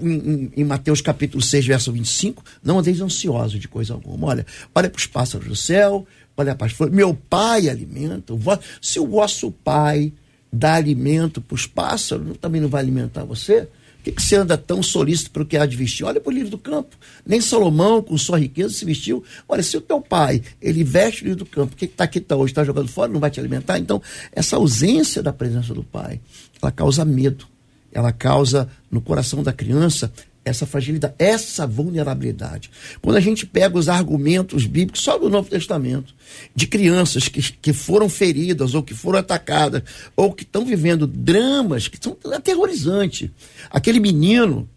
em, 0.00 0.64
Mateus 0.64 1.00
capítulo 1.00 1.42
6, 1.42 1.66
verso 1.66 1.92
25, 1.92 2.42
não 2.62 2.78
andeis 2.78 3.00
ansiosos 3.00 3.60
de 3.60 3.68
coisa 3.68 3.94
alguma. 3.94 4.28
Olha, 4.28 4.46
olha 4.74 4.90
para 4.90 4.98
os 4.98 5.06
pássaros 5.06 5.46
do 5.46 5.56
céu, 5.56 6.06
olha 6.36 6.54
para 6.54 6.66
as 6.66 6.72
flores. 6.72 6.94
Meu 6.94 7.14
pai 7.14 7.68
alimenta. 7.68 8.34
Se 8.80 8.98
o 8.98 9.06
vosso 9.06 9.50
pai 9.50 10.12
dá 10.52 10.74
alimento 10.74 11.40
para 11.40 11.54
os 11.54 11.66
pássaros, 11.66 12.36
também 12.38 12.60
não 12.60 12.68
vai 12.68 12.82
alimentar 12.82 13.24
você? 13.24 13.62
Por 14.02 14.04
que, 14.04 14.12
que 14.12 14.22
você 14.22 14.34
anda 14.34 14.58
tão 14.58 14.82
solícito 14.82 15.30
pelo 15.30 15.46
que 15.46 15.56
há 15.56 15.64
de 15.64 15.76
vestir? 15.76 16.04
Olha 16.04 16.20
para 16.20 16.30
o 16.30 16.34
livro 16.34 16.50
do 16.50 16.58
campo. 16.58 16.96
Nem 17.24 17.40
Salomão, 17.40 18.02
com 18.02 18.18
sua 18.18 18.36
riqueza, 18.36 18.74
se 18.74 18.84
vestiu. 18.84 19.22
Olha, 19.48 19.62
se 19.62 19.76
o 19.76 19.80
teu 19.80 20.00
pai, 20.00 20.42
ele 20.60 20.82
veste 20.82 21.22
o 21.22 21.24
livro 21.26 21.38
do 21.38 21.46
campo, 21.46 21.74
o 21.74 21.76
que 21.76 21.84
está 21.84 22.02
aqui 22.02 22.18
tá 22.18 22.34
hoje? 22.34 22.50
Está 22.50 22.64
jogando 22.64 22.88
fora, 22.88 23.12
não 23.12 23.20
vai 23.20 23.30
te 23.30 23.38
alimentar? 23.38 23.78
Então, 23.78 24.02
essa 24.32 24.56
ausência 24.56 25.22
da 25.22 25.32
presença 25.32 25.72
do 25.72 25.84
pai, 25.84 26.20
ela 26.60 26.72
causa 26.72 27.04
medo. 27.04 27.46
Ela 27.92 28.10
causa 28.10 28.68
no 28.90 29.00
coração 29.00 29.40
da 29.40 29.52
criança 29.52 30.12
essa 30.44 30.66
fragilidade, 30.66 31.14
essa 31.18 31.66
vulnerabilidade. 31.66 32.70
Quando 33.00 33.16
a 33.16 33.20
gente 33.20 33.46
pega 33.46 33.78
os 33.78 33.88
argumentos 33.88 34.66
bíblicos 34.66 35.00
só 35.00 35.18
do 35.18 35.30
Novo 35.30 35.48
Testamento, 35.48 36.14
de 36.54 36.66
crianças 36.66 37.28
que, 37.28 37.40
que 37.40 37.72
foram 37.72 38.08
feridas, 38.08 38.74
ou 38.74 38.82
que 38.82 38.94
foram 38.94 39.18
atacadas, 39.18 39.82
ou 40.16 40.32
que 40.32 40.42
estão 40.42 40.64
vivendo 40.64 41.06
dramas 41.06 41.88
que 41.88 41.98
são 42.00 42.16
aterrorizantes. 42.32 43.30
Aquele 43.70 44.00
menino, 44.00 44.68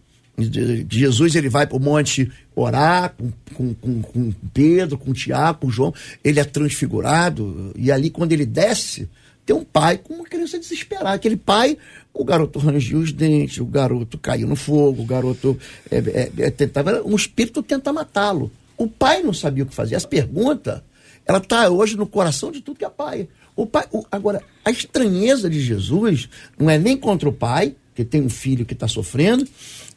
Jesus 0.89 1.35
ele 1.35 1.49
vai 1.49 1.65
para 1.65 1.77
o 1.77 1.79
monte 1.79 2.31
orar 2.55 3.15
com, 3.17 3.31
com, 3.53 3.73
com, 3.73 4.01
com 4.01 4.33
Pedro, 4.53 4.97
com 4.97 5.13
Tiago, 5.13 5.61
com 5.61 5.71
João, 5.71 5.93
ele 6.23 6.39
é 6.39 6.43
transfigurado, 6.43 7.71
e 7.75 7.91
ali 7.91 8.09
quando 8.09 8.33
ele 8.33 8.45
desce, 8.45 9.09
tem 9.45 9.55
um 9.55 9.63
pai 9.63 9.97
com 9.97 10.15
uma 10.15 10.23
criança 10.25 10.57
desesperada. 10.57 11.11
Aquele 11.11 11.37
pai, 11.37 11.77
o 12.13 12.25
garoto 12.25 12.57
rangiu 12.57 12.99
os 12.99 13.11
dentes, 13.11 13.59
o 13.59 13.65
garoto 13.65 14.17
caiu 14.17 14.47
no 14.47 14.55
fogo, 14.55 15.03
o 15.03 15.05
garoto 15.05 15.57
é, 15.91 15.97
é, 15.97 16.31
é, 16.37 16.49
tentava. 16.49 17.03
Um 17.03 17.15
espírito 17.15 17.61
tenta 17.61 17.93
matá-lo. 17.93 18.51
O 18.75 18.87
pai 18.87 19.21
não 19.21 19.33
sabia 19.33 19.63
o 19.63 19.67
que 19.67 19.75
fazer. 19.75 19.95
Essa 19.95 20.07
pergunta, 20.07 20.83
ela 21.25 21.37
está 21.37 21.69
hoje 21.69 21.95
no 21.95 22.07
coração 22.07 22.51
de 22.51 22.59
tudo 22.59 22.79
que 22.79 22.85
é 22.85 22.89
pai. 22.89 23.29
O 23.55 23.67
pai 23.67 23.85
o, 23.91 24.03
agora, 24.11 24.41
a 24.65 24.71
estranheza 24.71 25.49
de 25.49 25.61
Jesus 25.61 26.27
não 26.57 26.69
é 26.69 26.79
nem 26.79 26.97
contra 26.97 27.29
o 27.29 27.33
pai, 27.33 27.75
que 27.93 28.03
tem 28.03 28.21
um 28.21 28.29
filho 28.29 28.65
que 28.65 28.73
está 28.73 28.87
sofrendo, 28.87 29.47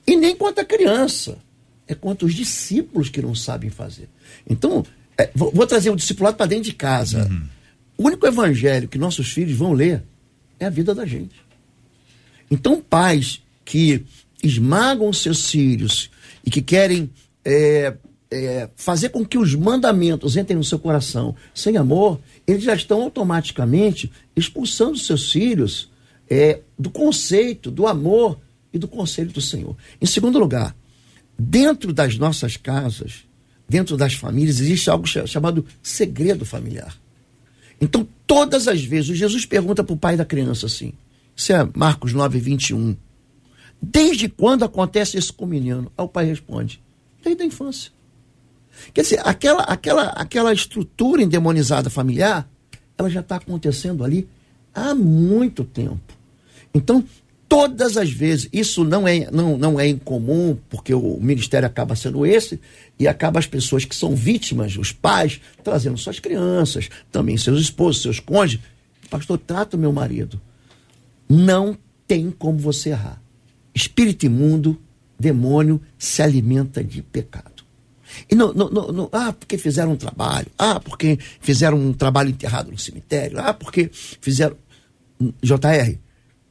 e 0.07 0.15
nem 0.15 0.37
contra 0.37 0.63
a 0.63 0.67
criança. 0.67 1.39
É 1.87 1.95
contra 1.95 2.27
os 2.27 2.35
discípulos 2.35 3.09
que 3.09 3.23
não 3.23 3.35
sabem 3.35 3.71
fazer. 3.71 4.11
Então, 4.49 4.85
é, 5.17 5.31
vou, 5.35 5.51
vou, 5.51 5.67
trazer 5.67 5.89
o 5.89 5.97
discipulado 5.97 6.37
para 6.37 6.45
dentro 6.45 6.65
de 6.65 6.75
casa. 6.75 7.27
Uhum 7.31 7.58
o 7.99 8.07
único 8.07 8.27
evangelho 8.27 8.89
que 8.89 8.97
nossos 8.97 9.29
filhos 9.33 9.59
vão 9.59 9.73
ler 9.73 10.05
é 10.61 10.67
a 10.67 10.71
vida 10.71 10.95
da 10.95 11.05
gente. 11.05 11.35
Então, 12.49 12.81
pais 12.81 13.43
que 13.65 14.05
esmagam 14.43 15.13
seus 15.13 15.51
filhos 15.51 16.09
e 16.47 16.51
que 16.51 16.63
querem 16.63 17.11
é, 17.45 17.95
é, 18.31 18.69
fazer 18.77 19.09
com 19.09 19.27
que 19.27 19.37
os 19.37 19.53
mandamentos 19.55 20.37
entrem 20.37 20.57
no 20.57 20.63
seu 20.63 20.79
coração 20.79 21.35
sem 21.53 21.77
amor, 21.77 22.21
eles 22.47 22.63
já 22.63 22.75
estão 22.75 23.03
automaticamente 23.03 24.11
expulsando 24.37 24.97
seus 24.97 25.33
filhos 25.33 25.91
é, 26.31 26.61
do 26.79 26.91
conceito, 26.91 27.69
do 27.69 27.87
amor 27.87 28.39
e 28.73 28.79
do 28.79 28.87
conselho 28.87 29.31
do 29.31 29.41
Senhor. 29.41 29.77
Em 30.01 30.07
segundo 30.07 30.39
lugar, 30.39 30.75
dentro 31.37 31.93
das 31.93 32.17
nossas 32.17 32.57
casas, 32.57 33.25
dentro 33.69 33.97
das 33.97 34.15
famílias, 34.15 34.61
existe 34.61 34.89
algo 34.89 35.07
chamado 35.07 35.67
segredo 35.83 36.45
familiar. 36.45 36.97
Então, 37.81 38.07
todas 38.27 38.67
as 38.67 38.83
vezes, 38.83 39.17
Jesus 39.17 39.47
pergunta 39.47 39.85
para 39.85 39.95
o 39.95 39.99
pai 39.99 40.17
da 40.17 40.25
criança 40.25 40.67
assim: 40.67 40.93
isso 41.37 41.53
é 41.53 41.69
Marcos 41.75 42.13
9, 42.13 42.39
21. 42.39 42.97
Desde 43.81 44.29
quando 44.29 44.65
acontece 44.65 45.17
isso 45.17 45.33
com 45.33 45.45
o 45.45 45.49
menino? 45.49 45.91
Aí 45.97 46.05
o 46.05 46.09
pai 46.09 46.25
responde: 46.25 46.83
desde 47.23 47.43
a 47.43 47.47
infância. 47.47 47.93
Quer 48.93 49.03
dizer, 49.03 49.21
aquela, 49.25 49.63
aquela, 49.63 50.05
aquela 50.11 50.53
estrutura 50.53 51.23
endemonizada 51.23 51.91
familiar, 51.91 52.49
ela 52.97 53.09
já 53.09 53.21
está 53.21 53.37
acontecendo 53.37 54.05
ali 54.05 54.29
há 54.75 54.95
muito 54.95 55.65
tempo. 55.65 56.13
Então, 56.73 57.05
todas 57.49 57.97
as 57.97 58.11
vezes, 58.11 58.49
isso 58.53 58.85
não 58.85 59.09
é, 59.09 59.31
não, 59.31 59.57
não 59.57 59.81
é 59.81 59.89
incomum, 59.89 60.57
porque 60.69 60.93
o 60.93 61.19
ministério 61.19 61.67
acaba 61.67 61.97
sendo 61.97 62.27
esse, 62.27 62.61
e 62.99 63.09
acaba 63.09 63.39
as 63.39 63.47
pessoas 63.47 63.85
que 63.85 63.97
são 63.97 64.15
vítimas, 64.15 64.77
os 64.77 64.93
pais, 64.93 65.41
trazendo 65.65 65.97
suas 65.97 66.21
crianças, 66.21 66.89
também 67.11 67.37
seus 67.37 67.61
esposos, 67.61 68.03
seus 68.03 68.21
cônjuges. 68.21 68.61
Pastor, 69.09 69.39
trata 69.39 69.77
o 69.77 69.81
meu 69.81 69.93
marido. 69.93 70.41
Não 71.29 71.77
tem 72.07 72.31
como 72.31 72.59
você 72.59 72.91
errar. 72.91 73.23
Espírito 73.75 74.27
imundo, 74.27 74.79
demônio, 75.19 75.81
se 75.99 76.23
alimenta 76.23 76.85
de 76.85 77.03
pecado. 77.03 77.65
E 78.31 78.35
não, 78.35 78.53
não, 78.53 78.69
não, 78.71 79.09
ah, 79.13 79.33
porque 79.33 79.57
fizeram 79.57 79.93
um 79.93 79.97
trabalho, 79.97 80.49
ah, 80.59 80.81
porque 80.81 81.19
fizeram 81.41 81.79
um 81.79 81.93
trabalho 81.93 82.31
enterrado 82.31 82.71
no 82.71 82.79
cemitério, 82.79 83.39
ah, 83.39 83.55
porque 83.55 83.91
fizeram. 83.93 84.57
JR, 85.43 85.99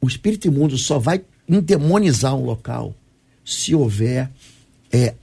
o 0.00 0.06
espírito 0.06 0.46
imundo 0.46 0.76
só 0.76 0.98
vai 0.98 1.22
endemonizar 1.48 2.34
um 2.34 2.44
local 2.44 2.94
se 3.44 3.74
houver 3.74 4.30
é, 4.92 5.14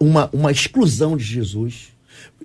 uma, 0.00 0.28
uma 0.32 0.50
exclusão 0.50 1.16
de 1.16 1.24
Jesus. 1.24 1.88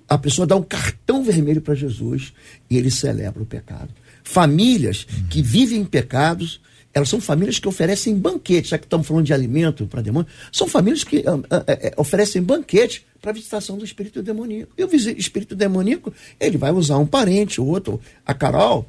A 0.08 0.16
pessoa 0.16 0.46
dá 0.46 0.56
um 0.56 0.62
cartão 0.62 1.24
vermelho 1.24 1.60
para 1.60 1.74
Jesus 1.74 2.32
e 2.70 2.76
ele 2.76 2.90
celebra 2.90 3.42
o 3.42 3.46
pecado. 3.46 3.88
Famílias 4.22 5.06
que 5.28 5.42
vivem 5.42 5.80
em 5.80 5.84
pecados, 5.84 6.60
elas 6.94 7.08
são 7.08 7.20
famílias 7.20 7.58
que 7.58 7.66
oferecem 7.66 8.16
banquete, 8.16 8.68
já 8.68 8.78
que 8.78 8.84
estamos 8.84 9.06
falando 9.06 9.26
de 9.26 9.32
alimento 9.32 9.86
para 9.86 10.02
demônio, 10.02 10.30
são 10.52 10.68
famílias 10.68 11.02
que 11.02 11.18
uh, 11.18 11.36
uh, 11.36 11.38
uh, 11.38 11.44
oferecem 11.96 12.42
banquete 12.42 13.04
para 13.20 13.30
a 13.30 13.34
visitação 13.34 13.78
do 13.78 13.84
espírito 13.84 14.22
demoníaco. 14.22 14.72
E 14.76 14.84
o 14.84 14.94
espírito 14.94 15.56
demoníaco, 15.56 16.12
ele 16.38 16.58
vai 16.58 16.70
usar 16.72 16.98
um 16.98 17.06
parente, 17.06 17.60
outro. 17.60 18.00
A 18.26 18.34
Carol, 18.34 18.88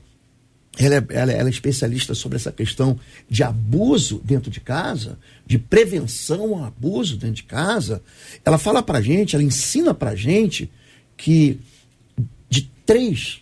ela 0.78 0.96
é, 0.96 1.06
ela, 1.10 1.32
ela 1.32 1.50
é, 1.50 1.52
especialista 1.52 2.16
sobre 2.16 2.36
essa 2.36 2.52
questão 2.52 3.00
de 3.30 3.44
abuso 3.44 4.22
dentro 4.24 4.50
de 4.50 4.60
casa, 4.60 5.20
de 5.46 5.60
prevenção 5.60 6.56
ao 6.56 6.66
abuso 6.66 7.18
dentro 7.18 7.36
de 7.36 7.44
casa. 7.44 8.02
Ela 8.44 8.58
fala 8.58 8.82
para 8.82 9.02
gente, 9.02 9.36
ela 9.36 9.44
ensina 9.44 9.94
para 9.94 10.16
gente 10.16 10.72
que 11.16 11.60
de 12.50 12.70
três, 12.86 13.42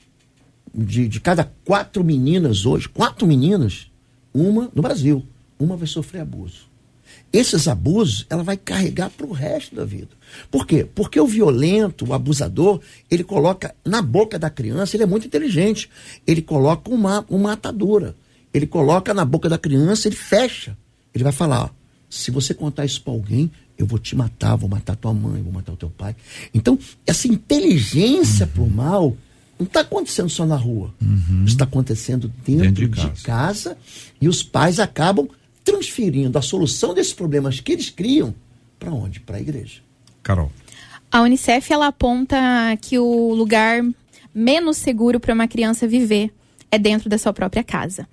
de, 0.74 1.08
de 1.08 1.20
cada 1.20 1.46
quatro 1.64 2.04
meninas 2.04 2.66
hoje, 2.66 2.90
quatro 2.90 3.26
meninas, 3.26 3.90
uma 4.34 4.70
no 4.74 4.82
Brasil, 4.82 5.26
uma 5.58 5.78
vai 5.78 5.88
sofrer 5.88 6.22
abuso 6.22 6.72
esses 7.32 7.68
abusos 7.68 8.26
ela 8.30 8.44
vai 8.44 8.58
carregar 8.58 9.10
para 9.10 9.26
o 9.26 9.32
resto 9.32 9.76
da 9.76 9.86
vida. 9.86 10.10
Por 10.50 10.66
quê? 10.66 10.88
Porque 10.96 11.20
o 11.20 11.28
violento, 11.28 12.06
o 12.06 12.14
abusador, 12.14 12.80
ele 13.10 13.24
coloca 13.24 13.76
na 13.86 14.02
boca 14.02 14.38
da 14.38 14.50
criança, 14.50 14.96
ele 14.96 15.04
é 15.04 15.08
muito 15.08 15.28
inteligente. 15.28 15.90
Ele 16.26 16.42
coloca 16.42 16.90
uma, 16.90 17.26
uma 17.30 17.54
atadura. 17.54 18.16
Ele 18.54 18.68
coloca 18.68 19.14
na 19.14 19.26
boca 19.26 19.48
da 19.48 19.58
criança, 19.58 20.08
ele 20.08 20.16
fecha. 20.16 20.78
Ele 21.14 21.24
vai 21.24 21.34
falar: 21.34 21.66
ó, 21.66 21.70
se 22.10 22.32
você 22.32 22.54
contar 22.54 22.86
isso 22.86 23.02
para 23.02 23.14
alguém, 23.14 23.52
eu 23.78 23.86
vou 23.86 23.98
te 23.98 24.16
matar, 24.16 24.56
vou 24.56 24.70
matar 24.70 24.96
tua 24.96 25.14
mãe, 25.14 25.42
vou 25.42 25.52
matar 25.52 25.74
o 25.74 25.78
teu 25.78 25.90
pai. 25.90 26.16
Então, 26.54 26.78
essa 27.06 27.28
inteligência 27.28 28.46
uhum. 28.46 28.52
para 28.52 28.64
o 28.64 28.70
mal 28.70 29.18
não 29.58 29.66
está 29.66 29.82
acontecendo 29.82 30.30
só 30.30 30.46
na 30.46 30.56
rua. 30.56 30.94
Uhum. 31.02 31.46
Está 31.46 31.64
acontecendo 31.64 32.32
dentro, 32.46 32.72
dentro 32.72 32.88
de, 32.88 32.96
casa. 32.96 33.14
de 33.14 33.22
casa 33.24 33.78
e 34.20 34.28
os 34.28 34.44
pais 34.44 34.80
acabam 34.80 35.28
transferindo 35.64 36.38
a 36.38 36.42
solução 36.42 36.94
desses 36.94 37.14
problemas 37.14 37.60
que 37.60 37.72
eles 37.72 37.90
criam 37.90 38.34
para 38.80 38.92
onde? 38.92 39.20
Para 39.20 39.38
a 39.38 39.40
igreja. 39.40 39.82
Carol. 40.24 40.52
A 41.12 41.22
Unicef 41.22 41.72
ela 41.72 41.88
aponta 41.88 42.38
que 42.82 42.98
o 42.98 43.34
lugar 43.34 43.84
menos 44.34 44.78
seguro 44.78 45.20
para 45.20 45.34
uma 45.34 45.48
criança 45.48 45.88
viver 45.88 46.34
é 46.72 46.78
dentro 46.78 47.10
da 47.10 47.18
sua 47.18 47.34
própria 47.34 47.64
casa, 47.64 48.08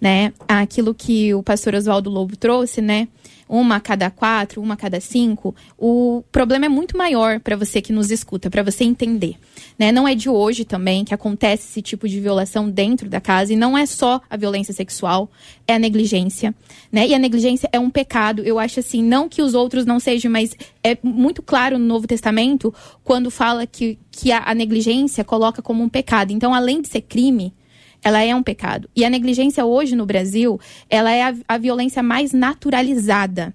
né? 0.00 0.32
Aquilo 0.46 0.94
que 0.94 1.34
o 1.34 1.42
pastor 1.42 1.74
Oswaldo 1.74 2.10
Lobo 2.10 2.36
trouxe, 2.36 2.80
né? 2.80 3.08
uma 3.48 3.76
a 3.76 3.80
cada 3.80 4.10
quatro, 4.10 4.60
uma 4.60 4.74
a 4.74 4.76
cada 4.76 5.00
cinco, 5.00 5.54
o 5.78 6.22
problema 6.30 6.66
é 6.66 6.68
muito 6.68 6.96
maior 6.96 7.40
para 7.40 7.56
você 7.56 7.80
que 7.80 7.92
nos 7.92 8.10
escuta, 8.10 8.50
para 8.50 8.62
você 8.62 8.84
entender. 8.84 9.36
Né? 9.78 9.90
Não 9.90 10.06
é 10.06 10.14
de 10.14 10.28
hoje 10.28 10.64
também 10.64 11.04
que 11.04 11.14
acontece 11.14 11.66
esse 11.68 11.80
tipo 11.80 12.08
de 12.08 12.20
violação 12.20 12.68
dentro 12.68 13.08
da 13.08 13.20
casa, 13.20 13.52
e 13.52 13.56
não 13.56 13.78
é 13.78 13.86
só 13.86 14.20
a 14.28 14.36
violência 14.36 14.74
sexual, 14.74 15.30
é 15.66 15.74
a 15.74 15.78
negligência. 15.78 16.54
Né? 16.92 17.08
E 17.08 17.14
a 17.14 17.18
negligência 17.18 17.68
é 17.72 17.78
um 17.78 17.90
pecado. 17.90 18.42
Eu 18.42 18.58
acho 18.58 18.80
assim, 18.80 19.02
não 19.02 19.28
que 19.28 19.40
os 19.40 19.54
outros 19.54 19.86
não 19.86 19.98
sejam, 19.98 20.30
mas 20.30 20.54
é 20.84 20.98
muito 21.02 21.42
claro 21.42 21.78
no 21.78 21.86
Novo 21.86 22.06
Testamento 22.06 22.74
quando 23.02 23.30
fala 23.30 23.66
que, 23.66 23.98
que 24.10 24.30
a, 24.30 24.42
a 24.44 24.54
negligência 24.54 25.24
coloca 25.24 25.62
como 25.62 25.82
um 25.82 25.88
pecado. 25.88 26.32
Então, 26.32 26.52
além 26.52 26.82
de 26.82 26.88
ser 26.88 27.02
crime, 27.02 27.54
ela 28.02 28.22
é 28.22 28.34
um 28.34 28.42
pecado. 28.42 28.88
E 28.94 29.04
a 29.04 29.10
negligência 29.10 29.64
hoje 29.64 29.96
no 29.96 30.06
Brasil, 30.06 30.60
ela 30.88 31.10
é 31.10 31.22
a, 31.22 31.34
a 31.46 31.58
violência 31.58 32.02
mais 32.02 32.32
naturalizada. 32.32 33.54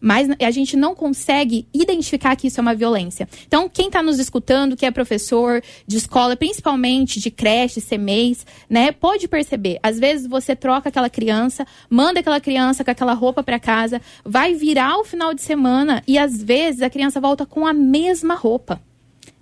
Mas 0.00 0.28
a 0.40 0.50
gente 0.50 0.76
não 0.76 0.94
consegue 0.94 1.66
identificar 1.72 2.36
que 2.36 2.48
isso 2.48 2.60
é 2.60 2.62
uma 2.62 2.74
violência. 2.74 3.28
Então, 3.46 3.68
quem 3.68 3.86
está 3.86 4.02
nos 4.02 4.18
escutando, 4.18 4.76
que 4.76 4.84
é 4.84 4.90
professor 4.90 5.62
de 5.86 5.96
escola, 5.96 6.36
principalmente 6.36 7.18
de 7.18 7.30
creche, 7.30 7.80
CMEs, 7.80 8.46
né, 8.68 8.92
pode 8.92 9.26
perceber. 9.26 9.78
Às 9.82 9.98
vezes 9.98 10.26
você 10.26 10.54
troca 10.54 10.90
aquela 10.90 11.08
criança, 11.08 11.66
manda 11.88 12.20
aquela 12.20 12.40
criança 12.40 12.84
com 12.84 12.90
aquela 12.90 13.14
roupa 13.14 13.42
para 13.42 13.58
casa, 13.58 14.00
vai 14.24 14.54
virar 14.54 14.98
o 14.98 15.04
final 15.04 15.32
de 15.32 15.42
semana 15.42 16.02
e 16.06 16.18
às 16.18 16.42
vezes 16.42 16.82
a 16.82 16.90
criança 16.90 17.20
volta 17.20 17.46
com 17.46 17.66
a 17.66 17.72
mesma 17.72 18.34
roupa 18.34 18.80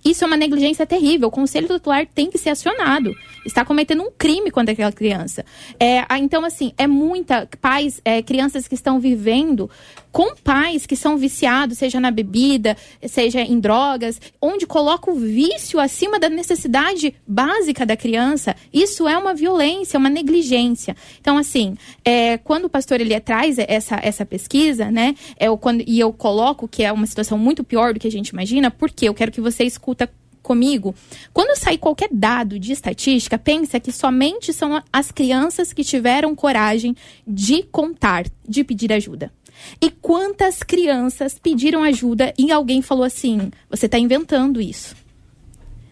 Isso 0.03 0.23
é 0.23 0.27
uma 0.27 0.37
negligência 0.37 0.85
terrível. 0.85 1.27
O 1.27 1.31
conselho 1.31 1.67
tutelar 1.67 2.07
tem 2.07 2.29
que 2.29 2.37
ser 2.37 2.51
acionado. 2.51 3.13
Está 3.45 3.63
cometendo 3.63 4.03
um 4.03 4.11
crime 4.11 4.49
contra 4.49 4.73
aquela 4.73 4.91
criança. 4.91 5.45
É, 5.79 6.03
então, 6.17 6.43
assim, 6.43 6.73
é 6.77 6.87
muita. 6.87 7.47
Pais, 7.61 8.01
é, 8.03 8.21
crianças 8.21 8.67
que 8.67 8.75
estão 8.75 8.99
vivendo 8.99 9.69
com 10.15 10.33
pais 10.33 10.85
que 10.85 10.95
são 10.95 11.17
viciados, 11.17 11.77
seja 11.77 11.99
na 11.99 12.09
bebida, 12.09 12.77
seja 13.05 13.41
em 13.41 13.59
drogas, 13.59 14.21
onde 14.41 14.65
coloca 14.65 15.11
o 15.11 15.15
vício 15.15 15.77
acima 15.77 16.17
da 16.17 16.29
necessidade 16.29 17.13
básica 17.27 17.85
da 17.85 17.97
criança. 17.97 18.55
Isso 18.73 19.09
é 19.09 19.17
uma 19.17 19.33
violência, 19.33 19.99
uma 19.99 20.09
negligência. 20.09 20.95
Então, 21.19 21.37
assim, 21.37 21.75
é, 22.05 22.37
quando 22.37 22.63
o 22.63 22.69
pastor 22.69 23.01
ele 23.01 23.19
traz 23.19 23.57
essa, 23.59 23.99
essa 24.01 24.25
pesquisa, 24.25 24.89
né, 24.89 25.15
é, 25.37 25.47
eu, 25.49 25.57
quando, 25.57 25.83
e 25.85 25.99
eu 25.99 26.13
coloco 26.13 26.65
que 26.65 26.81
é 26.81 26.93
uma 26.93 27.05
situação 27.05 27.37
muito 27.37 27.61
pior 27.61 27.93
do 27.93 27.99
que 27.99 28.07
a 28.07 28.11
gente 28.11 28.29
imagina, 28.29 28.71
porque 28.71 29.09
eu 29.09 29.13
quero 29.13 29.33
que 29.33 29.41
você 29.41 29.65
escuta 29.65 30.09
comigo. 30.45 30.93
Quando 31.33 31.59
sair 31.59 31.79
qualquer 31.79 32.09
dado 32.11 32.59
de 32.59 32.71
estatística, 32.71 33.37
pensa 33.37 33.79
que 33.79 33.91
somente 33.91 34.53
são 34.53 34.81
as 34.93 35.11
crianças 35.11 35.73
que 35.73 35.83
tiveram 35.83 36.35
coragem 36.35 36.95
de 37.27 37.63
contar, 37.63 38.25
de 38.47 38.63
pedir 38.63 38.93
ajuda. 38.93 39.33
E 39.81 39.89
quantas 39.89 40.61
crianças 40.61 41.39
pediram 41.39 41.83
ajuda 41.83 42.33
e 42.37 42.51
alguém 42.51 42.81
falou 42.81 43.03
assim: 43.03 43.51
você 43.69 43.87
está 43.87 43.97
inventando 43.97 44.61
isso. 44.61 44.95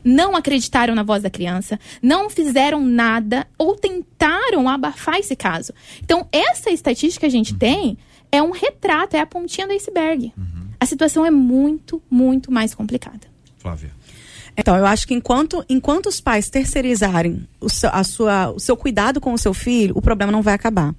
Não 0.03 0.35
acreditaram 0.35 0.93
na 0.93 1.01
voz 1.01 1.23
da 1.23 1.29
criança, 1.29 1.79
não 2.01 2.29
fizeram 2.29 2.81
nada 2.85 3.47
ou 3.57 3.75
tentaram 3.75 4.67
abafar 4.67 5.17
esse 5.17 5.35
caso. 5.35 5.73
Então, 6.03 6.27
essa 6.29 6.69
estatística 6.69 7.21
que 7.21 7.25
a 7.25 7.37
gente 7.37 7.55
tem 7.55 7.97
é 8.29 8.43
um 8.43 8.51
retrato, 8.51 9.15
é 9.15 9.21
a 9.21 9.25
pontinha 9.25 9.65
do 9.65 9.71
iceberg. 9.71 10.33
Uhum. 10.37 10.67
A 10.77 10.85
situação 10.85 11.25
é 11.25 11.31
muito, 11.31 12.03
muito 12.11 12.51
mais 12.51 12.75
complicada. 12.75 13.33
Flávia. 13.57 13.91
Então, 14.55 14.75
eu 14.77 14.85
acho 14.85 15.07
que 15.07 15.13
enquanto, 15.13 15.65
enquanto 15.67 16.07
os 16.07 16.21
pais 16.21 16.49
terceirizarem 16.49 17.47
o 17.59 17.69
seu, 17.69 17.89
a 17.91 18.03
sua, 18.03 18.51
o 18.51 18.59
seu 18.59 18.77
cuidado 18.77 19.19
com 19.19 19.33
o 19.33 19.37
seu 19.37 19.53
filho, 19.53 19.97
o 19.97 20.01
problema 20.01 20.31
não 20.31 20.41
vai 20.41 20.53
acabar. 20.53 20.93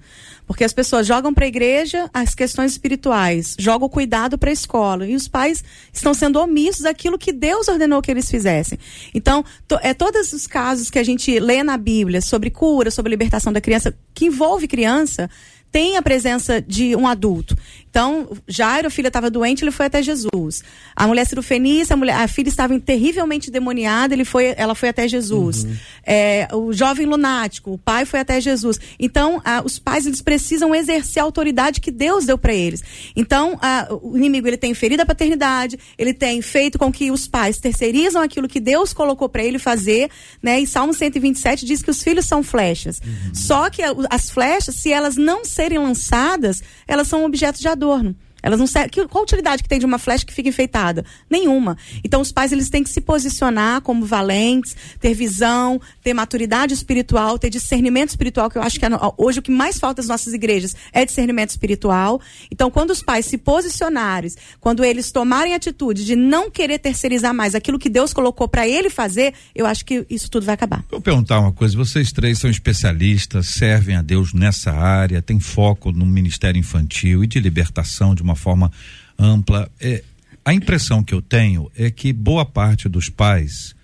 Porque 0.47 0.65
as 0.65 0.73
pessoas 0.73 1.07
jogam 1.07 1.33
para 1.33 1.45
a 1.45 1.49
igreja 1.49 2.11
as 2.13 2.35
questões 2.35 2.73
espirituais, 2.73 3.57
jogam 3.59 3.87
o 3.87 3.91
cuidado 3.91 4.37
para 4.37 4.51
a 4.51 4.53
escola. 4.53 5.07
E 5.07 5.15
os 5.15 5.27
pais 5.27 5.65
estão 5.93 6.13
sendo 6.13 6.39
omissos 6.39 6.83
daquilo 6.83 7.19
que 7.19 7.33
Deus 7.33 7.69
ordenou 7.69 8.03
que 8.03 8.11
eles 8.11 8.31
fizessem. 8.31 8.79
Então, 9.15 9.45
to, 9.67 9.79
é 9.83 9.95
todos 9.95 10.33
os 10.33 10.47
casos 10.47 10.91
que 10.91 10.99
a 10.99 11.05
gente 11.05 11.39
lê 11.39 11.63
na 11.63 11.77
Bíblia 11.77 12.21
sobre 12.21 12.51
cura, 12.51 12.91
sobre 12.91 13.11
libertação 13.11 13.53
da 13.53 13.61
criança, 13.61 13.95
que 14.13 14.27
envolve 14.27 14.69
criança, 14.69 15.31
tem 15.75 15.97
a 15.97 16.03
presença 16.03 16.61
de 16.61 16.95
um 16.95 17.09
adulto. 17.09 17.57
Então, 17.95 18.29
Jairo, 18.49 18.89
a 18.89 18.91
filha 18.91 19.07
estava 19.07 19.31
doente, 19.31 19.63
ele 19.63 19.71
foi 19.71 19.87
até 19.87 20.03
Jesus. 20.03 20.65
A 20.97 21.07
mulher 21.07 21.25
cirofenícia, 21.25 21.95
a, 21.95 21.97
mulher, 21.97 22.17
a 22.17 22.27
filha 22.27 22.49
estava 22.49 22.77
terrivelmente 22.81 23.53
demoniada, 23.53 24.13
ele 24.13 24.25
foi, 24.25 24.53
ela 24.57 24.75
foi 24.75 24.89
até 24.89 25.07
Jesus. 25.07 25.63
Uhum. 25.63 25.77
É, 26.05 26.49
o 26.53 26.73
jovem 26.73 27.07
lunático, 27.07 27.73
o 27.73 27.79
pai 27.79 28.05
foi 28.05 28.19
até 28.19 28.41
Jesus. 28.41 28.81
Então, 28.99 29.41
a, 29.45 29.63
os 29.65 29.79
pais 29.79 30.07
eles 30.07 30.21
precisam 30.21 30.75
exercer 30.75 31.23
a 31.23 31.25
autoridade 31.25 31.81
que 31.81 31.93
Deus 31.93 32.25
deu 32.25 32.37
para 32.37 32.53
eles. 32.53 32.83
Então, 33.15 33.57
a, 33.63 33.87
o 34.03 34.17
inimigo 34.17 34.49
ele 34.49 34.57
tem 34.57 34.75
ferido 34.75 35.05
a 35.05 35.07
paternidade, 35.07 35.79
ele 35.97 36.13
tem 36.13 36.43
feito 36.43 36.77
com 36.77 36.91
que 36.91 37.13
os 37.13 37.29
pais 37.29 37.59
terceirizam 37.59 38.21
aquilo 38.21 38.49
que 38.49 38.59
Deus 38.59 38.93
colocou 38.93 39.29
para 39.29 39.45
ele 39.45 39.61
fazer, 39.61 40.11
né? 40.43 40.59
E 40.59 40.67
Salmo 40.67 40.93
127 40.93 41.65
diz 41.65 41.81
que 41.81 41.93
os 41.93 42.03
filhos 42.03 42.27
são 42.27 42.43
flechas. 42.43 43.01
Uhum. 43.07 43.33
Só 43.33 43.71
que 43.71 43.83
as 44.11 44.31
flechas, 44.31 44.75
se 44.75 44.93
elas 44.93 45.15
não 45.15 45.45
serem 45.45 45.79
lançadas, 45.79 46.61
elas 46.89 47.07
são 47.07 47.25
objetos 47.25 47.61
de 47.61 47.69
adorno. 47.85 48.15
Elas 48.45 48.59
não 48.59 48.67
servem. 48.67 49.09
Qual 49.09 49.23
a 49.23 49.25
utilidade 49.25 49.63
que 49.63 49.69
tem 49.69 49.79
de 49.79 49.87
uma 49.87 49.99
flecha 49.99 50.27
que 50.27 50.35
fica 50.35 50.51
enfeitada? 50.51 51.03
Nenhuma. 51.31 51.79
Então 52.05 52.21
os 52.21 52.31
pais 52.31 52.53
eles 52.53 52.69
têm 52.69 52.85
que 52.85 52.91
se 52.91 53.01
posicionar 53.01 53.81
como 53.81 54.05
valentes, 54.05 54.77
ter 55.01 55.15
visão, 55.15 55.81
ter 56.03 56.13
maturidade 56.13 56.75
espiritual, 56.75 57.39
ter 57.39 57.49
discernimento 57.49 58.11
espiritual, 58.11 58.51
que 58.51 58.59
eu 58.59 58.63
acho 58.63 58.79
que 58.79 58.85
é, 58.85 58.89
hoje 59.17 59.39
o 59.39 59.43
que 59.43 59.51
mais 59.51 59.79
falta 59.79 60.03
nas 60.03 60.09
nossas 60.09 60.35
igrejas 60.35 60.77
é 60.93 61.07
discernimento 61.07 61.51
espiritual. 61.51 62.21
Então 62.51 62.71
quando 62.71 62.91
os 62.91 63.03
pais 63.03 63.25
se 63.25 63.39
posicionarem, 63.39 64.31
quando 64.61 64.85
eles 64.85 65.11
tomarem 65.11 65.55
atitude 65.55 66.05
de 66.05 66.15
não 66.15 66.51
querer 66.51 66.79
terceirizar 66.79 67.33
mais 67.33 67.55
aquilo 67.55 67.79
que 67.79 67.89
Deus 67.89 68.13
colocou 68.13 68.47
para 68.47 68.69
ele 68.69 68.91
fazer, 68.91 69.33
eu 69.55 69.65
acho 69.65 69.87
que 69.87 70.05
isso 70.11 70.31
tudo 70.31 70.45
vai 70.45 70.55
acabar. 70.55 70.85
Vou 70.91 71.01
perguntar 71.01 71.41
uma 71.41 71.53
coisa, 71.53 71.75
vocês 71.75 72.13
três 72.13 72.39
são 72.39 72.51
especialistas, 72.51 73.47
servem 73.49 73.97
a 73.97 74.03
Deus 74.03 74.35
nessa 74.35 74.71
área, 74.71 75.23
têm 75.23 75.41
foco 75.41 75.91
no 75.91 76.05
ministério 76.05 76.59
infantil 76.59 77.25
e 77.25 77.27
de 77.27 77.41
libertação 77.41 78.15
de 78.15 78.23
uma 78.23 78.34
uma 78.35 78.37
forma 78.37 78.73
ampla. 79.19 79.71
É, 79.81 80.03
a 80.45 80.53
impressão 80.53 81.03
que 81.03 81.15
eu 81.15 81.23
tenho 81.23 81.71
é 81.77 81.91
que 81.91 82.13
boa 82.13 82.45
parte 82.45 82.89
dos 82.89 83.09
pais, 83.09 83.75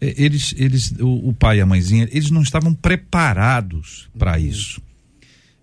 é, 0.00 0.14
eles, 0.16 0.54
eles, 0.56 0.92
o, 1.00 1.30
o, 1.30 1.32
pai 1.32 1.58
e 1.58 1.60
a 1.60 1.66
mãezinha, 1.66 2.08
eles 2.12 2.30
não 2.30 2.42
estavam 2.42 2.72
preparados 2.72 4.08
para 4.16 4.32
uhum. 4.32 4.38
isso. 4.38 4.80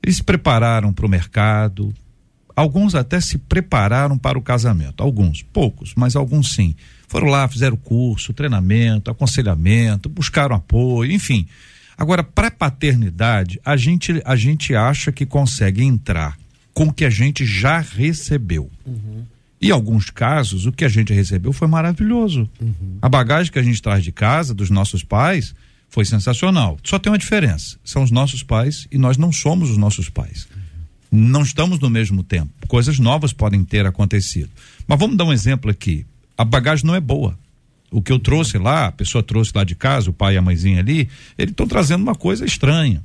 Eles 0.01 0.17
se 0.17 0.23
prepararam 0.23 0.91
para 0.91 1.05
o 1.05 1.09
mercado, 1.09 1.93
alguns 2.53 2.93
até 2.93 3.21
se 3.21 3.37
prepararam 3.37 4.17
para 4.17 4.37
o 4.37 4.41
casamento, 4.41 5.01
alguns, 5.01 5.41
poucos, 5.41 5.93
mas 5.95 6.15
alguns 6.15 6.53
sim. 6.53 6.75
Foram 7.07 7.27
lá, 7.27 7.47
fizeram 7.47 7.77
curso, 7.77 8.33
treinamento, 8.33 9.09
aconselhamento, 9.09 10.09
buscaram 10.09 10.55
apoio, 10.55 11.11
enfim. 11.11 11.47
Agora, 11.97 12.23
para 12.23 12.49
paternidade, 12.49 13.61
a 13.63 13.77
gente, 13.77 14.21
a 14.25 14.35
gente 14.35 14.75
acha 14.75 15.11
que 15.11 15.25
consegue 15.25 15.83
entrar 15.83 16.37
com 16.73 16.85
o 16.85 16.93
que 16.93 17.05
a 17.05 17.09
gente 17.09 17.45
já 17.45 17.79
recebeu. 17.79 18.69
Uhum. 18.85 19.23
E 19.61 19.67
em 19.67 19.71
alguns 19.71 20.09
casos, 20.09 20.65
o 20.65 20.71
que 20.71 20.83
a 20.83 20.89
gente 20.89 21.13
recebeu 21.13 21.53
foi 21.53 21.67
maravilhoso. 21.67 22.49
Uhum. 22.59 22.97
A 23.01 23.07
bagagem 23.07 23.51
que 23.51 23.59
a 23.59 23.63
gente 23.63 23.81
traz 23.81 24.03
de 24.03 24.11
casa, 24.11 24.53
dos 24.53 24.69
nossos 24.69 25.03
pais, 25.03 25.55
foi 25.89 26.03
sensacional. 26.03 26.77
Só 26.83 26.97
tem 26.97 27.11
uma 27.11 27.17
diferença: 27.17 27.77
são 27.83 28.03
os 28.03 28.11
nossos 28.11 28.43
pais 28.43 28.87
e 28.91 28.97
nós 28.97 29.15
não 29.15 29.31
somos 29.31 29.69
os 29.69 29.77
nossos 29.77 30.09
pais. 30.09 30.47
Uhum. 31.11 31.29
Não 31.29 31.43
estamos 31.43 31.79
no 31.79 31.89
mesmo 31.89 32.23
tempo. 32.23 32.49
Coisas 32.67 32.97
novas 32.99 33.31
podem 33.31 33.63
ter 33.63 33.85
acontecido. 33.85 34.49
Mas 34.87 34.99
vamos 34.99 35.15
dar 35.15 35.25
um 35.25 35.31
exemplo 35.33 35.69
aqui. 35.69 36.05
A 36.35 36.43
bagagem 36.43 36.85
não 36.85 36.95
é 36.95 36.99
boa. 36.99 37.37
O 37.91 38.01
que 38.01 38.11
eu 38.11 38.17
trouxe 38.17 38.57
lá, 38.57 38.87
a 38.87 38.91
pessoa 38.91 39.23
trouxe 39.23 39.51
lá 39.53 39.63
de 39.63 39.75
casa, 39.75 40.09
o 40.09 40.13
pai 40.13 40.33
e 40.33 40.37
a 40.37 40.41
mãezinha 40.41 40.79
ali, 40.79 41.07
eles 41.37 41.51
estão 41.51 41.67
trazendo 41.67 42.01
uma 42.01 42.15
coisa 42.15 42.43
estranha. 42.43 43.03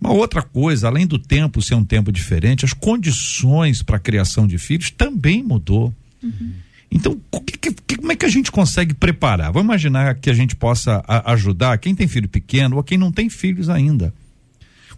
Uma 0.00 0.12
outra 0.12 0.42
coisa, 0.42 0.86
além 0.86 1.06
do 1.06 1.18
tempo 1.18 1.62
ser 1.62 1.74
um 1.74 1.84
tempo 1.84 2.12
diferente, 2.12 2.64
as 2.64 2.72
condições 2.72 3.82
para 3.82 3.96
a 3.96 4.00
criação 4.00 4.46
de 4.46 4.58
filhos 4.58 4.90
também 4.90 5.42
mudou. 5.42 5.94
Uhum. 6.22 6.52
Então, 6.90 7.18
que, 7.44 7.72
que, 7.72 7.96
como 7.96 8.12
é 8.12 8.16
que 8.16 8.26
a 8.26 8.28
gente 8.28 8.52
consegue 8.52 8.94
preparar? 8.94 9.52
Vamos 9.52 9.66
imaginar 9.66 10.14
que 10.16 10.30
a 10.30 10.34
gente 10.34 10.54
possa 10.54 11.02
a, 11.06 11.32
ajudar 11.32 11.78
quem 11.78 11.94
tem 11.94 12.06
filho 12.06 12.28
pequeno 12.28 12.76
ou 12.76 12.82
quem 12.82 12.98
não 12.98 13.10
tem 13.10 13.28
filhos 13.28 13.68
ainda. 13.68 14.12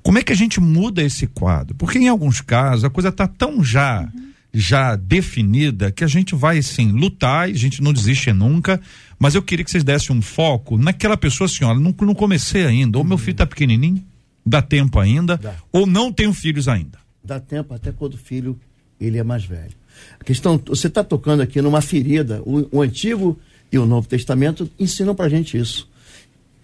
Como 0.02 0.18
é 0.18 0.22
que 0.22 0.32
a 0.32 0.36
gente 0.36 0.60
muda 0.60 1.02
esse 1.02 1.26
quadro? 1.26 1.74
Porque 1.74 1.98
em 1.98 2.08
alguns 2.08 2.40
casos 2.40 2.84
a 2.84 2.90
coisa 2.90 3.08
está 3.08 3.26
tão 3.26 3.62
já 3.64 4.08
uhum. 4.14 4.28
já 4.52 4.96
definida 4.96 5.90
que 5.90 6.04
a 6.04 6.06
gente 6.06 6.34
vai 6.34 6.62
sim 6.62 6.92
lutar 6.92 7.48
e 7.48 7.52
a 7.52 7.58
gente 7.58 7.82
não 7.82 7.92
desiste 7.92 8.32
nunca. 8.32 8.80
Mas 9.18 9.34
eu 9.34 9.42
queria 9.42 9.64
que 9.64 9.70
vocês 9.70 9.84
dessem 9.84 10.14
um 10.14 10.22
foco 10.22 10.78
naquela 10.78 11.16
pessoa 11.16 11.46
assim, 11.46 11.64
olha, 11.64 11.80
não, 11.80 11.94
não 12.00 12.14
comecei 12.14 12.64
ainda, 12.64 12.98
ou 12.98 13.04
meu 13.04 13.18
filho 13.18 13.32
está 13.32 13.46
pequenininho, 13.46 14.02
Dá 14.48 14.62
tempo 14.62 14.98
ainda? 14.98 15.36
Dá. 15.36 15.54
Ou 15.70 15.86
não 15.86 16.10
tenho 16.10 16.32
filhos 16.32 16.68
ainda? 16.68 16.98
Dá 17.22 17.38
tempo 17.38 17.74
até 17.74 17.92
quando 17.92 18.14
o 18.14 18.18
filho 18.18 18.58
ele 18.98 19.18
é 19.18 19.22
mais 19.22 19.44
velho. 19.44 19.76
A 20.18 20.24
questão, 20.24 20.60
você 20.64 20.86
está 20.86 21.04
tocando 21.04 21.42
aqui 21.42 21.60
numa 21.60 21.82
ferida. 21.82 22.42
O, 22.46 22.78
o, 22.78 22.82
Antigo 22.82 23.38
e 23.70 23.78
o 23.78 23.84
Novo 23.84 24.08
Testamento 24.08 24.70
ensinam 24.78 25.14
para 25.14 25.28
gente 25.28 25.58
isso. 25.58 25.88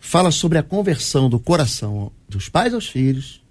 Fala 0.01 0.31
sobre 0.31 0.57
a 0.57 0.63
conversão 0.63 1.29
do 1.29 1.39
coração 1.39 2.11
dos 2.29 2.49
pais 2.49 2.73
aos 2.73 2.89
filhos 2.89 3.43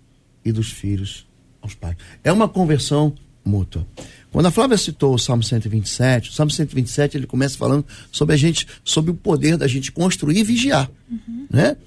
e 0.44 0.52
dos 0.52 0.72
filhos 0.72 1.28
aos 1.62 1.76
pais. 1.76 1.96
É 2.24 2.32
uma 2.32 2.50
conversão 2.50 3.14
mútua. 3.46 3.86
Quando 4.32 4.48
a 4.48 4.52
Flávia 4.52 4.78
citou 4.78 5.14
o 5.14 5.20
Salmo 5.20 5.44
127, 5.44 6.32
o 6.32 6.34
Salmo 6.34 6.52
127 6.52 7.18
ele 7.18 7.28
começa 7.28 7.56
falando 7.56 7.86
sobre 8.12 8.34
a 8.34 8.38
gente, 8.38 8.68
sobre 8.84 9.12
o 9.12 9.14
poder 9.14 9.58
da 9.58 9.68
gente 9.68 9.92
construir 9.92 10.40
e 10.40 10.44
vigiar, 10.44 10.90
uhum. 11.10 11.46
né? 11.52 11.78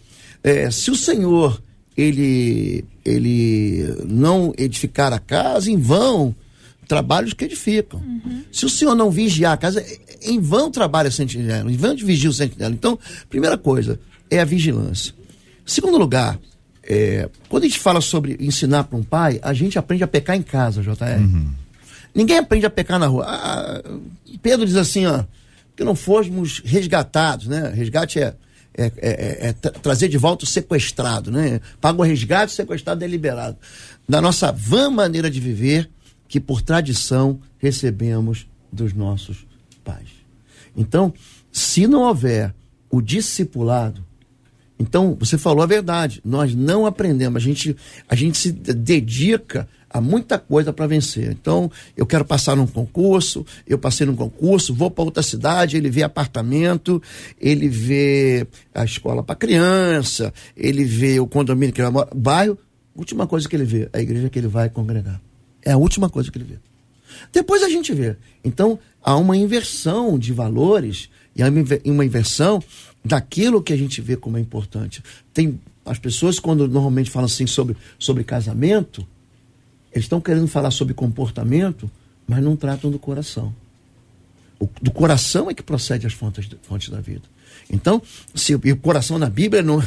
É, 0.45 0.71
se 0.71 0.93
o 0.93 0.95
Senhor 0.95 1.61
ele, 1.97 2.85
ele 3.05 3.97
não 4.07 4.53
edificar 4.59 5.13
a 5.13 5.19
casa, 5.19 5.71
em 5.71 5.79
vão 5.79 6.35
trabalhos 6.87 7.33
que 7.33 7.45
edificam. 7.45 8.01
Uhum. 8.01 8.43
Se 8.53 8.65
o 8.65 8.71
senhor 8.71 8.95
não 8.95 9.11
vigiar 9.11 9.53
a 9.55 9.57
casa, 9.57 9.85
em 10.23 10.39
vão 10.39 10.71
trabalha 10.71 11.09
a 11.09 11.13
sentinela, 11.13 11.71
em 11.71 11.77
vão 11.77 11.97
vigia 11.97 12.31
o 12.31 12.33
sentinela. 12.33 12.75
Então, 12.75 12.99
primeira 13.29 13.57
coisa 13.57 13.99
é 14.31 14.41
a 14.41 14.45
vigilância. 14.45 15.15
Segundo 15.65 15.99
lugar, 15.99 16.39
é, 16.83 17.29
quando 17.49 17.65
a 17.65 17.67
gente 17.67 17.81
fala 17.81 18.01
sobre 18.01 18.37
ensinar 18.39 18.85
para 18.85 18.99
um 18.99 19.03
pai, 19.03 19.41
a 19.43 19.53
gente 19.53 19.79
aprende 19.79 20.05
a 20.05 20.07
pecar 20.07 20.37
em 20.37 20.43
casa, 20.43 20.83
JR. 20.83 21.19
Uhum. 21.19 21.51
Ninguém 22.15 22.39
aprende 22.39 22.65
a 22.65 22.71
pecar 22.71 22.99
na 22.99 23.07
rua. 23.07 23.25
Ah, 23.27 23.83
Pedro 24.41 24.65
diz 24.65 24.77
assim, 24.77 25.07
ó, 25.07 25.25
que 25.77 25.83
não 25.83 25.95
fôssemos 25.95 26.63
resgatados, 26.65 27.49
né? 27.49 27.73
Resgate 27.75 28.21
é 28.21 28.35
é, 28.77 28.85
é, 28.85 28.92
é, 28.98 29.48
é 29.48 29.52
trazer 29.52 30.08
de 30.08 30.18
volta 30.18 30.44
o 30.44 30.48
sequestrado, 30.48 31.31
né? 31.31 31.60
Paga 31.81 32.00
o 32.00 32.04
resgate, 32.04 32.52
sequestrado 32.52 33.02
é 33.02 33.06
liberado. 33.06 33.56
Da 34.08 34.20
nossa 34.20 34.52
vã 34.52 34.90
maneira 34.90 35.31
de 35.31 35.40
viver, 35.40 35.88
que 36.29 36.38
por 36.38 36.60
tradição 36.60 37.40
recebemos 37.58 38.46
dos 38.72 38.92
nossos 38.92 39.46
pais. 39.83 40.08
Então, 40.77 41.12
Se 41.50 41.87
não 41.87 42.02
houver 42.02 42.54
o 42.90 43.00
discipulado, 43.00 44.04
então 44.79 45.16
você 45.18 45.38
falou 45.38 45.62
a 45.62 45.66
verdade, 45.66 46.20
nós 46.22 46.54
não 46.54 46.85
aprendemos, 46.85 47.42
a 47.42 47.44
gente, 47.44 47.74
a 48.06 48.14
gente 48.14 48.37
se 48.37 48.52
dedica 48.52 49.66
a 49.97 50.01
muita 50.01 50.38
coisa 50.38 50.73
para 50.73 50.87
vencer. 50.87 51.31
Então, 51.31 51.71
eu 51.97 52.05
quero 52.05 52.25
passar 52.25 52.57
num 52.57 52.67
concurso, 52.67 53.44
eu 53.67 53.79
passei 53.79 54.07
num 54.07 54.15
concurso, 54.15 54.75
vou 54.75 54.90
para 54.90 55.05
outra 55.05 55.23
cidade, 55.23 55.77
ele 55.77 55.90
vê 55.90 56.03
apartamento, 56.03 57.03
ele 57.40 57.69
vê 57.69 58.47
a 58.75 58.85
escola 58.85 59.23
para 59.23 59.35
criança, 59.35 60.33
ele 60.57 60.85
vê 60.85 61.19
o 61.19 61.27
condomínio 61.27 61.75
que 61.75 61.81
ele 61.81 61.90
mora, 61.90 62.09
bairro, 62.15 62.59
última 62.94 63.27
coisa 63.27 63.49
que 63.49 63.57
ele 63.57 63.65
vê, 63.65 63.88
a 63.92 64.01
igreja 64.01 64.29
que 64.29 64.38
ele 64.38 64.49
vai 64.49 64.69
congregar. 64.69 65.21
É 65.63 65.73
a 65.73 65.77
última 65.77 66.09
coisa 66.09 66.31
que 66.31 66.38
ele 66.38 66.44
vê. 66.44 66.59
Depois 67.33 67.63
a 67.63 67.69
gente 67.69 67.92
vê. 67.94 68.17
Então, 68.44 68.79
há 69.03 69.17
uma 69.17 69.37
inversão 69.37 70.19
de 70.19 70.33
valores 70.33 71.09
e 71.35 71.42
há 71.42 71.49
uma 71.87 72.05
inversão 72.05 72.63
daquilo 73.05 73.63
que 73.63 73.73
a 73.73 73.77
gente 73.77 74.01
vê 74.01 74.17
como 74.17 74.37
é 74.37 74.40
importante. 74.40 75.03
Tem 75.33 75.61
as 75.85 75.99
pessoas 75.99 76.38
quando 76.38 76.69
normalmente 76.69 77.11
falam 77.11 77.27
assim 77.27 77.47
sobre, 77.47 77.77
sobre 77.99 78.25
casamento, 78.25 79.07
eles 79.99 80.05
estão 80.05 80.21
querendo 80.21 80.49
falar 80.49 80.71
sobre 80.71 80.94
comportamento, 80.94 81.90
mas 82.27 82.42
não 82.42 82.57
tratam 82.57 82.90
do 82.90 82.99
coração. 82.99 83.55
O, 84.59 84.69
do 84.81 84.90
coração 84.90 85.51
é 85.51 85.55
que 85.55 85.63
procede 85.63 86.07
as 86.07 86.13
fontes, 86.13 86.49
fontes 86.63 86.88
da 86.88 87.01
vida. 87.01 87.23
Então, 87.71 88.01
se 88.35 88.53
e 88.53 88.73
o 88.73 88.77
coração 88.77 89.19
na 89.19 89.29
Bíblia 89.29 89.63
não, 89.63 89.83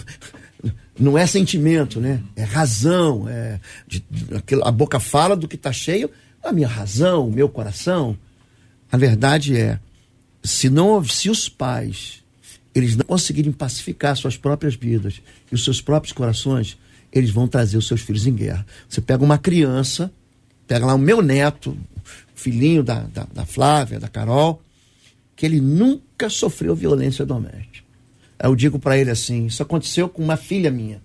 não 1.00 1.18
é 1.18 1.26
sentimento, 1.26 2.00
né? 2.00 2.22
É 2.36 2.44
razão. 2.44 3.28
É, 3.28 3.60
de, 3.88 4.04
aquilo, 4.36 4.66
a 4.66 4.72
boca 4.72 5.00
fala 5.00 5.36
do 5.36 5.48
que 5.48 5.56
está 5.56 5.72
cheio, 5.72 6.10
a 6.44 6.52
minha 6.52 6.68
razão, 6.68 7.28
o 7.28 7.32
meu 7.32 7.50
coração. 7.50 8.18
A 8.92 8.98
verdade 8.98 9.56
é, 9.56 9.80
se 10.44 10.70
não 10.70 11.04
se 11.04 11.30
os 11.30 11.48
pais 11.48 12.24
eles 12.74 12.96
não 12.96 13.06
conseguirem 13.06 13.52
pacificar 13.52 14.16
suas 14.16 14.38
próprias 14.38 14.76
vidas 14.76 15.22
e 15.52 15.56
os 15.56 15.64
seus 15.64 15.82
próprios 15.82 16.14
corações, 16.14 16.78
eles 17.12 17.32
vão 17.32 17.48
trazer 17.48 17.78
os 17.78 17.88
seus 17.88 18.02
filhos 18.02 18.26
em 18.28 18.34
guerra. 18.34 18.66
Você 18.88 19.02
pega 19.02 19.24
uma 19.24 19.38
criança, 19.38 20.12
pega 20.68 20.86
lá 20.86 20.94
o 20.94 21.00
meu 21.00 21.22
neto, 21.22 21.78
filhinho 22.36 22.84
da, 22.84 23.02
da, 23.02 23.28
da 23.34 23.46
Flávia, 23.46 24.00
da 24.00 24.08
Carol, 24.08 24.62
que 25.36 25.46
ele 25.46 25.60
nunca 25.60 26.30
sofreu 26.30 26.76
violência 26.76 27.26
doméstica. 27.26 27.88
Eu 28.42 28.56
digo 28.56 28.80
para 28.80 28.98
ele 28.98 29.12
assim: 29.12 29.48
isso 29.48 29.62
aconteceu 29.62 30.08
com 30.08 30.24
uma 30.24 30.38
filha 30.38 30.72
minha. 30.72 31.02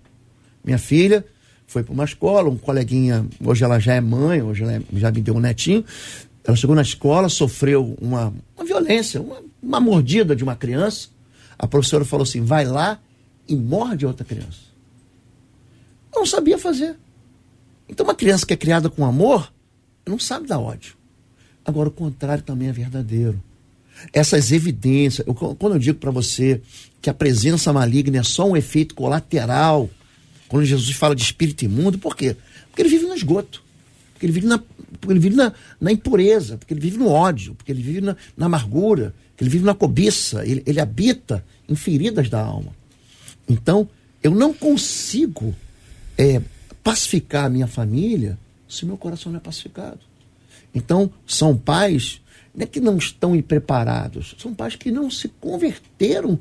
Minha 0.63 0.77
filha 0.77 1.25
foi 1.67 1.83
para 1.83 1.93
uma 1.93 2.05
escola, 2.05 2.49
um 2.49 2.57
coleguinha, 2.57 3.25
hoje 3.43 3.63
ela 3.63 3.79
já 3.79 3.93
é 3.93 4.01
mãe, 4.01 4.41
hoje 4.41 4.63
ela 4.63 4.73
é, 4.73 4.81
já 4.93 5.11
me 5.11 5.21
deu 5.21 5.35
um 5.35 5.39
netinho. 5.39 5.83
Ela 6.43 6.55
chegou 6.55 6.75
na 6.75 6.81
escola, 6.81 7.27
sofreu 7.27 7.97
uma, 7.99 8.31
uma 8.55 8.65
violência, 8.65 9.19
uma, 9.21 9.41
uma 9.61 9.79
mordida 9.79 10.35
de 10.35 10.43
uma 10.43 10.55
criança. 10.55 11.09
A 11.57 11.67
professora 11.67 12.05
falou 12.05 12.23
assim: 12.23 12.41
vai 12.41 12.65
lá 12.65 12.99
e 13.47 13.55
morde 13.55 14.05
outra 14.05 14.25
criança. 14.25 14.74
Não 16.15 16.25
sabia 16.25 16.57
fazer. 16.57 16.95
Então, 17.87 18.05
uma 18.05 18.15
criança 18.15 18.45
que 18.45 18.53
é 18.53 18.57
criada 18.57 18.89
com 18.89 19.05
amor, 19.05 19.51
não 20.05 20.17
sabe 20.17 20.47
dar 20.47 20.59
ódio. 20.59 20.95
Agora, 21.63 21.89
o 21.89 21.91
contrário 21.91 22.43
também 22.43 22.69
é 22.69 22.71
verdadeiro. 22.71 23.41
Essas 24.13 24.51
evidências, 24.51 25.25
eu, 25.27 25.33
quando 25.33 25.73
eu 25.73 25.79
digo 25.79 25.99
para 25.99 26.11
você 26.11 26.61
que 27.01 27.09
a 27.09 27.13
presença 27.13 27.71
maligna 27.71 28.17
é 28.17 28.23
só 28.23 28.47
um 28.47 28.57
efeito 28.57 28.95
colateral, 28.95 29.89
quando 30.47 30.65
Jesus 30.65 30.95
fala 30.95 31.15
de 31.15 31.23
espírito 31.23 31.65
imundo, 31.65 31.97
por 31.97 32.15
quê? 32.15 32.35
Porque 32.67 32.81
ele 32.81 32.89
vive 32.89 33.05
no 33.05 33.15
esgoto, 33.15 33.63
porque 34.13 34.25
ele 34.25 34.33
vive 34.33 34.47
na, 34.47 34.57
porque 34.57 35.11
ele 35.11 35.19
vive 35.19 35.35
na, 35.35 35.53
na 35.79 35.91
impureza, 35.91 36.57
porque 36.57 36.73
ele 36.73 36.81
vive 36.81 36.97
no 36.97 37.09
ódio, 37.09 37.55
porque 37.55 37.71
ele 37.71 37.81
vive 37.81 38.01
na, 38.01 38.15
na 38.35 38.45
amargura, 38.47 39.13
ele 39.39 39.49
vive 39.49 39.65
na 39.65 39.73
cobiça, 39.73 40.45
ele, 40.45 40.61
ele 40.65 40.79
habita 40.79 41.43
em 41.67 41.75
feridas 41.75 42.29
da 42.29 42.41
alma. 42.41 42.75
Então, 43.47 43.87
eu 44.21 44.31
não 44.31 44.53
consigo 44.53 45.55
é, 46.17 46.41
pacificar 46.83 47.45
a 47.45 47.49
minha 47.49 47.67
família 47.67 48.37
se 48.67 48.85
meu 48.85 48.97
coração 48.97 49.31
não 49.31 49.37
é 49.37 49.41
pacificado. 49.41 49.99
Então, 50.73 51.11
são 51.25 51.57
pais 51.57 52.21
não 52.55 52.63
é 52.63 52.65
que 52.65 52.79
não 52.79 52.97
estão 52.97 53.39
preparados, 53.41 54.33
são 54.39 54.53
pais 54.53 54.75
que 54.75 54.89
não 54.89 55.11
se 55.11 55.27
converteram 55.27 56.39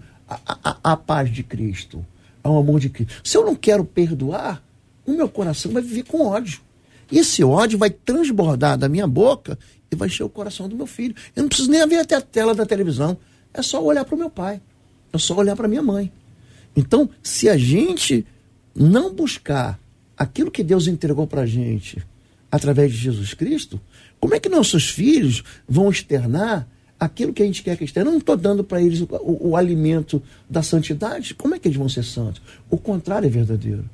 à 0.83 0.97
paz 0.97 1.31
de 1.31 1.43
Cristo, 1.43 2.07
ao 2.43 2.57
amor 2.57 2.79
de 2.79 2.89
Cristo. 2.89 3.21
Se 3.25 3.37
eu 3.37 3.45
não 3.45 3.57
quero 3.57 3.85
perdoar, 3.85 4.63
o 5.05 5.13
meu 5.13 5.29
coração 5.29 5.73
vai 5.73 5.83
viver 5.83 6.05
com 6.05 6.27
ódio. 6.27 6.61
E 7.11 7.19
esse 7.19 7.43
ódio 7.43 7.79
vai 7.79 7.91
transbordar 7.91 8.79
da 8.79 8.89
minha 8.89 9.07
boca 9.07 9.59
e 9.91 9.97
vai 9.97 10.09
encher 10.09 10.23
o 10.23 10.29
coração 10.29 10.69
do 10.69 10.77
meu 10.77 10.87
filho. 10.87 11.15
Eu 11.35 11.43
não 11.43 11.49
preciso 11.49 11.71
nem 11.71 11.87
ver 11.87 11.99
até 11.99 12.15
a 12.15 12.21
tela 12.21 12.55
da 12.55 12.65
televisão. 12.65 13.19
É 13.53 13.61
só 13.61 13.83
olhar 13.83 14.05
para 14.05 14.15
o 14.15 14.19
meu 14.19 14.31
pai. 14.31 14.61
É 15.13 15.19
só 15.19 15.37
olhar 15.37 15.55
para 15.57 15.69
minha 15.69 15.83
mãe. 15.83 16.11
Então, 16.77 17.11
se 17.23 17.49
a 17.49 17.57
gente 17.57 18.27
não 18.75 19.15
buscar 19.15 19.79
aquilo 20.17 20.51
que 20.51 20.63
Deus 20.63 20.87
entregou 20.87 21.27
para 21.27 21.43
a 21.43 21.47
gente 21.47 22.05
através 22.51 22.93
de 22.93 22.99
Jesus 22.99 23.35
Cristo, 23.35 23.81
como 24.21 24.35
é 24.35 24.41
que 24.41 24.49
nossos 24.49 24.89
filhos 24.89 25.43
vão 25.69 25.91
externar 25.91 26.69
aquilo 26.99 27.33
que 27.33 27.43
a 27.43 27.47
gente 27.47 27.63
quer 27.63 27.77
que 27.77 27.85
externem? 27.85 28.09
Eu 28.09 28.13
não 28.13 28.19
estou 28.21 28.37
dando 28.37 28.65
para 28.65 28.81
eles 28.81 29.01
o, 29.01 29.09
o, 29.21 29.49
o, 29.51 29.57
alimento 29.57 30.23
da 30.49 30.63
santidade. 30.63 31.35
Como 31.35 31.55
é 31.55 31.59
que 31.59 31.69
eles 31.69 31.77
vão 31.77 31.89
ser 31.89 32.05
santos? 32.05 32.41
O 32.71 32.79
contrário 32.79 33.27
é 33.27 33.31
verdadeiro. 33.31 33.85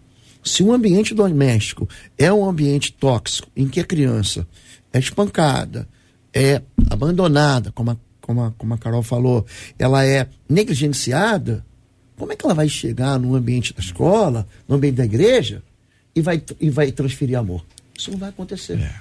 Se 0.45 0.62
um 0.62 0.72
ambiente 0.72 1.14
doméstico 1.14 1.89
é 2.16 2.33
um 2.33 2.49
ambiente 2.49 2.93
tóxico, 2.93 3.49
em 3.57 3.68
que 3.68 3.81
a 3.81 3.85
criança 3.85 4.47
é 4.93 4.99
espancada, 4.99 5.89
é 6.33 6.62
abandonada, 6.89 7.72
como 7.72 7.91
a, 7.91 7.97
como 8.20 8.43
a, 8.45 8.51
como 8.53 8.74
a 8.74 8.78
Carol 8.78 9.03
falou, 9.03 9.45
ela 9.78 10.05
é 10.05 10.28
negligenciada, 10.49 11.64
como 12.21 12.35
é 12.35 12.37
que 12.37 12.45
ela 12.45 12.53
vai 12.53 12.68
chegar 12.68 13.18
no 13.18 13.35
ambiente 13.35 13.73
da 13.73 13.81
escola, 13.81 14.47
no 14.68 14.77
ambiente 14.77 14.97
da 14.97 15.07
igreja 15.07 15.62
e 16.14 16.21
vai, 16.21 16.43
e 16.61 16.68
vai 16.68 16.93
transferir 16.93 17.39
amor? 17.39 17.64
Isso 17.97 18.11
não 18.11 18.18
vai 18.18 18.29
acontecer. 18.29 18.79
É, 18.79 18.93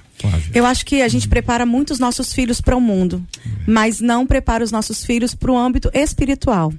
Eu 0.54 0.64
acho 0.64 0.86
que 0.86 1.02
a 1.02 1.08
gente 1.08 1.28
prepara 1.28 1.66
muito 1.66 1.90
os 1.90 1.98
nossos 1.98 2.32
filhos 2.32 2.62
para 2.62 2.74
o 2.74 2.80
mundo, 2.80 3.22
mas 3.66 4.00
não 4.00 4.26
prepara 4.26 4.64
os 4.64 4.72
nossos 4.72 5.04
filhos 5.04 5.34
para 5.34 5.52
o 5.52 5.56
âmbito 5.56 5.90
espiritual. 5.92 6.72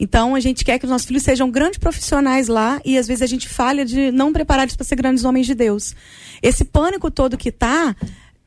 Então 0.00 0.34
a 0.34 0.40
gente 0.40 0.64
quer 0.64 0.78
que 0.78 0.86
os 0.86 0.90
nossos 0.90 1.06
filhos 1.06 1.22
sejam 1.22 1.50
grandes 1.50 1.78
profissionais 1.78 2.48
lá 2.48 2.80
e 2.82 2.96
às 2.96 3.06
vezes 3.06 3.20
a 3.20 3.26
gente 3.26 3.46
falha 3.46 3.84
de 3.84 4.10
não 4.10 4.32
preparar 4.32 4.62
eles 4.62 4.76
para 4.76 4.84
ser 4.84 4.96
grandes 4.96 5.24
homens 5.24 5.44
de 5.44 5.54
Deus. 5.54 5.94
Esse 6.42 6.64
pânico 6.64 7.10
todo 7.10 7.36
que 7.36 7.52
tá 7.52 7.94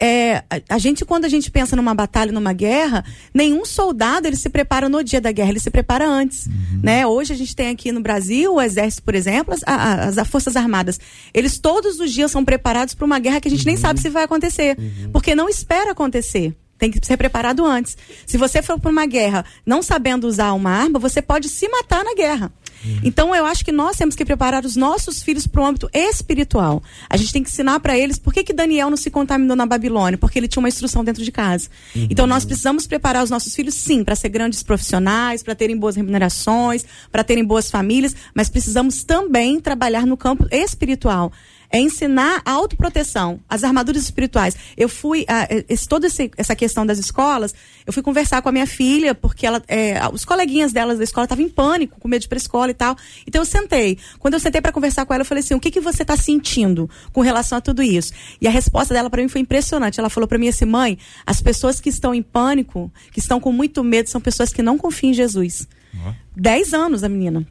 é, 0.02 0.43
a, 0.70 0.78
gente, 0.78 1.04
quando 1.04 1.26
a 1.26 1.30
gente 1.30 1.52
pensa 1.52 1.76
numa 1.76 1.93
batalha, 1.93 2.32
numa 2.32 2.54
guerra, 2.54 3.04
nenhum 3.34 3.66
soldado 3.66 4.28
ele 4.28 4.38
se 4.38 4.50
prepara 4.50 4.88
no 4.88 5.04
dia 5.04 5.20
da 5.20 5.32
guerra, 5.32 5.50
ele 5.50 5.60
se 5.60 5.70
prepara 5.70 6.08
antes. 6.08 6.45
Uhum. 6.47 6.80
Né? 6.82 7.06
Hoje 7.06 7.34
a 7.34 7.36
gente 7.36 7.54
tem 7.54 7.68
aqui 7.68 7.91
no 7.91 8.00
Brasil 8.00 8.54
o 8.54 8.62
exército, 8.62 9.04
por 9.04 9.14
exemplo, 9.14 9.54
as, 9.54 9.62
as, 9.66 10.18
as 10.18 10.28
Forças 10.28 10.56
Armadas. 10.56 11.00
Eles 11.34 11.58
todos 11.58 12.00
os 12.00 12.14
dias 12.14 12.32
são 12.32 12.45
preparados 12.45 12.93
para 12.93 13.06
uma 13.06 13.20
guerra 13.20 13.41
que 13.41 13.50
a 13.50 13.52
gente 13.52 13.62
uhum. 13.62 13.68
nem 13.72 13.78
sabe 13.78 14.00
se 14.00 14.10
vai 14.10 14.24
acontecer. 14.24 14.78
Uhum. 14.80 15.12
Porque 15.12 15.36
não 15.36 15.50
espera 15.50 15.91
acontecer. 15.91 16.56
Tem 16.78 16.89
que 16.89 17.06
ser 17.06 17.18
preparado 17.18 17.66
antes. 17.66 17.97
Se 18.26 18.38
você 18.38 18.62
for 18.62 18.80
para 18.80 18.89
uma 18.89 19.06
guerra 19.06 19.43
não 19.66 19.84
sabendo 19.84 20.26
usar 20.26 20.54
uma 20.54 20.72
arma, 20.72 20.97
você 20.97 21.22
pode 21.22 21.50
se 21.50 21.68
matar 21.68 22.06
na 22.06 22.16
guerra. 22.16 22.54
Uhum. 22.84 23.00
Então 23.04 23.36
eu 23.36 23.46
acho 23.46 23.64
que 23.64 23.72
nós 23.72 23.98
temos 23.98 24.16
que 24.16 24.26
preparar 24.26 24.66
os 24.66 24.76
nossos 24.76 25.22
filhos 25.22 25.46
para 25.46 25.62
o 25.62 25.66
âmbito 25.66 25.90
espiritual. 25.94 26.82
A 27.10 27.18
gente 27.18 27.34
tem 27.34 27.44
que 27.44 27.50
ensinar 27.50 27.80
para 27.80 27.98
eles 27.98 28.18
por 28.18 28.34
que, 28.34 28.44
que 28.44 28.54
Daniel 28.54 28.90
não 28.90 28.98
se 28.98 29.10
contaminou 29.10 29.56
na 29.56 29.66
Babilônia, 29.66 30.18
porque 30.18 30.40
ele 30.40 30.48
tinha 30.48 30.62
uma 30.62 30.70
instrução 30.70 31.04
dentro 31.04 31.24
de 31.24 31.32
casa. 31.32 31.70
Uhum. 31.96 32.08
Então 32.10 32.26
nós 32.26 32.46
precisamos 32.46 32.88
preparar 32.88 33.24
os 33.24 33.30
nossos 33.30 33.54
filhos, 33.56 33.76
sim, 33.76 34.04
para 34.04 34.16
ser 34.16 34.30
grandes 34.30 34.64
profissionais, 34.64 35.44
para 35.44 35.56
terem 35.56 35.78
boas 35.78 35.96
remunerações, 35.96 36.86
para 37.12 37.24
terem 37.24 37.44
boas 37.44 37.70
famílias, 37.70 38.16
mas 38.34 38.50
precisamos 38.50 39.04
também 39.04 39.60
trabalhar 39.60 40.06
no 40.06 40.18
campo 40.18 40.48
espiritual 40.52 41.32
é 41.72 41.80
ensinar 41.80 42.42
a 42.44 42.52
autoproteção, 42.52 43.40
as 43.48 43.64
armaduras 43.64 44.04
espirituais. 44.04 44.56
Eu 44.76 44.90
fui, 44.90 45.26
a, 45.28 45.48
esse, 45.68 45.88
toda 45.88 46.08
essa 46.38 46.56
questão 46.56 46.86
das 46.86 46.98
escolas, 46.98 47.54
eu 47.86 47.94
fui 47.94 48.02
conversar 48.02 48.42
com 48.42 48.50
a 48.50 48.52
minha 48.52 48.66
filha, 48.66 49.14
porque 49.14 49.46
ela, 49.46 49.62
é, 49.68 50.00
os 50.12 50.26
coleguinhas 50.26 50.74
delas 50.74 50.98
da 50.98 51.04
escola 51.04 51.26
estavam 51.26 51.46
em 51.46 51.50
pânico, 51.50 52.00
com 52.00 52.08
medo 52.08 52.22
de 52.22 52.26
ir 52.26 52.30
pra 52.30 52.38
escola 52.38 52.72
e 52.72 52.74
tal. 52.74 52.96
Então 53.28 53.42
eu 53.42 53.46
sentei. 53.46 53.98
Quando 54.18 54.34
eu 54.34 54.40
sentei 54.40 54.62
para 54.62 54.72
conversar 54.72 55.06
com 55.06 55.14
ela, 55.14 55.22
eu 55.22 55.26
falei 55.26 55.44
assim: 55.44 55.54
o 55.54 55.60
que, 55.60 55.72
que 55.72 55.80
você 55.80 56.02
está 56.02 56.18
sentindo 56.18 56.90
com 57.14 57.22
relação 57.22 57.58
a 57.58 57.62
tudo 57.62 57.84
isso? 57.84 58.14
E 58.42 58.48
a 58.48 58.52
resposta 58.52 58.94
dela 58.94 59.10
para 59.10 59.22
mim 59.22 59.30
foi 59.30 59.42
impressionante. 59.42 60.00
Ela 60.00 60.10
falou 60.10 60.28
para 60.28 60.38
mim 60.38 60.48
assim: 60.48 60.66
mãe, 60.66 60.98
as 61.26 61.42
pessoas 61.42 61.80
que 61.80 61.90
estão 61.90 62.14
em 62.14 62.22
pânico, 62.22 62.92
que 63.12 63.20
estão 63.20 63.40
com 63.40 63.52
muito 63.52 63.84
medo, 63.84 64.10
são 64.10 64.20
pessoas 64.20 64.52
que 64.52 64.64
não 64.64 64.78
confiam 64.78 65.12
em 65.12 65.14
Jesus. 65.14 65.68
Uhum. 65.94 66.14
Dez 66.36 66.74
anos 66.74 67.04
a 67.04 67.10
menina. 67.10 67.46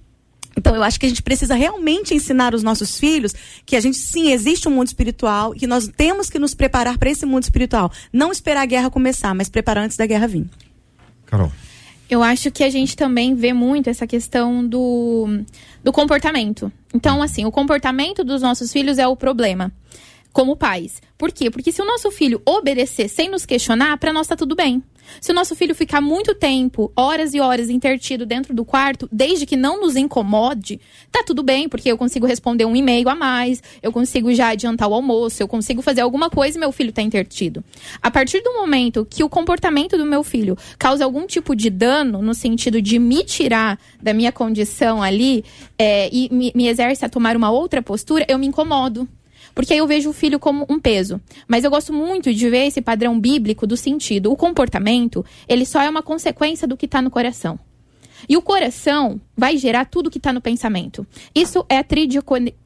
Então, 0.58 0.74
eu 0.74 0.82
acho 0.82 0.98
que 0.98 1.06
a 1.06 1.08
gente 1.08 1.22
precisa 1.22 1.54
realmente 1.54 2.14
ensinar 2.14 2.52
os 2.52 2.64
nossos 2.64 2.98
filhos 2.98 3.32
que 3.64 3.76
a 3.76 3.80
gente 3.80 3.96
sim 3.96 4.32
existe 4.32 4.68
um 4.68 4.72
mundo 4.72 4.88
espiritual 4.88 5.54
e 5.54 5.60
que 5.60 5.66
nós 5.66 5.88
temos 5.88 6.28
que 6.28 6.38
nos 6.38 6.52
preparar 6.52 6.98
para 6.98 7.08
esse 7.08 7.24
mundo 7.24 7.44
espiritual. 7.44 7.92
Não 8.12 8.32
esperar 8.32 8.62
a 8.62 8.66
guerra 8.66 8.90
começar, 8.90 9.34
mas 9.34 9.48
preparar 9.48 9.84
antes 9.84 9.96
da 9.96 10.04
guerra 10.04 10.26
vir. 10.26 10.46
Carol. 11.26 11.52
Eu 12.10 12.22
acho 12.22 12.50
que 12.50 12.64
a 12.64 12.70
gente 12.70 12.96
também 12.96 13.34
vê 13.34 13.52
muito 13.52 13.88
essa 13.88 14.06
questão 14.06 14.66
do, 14.66 15.42
do 15.84 15.92
comportamento. 15.92 16.72
Então, 16.92 17.22
assim, 17.22 17.44
o 17.44 17.52
comportamento 17.52 18.24
dos 18.24 18.42
nossos 18.42 18.72
filhos 18.72 18.98
é 18.98 19.06
o 19.06 19.14
problema 19.14 19.72
como 20.38 20.54
pais. 20.54 21.02
Por 21.18 21.32
quê? 21.32 21.50
Porque 21.50 21.72
se 21.72 21.82
o 21.82 21.84
nosso 21.84 22.12
filho 22.12 22.40
obedecer 22.46 23.08
sem 23.08 23.28
nos 23.28 23.44
questionar, 23.44 23.98
para 23.98 24.12
nós 24.12 24.28
tá 24.28 24.36
tudo 24.36 24.54
bem. 24.54 24.80
Se 25.20 25.32
o 25.32 25.34
nosso 25.34 25.56
filho 25.56 25.74
ficar 25.74 26.00
muito 26.00 26.32
tempo, 26.32 26.92
horas 26.94 27.34
e 27.34 27.40
horas 27.40 27.68
intertido 27.68 28.24
dentro 28.24 28.54
do 28.54 28.64
quarto, 28.64 29.08
desde 29.10 29.44
que 29.44 29.56
não 29.56 29.80
nos 29.80 29.96
incomode, 29.96 30.80
tá 31.10 31.24
tudo 31.26 31.42
bem, 31.42 31.68
porque 31.68 31.90
eu 31.90 31.98
consigo 31.98 32.24
responder 32.24 32.66
um 32.66 32.76
e-mail 32.76 33.08
a 33.08 33.16
mais, 33.16 33.60
eu 33.82 33.90
consigo 33.90 34.32
já 34.32 34.50
adiantar 34.50 34.88
o 34.88 34.94
almoço, 34.94 35.42
eu 35.42 35.48
consigo 35.48 35.82
fazer 35.82 36.02
alguma 36.02 36.30
coisa 36.30 36.56
e 36.56 36.60
meu 36.60 36.70
filho 36.70 36.92
tá 36.92 37.02
intertido. 37.02 37.64
A 38.00 38.08
partir 38.08 38.40
do 38.40 38.52
momento 38.52 39.04
que 39.10 39.24
o 39.24 39.28
comportamento 39.28 39.98
do 39.98 40.06
meu 40.06 40.22
filho 40.22 40.56
causa 40.78 41.04
algum 41.04 41.26
tipo 41.26 41.56
de 41.56 41.68
dano, 41.68 42.22
no 42.22 42.32
sentido 42.32 42.80
de 42.80 42.96
me 43.00 43.24
tirar 43.24 43.76
da 44.00 44.14
minha 44.14 44.30
condição 44.30 45.02
ali 45.02 45.44
é, 45.76 46.08
e 46.12 46.28
me, 46.32 46.52
me 46.54 46.68
exerce 46.68 47.04
a 47.04 47.08
tomar 47.08 47.36
uma 47.36 47.50
outra 47.50 47.82
postura, 47.82 48.24
eu 48.28 48.38
me 48.38 48.46
incomodo. 48.46 49.08
Porque 49.58 49.72
aí 49.72 49.80
eu 49.80 49.88
vejo 49.88 50.10
o 50.10 50.12
filho 50.12 50.38
como 50.38 50.64
um 50.68 50.78
peso. 50.78 51.20
Mas 51.48 51.64
eu 51.64 51.70
gosto 51.72 51.92
muito 51.92 52.32
de 52.32 52.48
ver 52.48 52.68
esse 52.68 52.80
padrão 52.80 53.18
bíblico 53.18 53.66
do 53.66 53.76
sentido. 53.76 54.30
O 54.30 54.36
comportamento, 54.36 55.26
ele 55.48 55.66
só 55.66 55.82
é 55.82 55.90
uma 55.90 56.00
consequência 56.00 56.64
do 56.68 56.76
que 56.76 56.86
está 56.86 57.02
no 57.02 57.10
coração. 57.10 57.58
E 58.28 58.36
o 58.36 58.40
coração 58.40 59.20
vai 59.36 59.56
gerar 59.56 59.86
tudo 59.86 60.12
que 60.12 60.18
está 60.18 60.32
no 60.32 60.40
pensamento. 60.40 61.04
Isso 61.34 61.66
é 61.68 61.78
a 61.78 61.82
tríade 61.82 62.20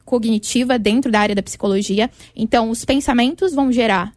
cognitiva 0.05 0.77
dentro 0.77 1.11
da 1.11 1.19
área 1.19 1.33
da 1.33 1.41
psicologia. 1.41 2.11
Então, 2.35 2.69
os 2.69 2.85
pensamentos 2.85 3.55
vão 3.55 3.71
gerar 3.71 4.13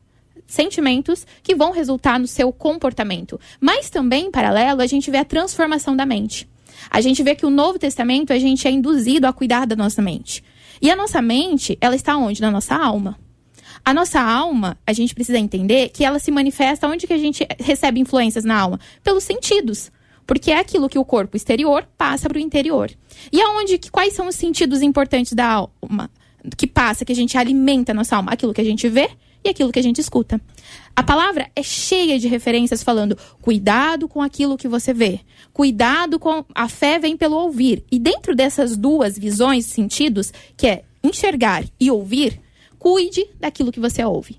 sentimentos 0.46 1.26
que 1.42 1.54
vão 1.54 1.72
resultar 1.72 2.20
no 2.20 2.26
seu 2.26 2.52
comportamento. 2.52 3.40
Mas 3.58 3.88
também, 3.88 4.26
em 4.26 4.30
paralelo, 4.30 4.82
a 4.82 4.86
gente 4.86 5.10
vê 5.10 5.16
a 5.16 5.24
transformação 5.24 5.96
da 5.96 6.04
mente. 6.04 6.46
A 6.90 7.00
gente 7.00 7.22
vê 7.22 7.34
que 7.34 7.46
o 7.46 7.50
Novo 7.50 7.78
Testamento 7.78 8.34
a 8.34 8.38
gente 8.38 8.68
é 8.68 8.70
induzido 8.70 9.26
a 9.26 9.32
cuidar 9.32 9.66
da 9.66 9.74
nossa 9.74 10.02
mente. 10.02 10.44
E 10.80 10.90
a 10.90 10.96
nossa 10.96 11.22
mente, 11.22 11.76
ela 11.80 11.94
está 11.94 12.16
onde? 12.16 12.40
Na 12.40 12.50
nossa 12.50 12.74
alma. 12.74 13.18
A 13.84 13.94
nossa 13.94 14.20
alma, 14.20 14.76
a 14.86 14.92
gente 14.92 15.14
precisa 15.14 15.38
entender 15.38 15.90
que 15.90 16.04
ela 16.04 16.18
se 16.18 16.30
manifesta 16.30 16.88
onde 16.88 17.06
que 17.06 17.12
a 17.12 17.18
gente 17.18 17.46
recebe 17.60 18.00
influências 18.00 18.44
na 18.44 18.58
alma? 18.58 18.80
Pelos 19.02 19.24
sentidos. 19.24 19.92
Porque 20.26 20.50
é 20.50 20.58
aquilo 20.58 20.88
que 20.88 20.98
o 20.98 21.04
corpo 21.04 21.36
exterior 21.36 21.88
passa 21.96 22.28
para 22.28 22.38
o 22.38 22.40
interior. 22.40 22.90
E 23.32 23.40
aonde 23.40 23.78
que 23.78 23.90
quais 23.90 24.12
são 24.12 24.26
os 24.26 24.34
sentidos 24.34 24.82
importantes 24.82 25.32
da 25.34 25.46
alma 25.46 26.10
que 26.56 26.66
passa, 26.66 27.04
que 27.04 27.12
a 27.12 27.16
gente 27.16 27.38
alimenta 27.38 27.92
a 27.92 27.94
nossa 27.94 28.16
alma? 28.16 28.32
Aquilo 28.32 28.52
que 28.52 28.60
a 28.60 28.64
gente 28.64 28.88
vê 28.88 29.08
e 29.44 29.48
aquilo 29.48 29.70
que 29.70 29.78
a 29.78 29.82
gente 29.82 30.00
escuta. 30.00 30.40
A 30.94 31.02
palavra 31.02 31.48
é 31.54 31.62
cheia 31.62 32.18
de 32.18 32.26
referências 32.26 32.82
falando 32.82 33.16
cuidado 33.40 34.08
com 34.08 34.20
aquilo 34.20 34.56
que 34.56 34.66
você 34.66 34.92
vê. 34.92 35.20
Cuidado 35.57 36.18
com 36.18 36.44
a 36.54 36.68
fé 36.68 36.98
vem 36.98 37.16
pelo 37.16 37.34
ouvir. 37.34 37.82
E 37.90 37.98
dentro 37.98 38.36
dessas 38.36 38.76
duas 38.76 39.18
visões, 39.18 39.64
sentidos, 39.64 40.30
que 40.54 40.66
é 40.66 40.82
enxergar 41.02 41.64
e 41.80 41.90
ouvir, 41.90 42.42
cuide 42.78 43.26
daquilo 43.40 43.72
que 43.72 43.80
você 43.80 44.04
ouve. 44.04 44.38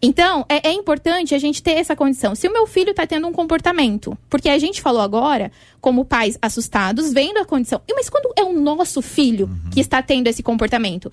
Então, 0.00 0.46
é, 0.48 0.68
é, 0.68 0.72
importante 0.72 1.34
a 1.34 1.38
gente 1.38 1.60
ter 1.60 1.72
essa 1.72 1.96
condição. 1.96 2.36
Se 2.36 2.46
o 2.46 2.52
meu 2.52 2.68
filho 2.68 2.92
está 2.92 3.04
tendo 3.04 3.26
um 3.26 3.32
comportamento, 3.32 4.16
porque 4.30 4.48
a 4.48 4.58
gente 4.58 4.80
falou 4.80 5.02
agora, 5.02 5.50
como 5.80 6.04
pais 6.04 6.38
assustados, 6.40 7.12
vendo 7.12 7.38
a 7.38 7.44
condição. 7.44 7.82
Mas 7.92 8.08
quando 8.08 8.32
é 8.36 8.44
o 8.44 8.52
nosso 8.52 9.02
filho 9.02 9.46
uhum. 9.46 9.70
que 9.72 9.80
está 9.80 10.00
tendo 10.02 10.28
esse 10.28 10.40
comportamento? 10.40 11.10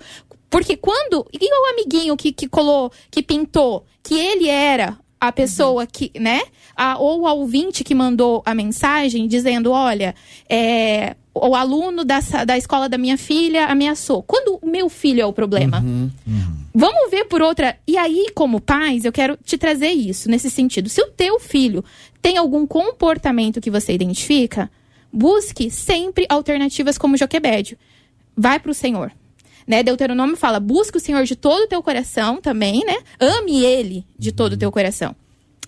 Porque 0.48 0.76
quando. 0.76 1.26
E 1.32 1.52
o 1.52 1.70
amiguinho 1.72 2.16
que, 2.16 2.30
que 2.30 2.48
colou, 2.48 2.92
que 3.10 3.24
pintou, 3.24 3.84
que 4.04 4.14
ele 4.14 4.48
era 4.48 4.99
a 5.20 5.30
pessoa 5.30 5.86
que, 5.86 6.10
né? 6.18 6.40
A, 6.74 6.98
ou 6.98 7.20
o 7.20 7.24
ouvinte 7.24 7.84
que 7.84 7.94
mandou 7.94 8.42
a 8.46 8.54
mensagem 8.54 9.28
dizendo: 9.28 9.70
olha, 9.70 10.14
é, 10.48 11.14
o 11.34 11.54
aluno 11.54 12.04
da, 12.04 12.20
da 12.46 12.56
escola 12.56 12.88
da 12.88 12.96
minha 12.96 13.18
filha 13.18 13.66
ameaçou. 13.66 14.22
Quando 14.22 14.58
o 14.62 14.66
meu 14.66 14.88
filho 14.88 15.20
é 15.20 15.26
o 15.26 15.32
problema? 15.32 15.80
Uhum, 15.80 16.10
uhum. 16.26 16.56
Vamos 16.74 17.10
ver 17.10 17.26
por 17.26 17.42
outra. 17.42 17.76
E 17.86 17.98
aí, 17.98 18.30
como 18.34 18.60
pais, 18.60 19.04
eu 19.04 19.12
quero 19.12 19.36
te 19.44 19.58
trazer 19.58 19.90
isso 19.90 20.30
nesse 20.30 20.48
sentido. 20.48 20.88
Se 20.88 21.02
o 21.02 21.08
teu 21.08 21.38
filho 21.38 21.84
tem 22.22 22.38
algum 22.38 22.66
comportamento 22.66 23.60
que 23.60 23.70
você 23.70 23.92
identifica, 23.92 24.70
busque 25.12 25.70
sempre 25.70 26.24
alternativas 26.28 26.96
como 26.96 27.16
Joquebédio. 27.16 27.76
Vai 28.36 28.58
para 28.58 28.70
o 28.70 28.74
Senhor 28.74 29.12
né? 29.70 29.84
Deuteronômio 29.84 30.36
fala: 30.36 30.58
busca 30.58 30.98
o 30.98 31.00
Senhor 31.00 31.22
de 31.24 31.36
todo 31.36 31.62
o 31.62 31.68
teu 31.68 31.80
coração 31.80 32.40
também, 32.40 32.84
né? 32.84 32.98
Ame 33.20 33.64
ele 33.64 34.04
de 34.18 34.32
todo 34.32 34.54
o 34.54 34.56
teu 34.56 34.72
coração. 34.72 35.14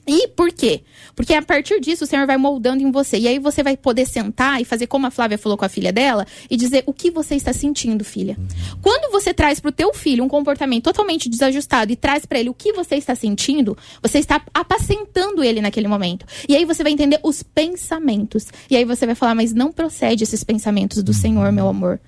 E 0.06 0.28
por 0.28 0.52
quê? 0.52 0.82
Porque 1.14 1.32
a 1.32 1.42
partir 1.42 1.80
disso 1.80 2.04
o 2.04 2.06
Senhor 2.06 2.26
vai 2.26 2.36
moldando 2.36 2.82
em 2.82 2.90
você. 2.90 3.18
E 3.18 3.28
aí 3.28 3.38
você 3.38 3.62
vai 3.62 3.76
poder 3.76 4.06
sentar 4.06 4.60
e 4.60 4.64
fazer 4.64 4.86
como 4.88 5.06
a 5.06 5.10
Flávia 5.10 5.38
falou 5.38 5.56
com 5.56 5.64
a 5.64 5.68
filha 5.68 5.92
dela 5.92 6.26
e 6.50 6.56
dizer 6.56 6.82
o 6.86 6.92
que 6.92 7.10
você 7.10 7.36
está 7.36 7.52
sentindo, 7.52 8.04
filha. 8.04 8.36
Quando 8.80 9.12
você 9.12 9.32
traz 9.32 9.60
para 9.60 9.68
o 9.68 9.72
teu 9.72 9.94
filho 9.94 10.24
um 10.24 10.28
comportamento 10.28 10.84
totalmente 10.84 11.28
desajustado 11.28 11.92
e 11.92 11.96
traz 11.96 12.26
para 12.26 12.40
ele 12.40 12.48
o 12.48 12.54
que 12.54 12.72
você 12.72 12.96
está 12.96 13.14
sentindo, 13.14 13.76
você 14.02 14.18
está 14.18 14.42
apacentando 14.52 15.44
ele 15.44 15.60
naquele 15.60 15.86
momento. 15.86 16.26
E 16.48 16.56
aí 16.56 16.64
você 16.64 16.82
vai 16.82 16.92
entender 16.92 17.20
os 17.22 17.42
pensamentos. 17.42 18.48
E 18.68 18.76
aí 18.76 18.84
você 18.84 19.06
vai 19.06 19.14
falar, 19.14 19.34
mas 19.34 19.52
não 19.52 19.70
procede 19.70 20.24
esses 20.24 20.42
pensamentos 20.42 21.02
do 21.02 21.14
Senhor, 21.14 21.52
meu 21.52 21.68
amor. 21.68 22.00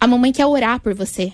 A 0.00 0.06
mamãe 0.06 0.32
quer 0.32 0.46
orar 0.46 0.80
por 0.80 0.94
você. 0.94 1.32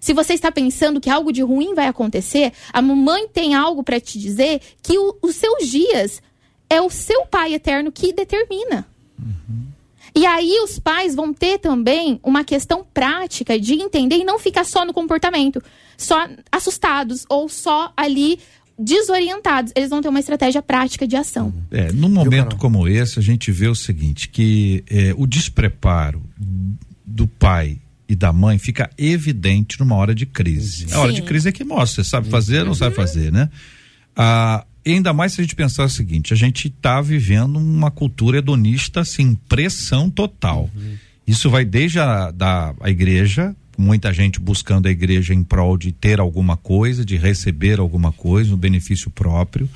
Se 0.00 0.12
você 0.12 0.34
está 0.34 0.50
pensando 0.50 1.00
que 1.00 1.10
algo 1.10 1.32
de 1.32 1.42
ruim 1.42 1.74
vai 1.74 1.86
acontecer, 1.86 2.52
a 2.72 2.80
mamãe 2.80 3.28
tem 3.28 3.54
algo 3.54 3.82
para 3.82 4.00
te 4.00 4.18
dizer 4.18 4.60
que 4.82 4.98
o, 4.98 5.16
os 5.22 5.36
seus 5.36 5.68
dias 5.68 6.22
é 6.70 6.80
o 6.80 6.90
seu 6.90 7.26
pai 7.26 7.54
eterno 7.54 7.90
que 7.90 8.12
determina. 8.12 8.86
Uhum. 9.18 9.66
E 10.14 10.26
aí 10.26 10.60
os 10.64 10.78
pais 10.78 11.14
vão 11.14 11.32
ter 11.32 11.58
também 11.58 12.18
uma 12.22 12.42
questão 12.44 12.84
prática 12.92 13.58
de 13.58 13.74
entender 13.74 14.16
e 14.16 14.24
não 14.24 14.38
ficar 14.38 14.64
só 14.64 14.84
no 14.84 14.92
comportamento, 14.92 15.62
só 15.96 16.28
assustados 16.50 17.24
ou 17.28 17.48
só 17.48 17.92
ali 17.96 18.38
desorientados. 18.78 19.72
Eles 19.74 19.90
vão 19.90 20.00
ter 20.00 20.08
uma 20.08 20.20
estratégia 20.20 20.62
prática 20.62 21.06
de 21.06 21.16
ação. 21.16 21.52
É, 21.70 21.92
num 21.92 22.08
momento 22.08 22.56
como 22.56 22.86
esse, 22.86 23.18
a 23.18 23.22
gente 23.22 23.50
vê 23.50 23.66
o 23.66 23.74
seguinte, 23.74 24.28
que 24.28 24.84
é, 24.88 25.14
o 25.16 25.26
despreparo 25.26 26.22
do 27.04 27.26
pai 27.26 27.78
e 28.08 28.16
da 28.16 28.32
mãe 28.32 28.58
fica 28.58 28.90
evidente 28.96 29.78
numa 29.78 29.94
hora 29.94 30.14
de 30.14 30.24
crise. 30.24 30.88
Sim. 30.88 30.94
A 30.94 31.00
hora 31.00 31.12
de 31.12 31.22
crise 31.22 31.48
é 31.48 31.52
que 31.52 31.62
mostra, 31.62 32.02
você 32.02 32.08
sabe 32.08 32.28
fazer 32.28 32.60
ou 32.60 32.66
não 32.66 32.74
sabe 32.74 32.96
fazer, 32.96 33.30
né? 33.30 33.50
Ah, 34.16 34.64
ainda 34.86 35.12
mais 35.12 35.32
se 35.32 35.40
a 35.40 35.44
gente 35.44 35.54
pensar 35.54 35.84
o 35.84 35.88
seguinte, 35.90 36.32
a 36.32 36.36
gente 36.36 36.68
está 36.68 37.00
vivendo 37.00 37.58
uma 37.58 37.90
cultura 37.90 38.38
hedonista, 38.38 39.00
assim, 39.00 39.34
pressão 39.48 40.08
total. 40.08 40.70
Uhum. 40.74 40.96
Isso 41.26 41.50
vai 41.50 41.64
desde 41.64 42.00
a, 42.00 42.30
da, 42.30 42.74
a 42.80 42.90
igreja, 42.90 43.54
muita 43.76 44.12
gente 44.12 44.40
buscando 44.40 44.88
a 44.88 44.90
igreja 44.90 45.34
em 45.34 45.44
prol 45.44 45.76
de 45.76 45.92
ter 45.92 46.18
alguma 46.18 46.56
coisa, 46.56 47.04
de 47.04 47.16
receber 47.16 47.78
alguma 47.78 48.10
coisa, 48.10 48.54
um 48.54 48.58
benefício 48.58 49.10
próprio 49.10 49.68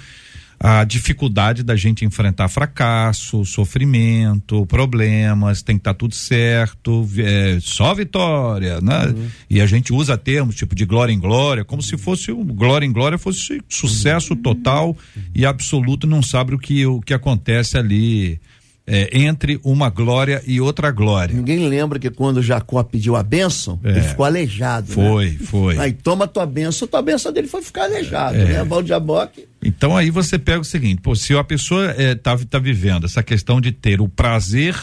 a 0.65 0.85
dificuldade 0.85 1.65
da 1.65 1.75
gente 1.75 2.05
enfrentar 2.05 2.47
fracasso, 2.47 3.45
sofrimento, 3.45 4.65
problemas, 4.67 5.61
tem 5.61 5.75
que 5.75 5.81
estar 5.81 5.93
tá 5.93 5.99
tudo 5.99 6.15
certo, 6.15 7.09
é, 7.19 7.59
só 7.61 7.93
vitória, 7.93 8.81
né? 8.81 9.07
Uhum. 9.07 9.29
E 9.51 9.61
a 9.61 9.67
gente 9.67 9.93
usa 9.93 10.17
termos 10.17 10.55
tipo 10.55 10.77
de 10.77 10.85
glória 10.85 11.13
em 11.13 11.19
glória, 11.19 11.65
como 11.65 11.83
uhum. 11.83 11.89
se 11.89 11.99
fosse 11.99 12.31
um 12.31 12.45
glória 12.45 12.87
em 12.87 12.93
glória 12.93 13.19
fosse 13.19 13.61
sucesso 13.69 14.35
uhum. 14.35 14.41
total 14.41 14.97
e 15.35 15.45
absoluto, 15.45 16.07
não 16.07 16.23
sabe 16.23 16.55
o 16.55 16.59
que 16.59 16.87
o 16.87 17.01
que 17.01 17.13
acontece 17.13 17.77
ali 17.77 18.41
é, 18.87 19.17
entre 19.17 19.61
uma 19.63 19.89
glória 19.89 20.43
e 20.47 20.61
outra 20.61 20.91
glória. 20.91 21.35
Ninguém 21.35 21.69
lembra 21.69 21.99
que 21.99 22.11
quando 22.11 22.43
Jacó 22.43 22.83
pediu 22.83 23.15
a 23.15 23.23
bênção, 23.23 23.79
é. 23.85 23.91
ele 23.91 24.01
ficou 24.03 24.25
aleijado. 24.25 24.89
Né? 24.89 24.95
Foi, 24.95 25.31
né? 25.31 25.39
foi. 25.41 25.79
Aí 25.79 25.93
toma 25.93 26.27
tua 26.27 26.45
bênção, 26.45 26.89
tua 26.89 27.03
bênção 27.03 27.33
dele 27.33 27.47
foi 27.47 27.63
ficar 27.63 27.85
aleijado, 27.85 28.37
é. 28.37 28.45
né? 28.45 28.65
Valdiaboque. 28.65 29.47
Então 29.63 29.97
aí 29.97 30.11
você 30.11 30.39
pega 30.39 30.61
o 30.61 30.65
seguinte, 30.65 31.01
pô, 31.01 31.15
se 31.15 31.35
a 31.35 31.45
pessoa 31.45 31.95
é, 31.97 32.15
tá, 32.15 32.37
tá 32.39 32.59
vivendo 32.59 33.07
essa 33.07 33.23
questão 33.23 33.61
de 33.61 33.71
ter 33.71 34.01
o 34.01 34.09
prazer 34.09 34.77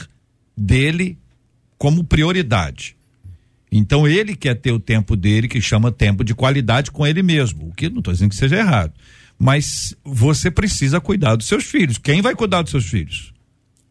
dele 0.56 1.18
como 1.78 2.04
prioridade. 2.04 2.96
Então 3.72 4.08
ele 4.08 4.36
quer 4.36 4.56
ter 4.56 4.72
o 4.72 4.80
tempo 4.80 5.16
dele, 5.16 5.48
que 5.48 5.62
chama 5.62 5.92
tempo 5.92 6.24
de 6.24 6.34
qualidade 6.34 6.90
com 6.90 7.06
ele 7.06 7.22
mesmo, 7.22 7.68
o 7.68 7.74
que 7.74 7.90
não 7.90 8.00
estou 8.00 8.14
dizendo 8.14 8.30
que 8.30 8.36
seja 8.36 8.58
errado. 8.58 8.94
Mas 9.38 9.96
você 10.04 10.50
precisa 10.50 11.00
cuidar 11.00 11.36
dos 11.36 11.48
seus 11.48 11.64
filhos. 11.66 11.98
Quem 11.98 12.22
vai 12.22 12.36
cuidar 12.36 12.62
dos 12.62 12.72
seus 12.72 12.86
filhos? 12.86 13.32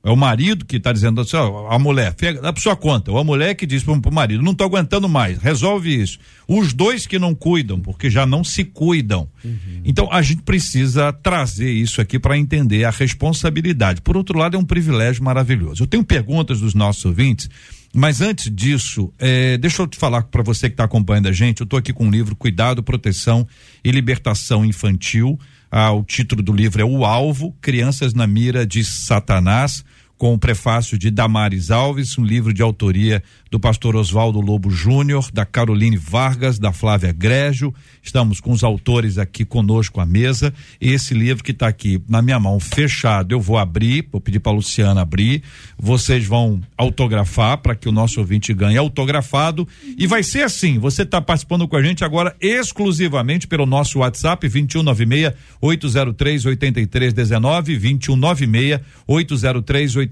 É 0.08 0.10
o 0.10 0.16
marido 0.16 0.64
que 0.64 0.76
está 0.76 0.90
dizendo 0.90 1.20
assim, 1.20 1.36
ó, 1.36 1.68
a 1.70 1.78
mulher, 1.78 2.14
dá 2.40 2.50
para 2.50 2.62
sua 2.62 2.74
conta. 2.74 3.12
Ou 3.12 3.18
a 3.18 3.24
mulher 3.24 3.54
que 3.54 3.66
diz 3.66 3.82
para 3.82 3.92
o 3.92 4.12
marido, 4.14 4.42
não 4.42 4.52
estou 4.52 4.66
aguentando 4.66 5.06
mais, 5.06 5.36
resolve 5.36 5.94
isso. 5.94 6.18
Os 6.48 6.72
dois 6.72 7.06
que 7.06 7.18
não 7.18 7.34
cuidam, 7.34 7.78
porque 7.78 8.08
já 8.08 8.24
não 8.24 8.42
se 8.42 8.64
cuidam. 8.64 9.28
Uhum. 9.44 9.82
Então 9.84 10.08
a 10.10 10.22
gente 10.22 10.40
precisa 10.40 11.12
trazer 11.12 11.70
isso 11.70 12.00
aqui 12.00 12.18
para 12.18 12.38
entender 12.38 12.84
a 12.84 12.90
responsabilidade. 12.90 14.00
Por 14.00 14.16
outro 14.16 14.38
lado, 14.38 14.56
é 14.56 14.58
um 14.58 14.64
privilégio 14.64 15.22
maravilhoso. 15.22 15.82
Eu 15.82 15.86
tenho 15.86 16.02
perguntas 16.02 16.60
dos 16.60 16.72
nossos 16.72 17.04
ouvintes. 17.04 17.50
Mas 17.94 18.22
antes 18.22 18.50
disso, 18.50 19.12
é, 19.18 19.58
deixa 19.58 19.82
eu 19.82 19.86
te 19.86 19.98
falar 19.98 20.22
para 20.22 20.42
você 20.42 20.70
que 20.70 20.74
está 20.74 20.84
acompanhando 20.84 21.28
a 21.28 21.32
gente. 21.32 21.60
Eu 21.60 21.64
estou 21.64 21.78
aqui 21.78 21.92
com 21.92 22.06
um 22.06 22.10
livro 22.10 22.34
Cuidado, 22.34 22.82
Proteção 22.82 23.46
e 23.84 23.90
Libertação 23.90 24.64
Infantil. 24.64 25.38
Ah, 25.70 25.92
o 25.92 26.02
título 26.02 26.42
do 26.42 26.52
livro 26.52 26.80
é 26.80 26.84
O 26.84 27.04
Alvo: 27.04 27.54
Crianças 27.60 28.14
na 28.14 28.26
Mira 28.26 28.66
de 28.66 28.84
Satanás 28.84 29.84
com 30.18 30.34
o 30.34 30.38
prefácio 30.38 30.98
de 30.98 31.10
Damares 31.10 31.70
Alves, 31.70 32.18
um 32.18 32.24
livro 32.24 32.52
de 32.52 32.60
autoria 32.60 33.22
do 33.50 33.58
pastor 33.58 33.94
Oswaldo 33.94 34.40
Lobo 34.40 34.68
Júnior, 34.68 35.30
da 35.32 35.46
Caroline 35.46 35.96
Vargas, 35.96 36.58
da 36.58 36.72
Flávia 36.72 37.12
Grégio. 37.12 37.72
Estamos 38.02 38.40
com 38.40 38.50
os 38.50 38.64
autores 38.64 39.16
aqui 39.16 39.44
conosco 39.44 40.00
à 40.00 40.06
mesa. 40.06 40.52
Esse 40.80 41.14
livro 41.14 41.44
que 41.44 41.52
está 41.52 41.68
aqui 41.68 42.02
na 42.08 42.20
minha 42.20 42.38
mão, 42.40 42.58
fechado, 42.58 43.32
eu 43.32 43.40
vou 43.40 43.56
abrir, 43.56 44.08
vou 44.10 44.20
pedir 44.20 44.40
para 44.40 44.52
Luciana 44.52 45.02
abrir. 45.02 45.42
Vocês 45.78 46.26
vão 46.26 46.60
autografar 46.76 47.58
para 47.58 47.76
que 47.76 47.88
o 47.88 47.92
nosso 47.92 48.18
ouvinte 48.18 48.52
ganhe 48.52 48.76
autografado. 48.76 49.66
E 49.96 50.06
vai 50.06 50.24
ser 50.24 50.42
assim: 50.42 50.78
você 50.78 51.02
está 51.02 51.20
participando 51.20 51.68
com 51.68 51.76
a 51.76 51.82
gente 51.82 52.04
agora 52.04 52.34
exclusivamente 52.40 53.46
pelo 53.46 53.64
nosso 53.64 54.00
WhatsApp 54.00 54.48
2196 54.48 55.34
803 55.60 56.44
8319 56.44 57.78
2196 57.78 58.80
803 59.06 59.96
8319. 59.96 60.07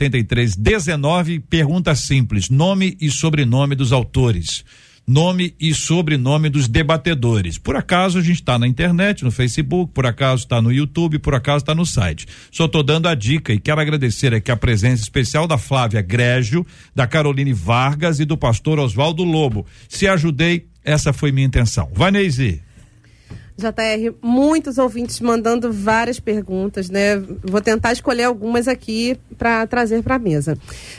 Pergunta 1.41 1.95
simples: 1.95 2.51
nome 2.51 2.97
e 3.01 3.11
sobrenome 3.11 3.75
dos 3.75 3.93
autores. 3.93 4.65
Nome 5.09 5.55
e 5.61 5.73
sobrenome 5.73 6.51
dos 6.51 6.67
debatedores. 6.67 7.59
Por 7.59 7.77
acaso 7.77 8.19
a 8.19 8.23
gente 8.23 8.41
está 8.41 8.59
na 8.59 8.67
internet, 8.67 9.23
no 9.23 9.31
Facebook, 9.31 9.93
por 9.95 10.05
acaso 10.05 10.43
está 10.43 10.61
no 10.61 10.73
YouTube, 10.73 11.21
por 11.21 11.33
acaso 11.33 11.59
está 11.59 11.77
no 11.77 11.87
site. 11.87 12.27
Só 12.51 12.65
estou 12.65 12.83
dando 12.83 13.07
a 13.07 13.15
dica 13.15 13.53
e 13.53 13.61
quero 13.61 13.81
agradecer 13.81 14.35
aqui 14.35 14.51
a 14.51 14.57
presença 14.57 15.05
especial 15.05 15.47
da 15.47 15.57
Flávia 15.57 16.03
Grégio, 16.03 16.67
da 16.93 17.07
Caroline 17.07 17.53
Vargas 17.53 18.19
e 18.19 18.25
do 18.25 18.37
pastor 18.37 18.81
Oswaldo 18.81 19.23
Lobo. 19.23 19.65
Se 19.89 20.09
ajudei, 20.09 20.67
essa 20.83 21.13
foi 21.13 21.31
minha 21.31 21.47
intenção. 21.47 21.89
Vanese. 21.95 22.66
JR, 23.59 24.15
muitos 24.21 24.77
ouvintes 24.77 25.19
mandando 25.21 25.73
várias 25.73 26.21
perguntas, 26.21 26.91
né? 26.91 27.17
Vou 27.43 27.61
tentar 27.63 27.93
escolher 27.93 28.25
algumas 28.25 28.69
aqui 28.69 29.19
para 29.39 29.67
trazer 29.67 30.03
para 30.03 30.17
a 30.17 30.19
mesa. 30.19 30.59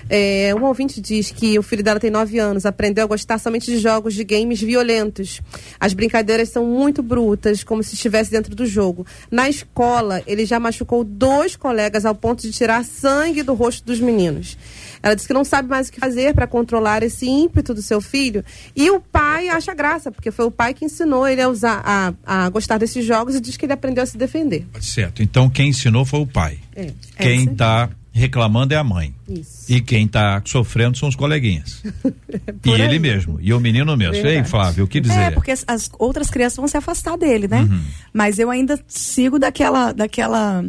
É, 0.09 0.53
um 0.55 0.63
ouvinte 0.63 0.99
diz 0.99 1.29
que 1.29 1.59
o 1.59 1.61
filho 1.61 1.83
dela 1.83 1.99
tem 1.99 2.09
9 2.09 2.39
anos, 2.39 2.65
aprendeu 2.65 3.03
a 3.03 3.07
gostar 3.07 3.37
somente 3.37 3.67
de 3.67 3.77
jogos 3.77 4.15
de 4.15 4.23
games 4.23 4.59
violentos. 4.59 5.39
As 5.79 5.93
brincadeiras 5.93 6.49
são 6.49 6.65
muito 6.65 7.03
brutas, 7.03 7.63
como 7.63 7.83
se 7.83 7.93
estivesse 7.93 8.31
dentro 8.31 8.55
do 8.55 8.65
jogo. 8.65 9.05
Na 9.29 9.47
escola, 9.47 10.23
ele 10.25 10.43
já 10.43 10.59
machucou 10.59 11.03
dois 11.03 11.55
colegas 11.55 12.05
ao 12.05 12.15
ponto 12.15 12.41
de 12.41 12.51
tirar 12.51 12.83
sangue 12.83 13.43
do 13.43 13.53
rosto 13.53 13.85
dos 13.85 13.99
meninos. 13.99 14.57
Ela 15.01 15.15
disse 15.15 15.27
que 15.27 15.33
não 15.33 15.43
sabe 15.43 15.69
mais 15.69 15.87
o 15.87 15.91
que 15.91 15.99
fazer 15.99 16.33
para 16.33 16.47
controlar 16.47 17.03
esse 17.03 17.27
ímpeto 17.27 17.73
do 17.73 17.81
seu 17.81 18.01
filho. 18.01 18.43
E 18.75 18.89
o 18.89 18.99
pai 18.99 19.49
acha 19.49 19.73
graça, 19.73 20.11
porque 20.11 20.31
foi 20.31 20.45
o 20.45 20.51
pai 20.51 20.73
que 20.73 20.85
ensinou 20.85 21.27
ele 21.27 21.41
a 21.41 21.49
usar, 21.49 21.81
a, 21.85 22.13
a 22.25 22.49
gostar 22.49 22.77
desses 22.77 23.05
jogos 23.05 23.35
e 23.35 23.39
diz 23.39 23.57
que 23.57 23.65
ele 23.65 23.73
aprendeu 23.73 24.03
a 24.03 24.07
se 24.07 24.17
defender. 24.17 24.65
Certo. 24.81 25.21
Então 25.21 25.49
quem 25.49 25.69
ensinou 25.69 26.05
foi 26.05 26.19
o 26.19 26.27
pai. 26.27 26.59
É. 26.75 26.91
Quem 27.17 27.45
está 27.45 27.89
reclamando 28.17 28.73
é 28.73 28.77
a 28.77 28.83
mãe. 28.83 29.13
Isso. 29.29 29.71
E 29.71 29.79
quem 29.79 30.05
está 30.05 30.41
sofrendo 30.43 30.97
são 30.97 31.07
os 31.07 31.15
coleguinhas. 31.15 31.83
e 32.27 32.51
Por 32.53 32.79
ele 32.79 32.93
aí. 32.93 32.99
mesmo. 32.99 33.37
E 33.39 33.53
o 33.53 33.59
menino 33.59 33.95
mesmo. 33.95 34.15
Ei, 34.15 34.23
Verdade. 34.23 34.49
Flávio, 34.49 34.85
o 34.85 34.87
que 34.87 34.99
dizer? 34.99 35.19
É, 35.19 35.31
porque 35.31 35.51
as, 35.51 35.63
as 35.67 35.89
outras 35.99 36.29
crianças 36.29 36.57
vão 36.57 36.67
se 36.67 36.75
afastar 36.75 37.15
dele, 37.15 37.47
né? 37.47 37.61
Uhum. 37.61 37.79
Mas 38.11 38.39
eu 38.39 38.49
ainda 38.49 38.79
sigo 38.87 39.37
daquela, 39.37 39.91
daquela, 39.91 40.65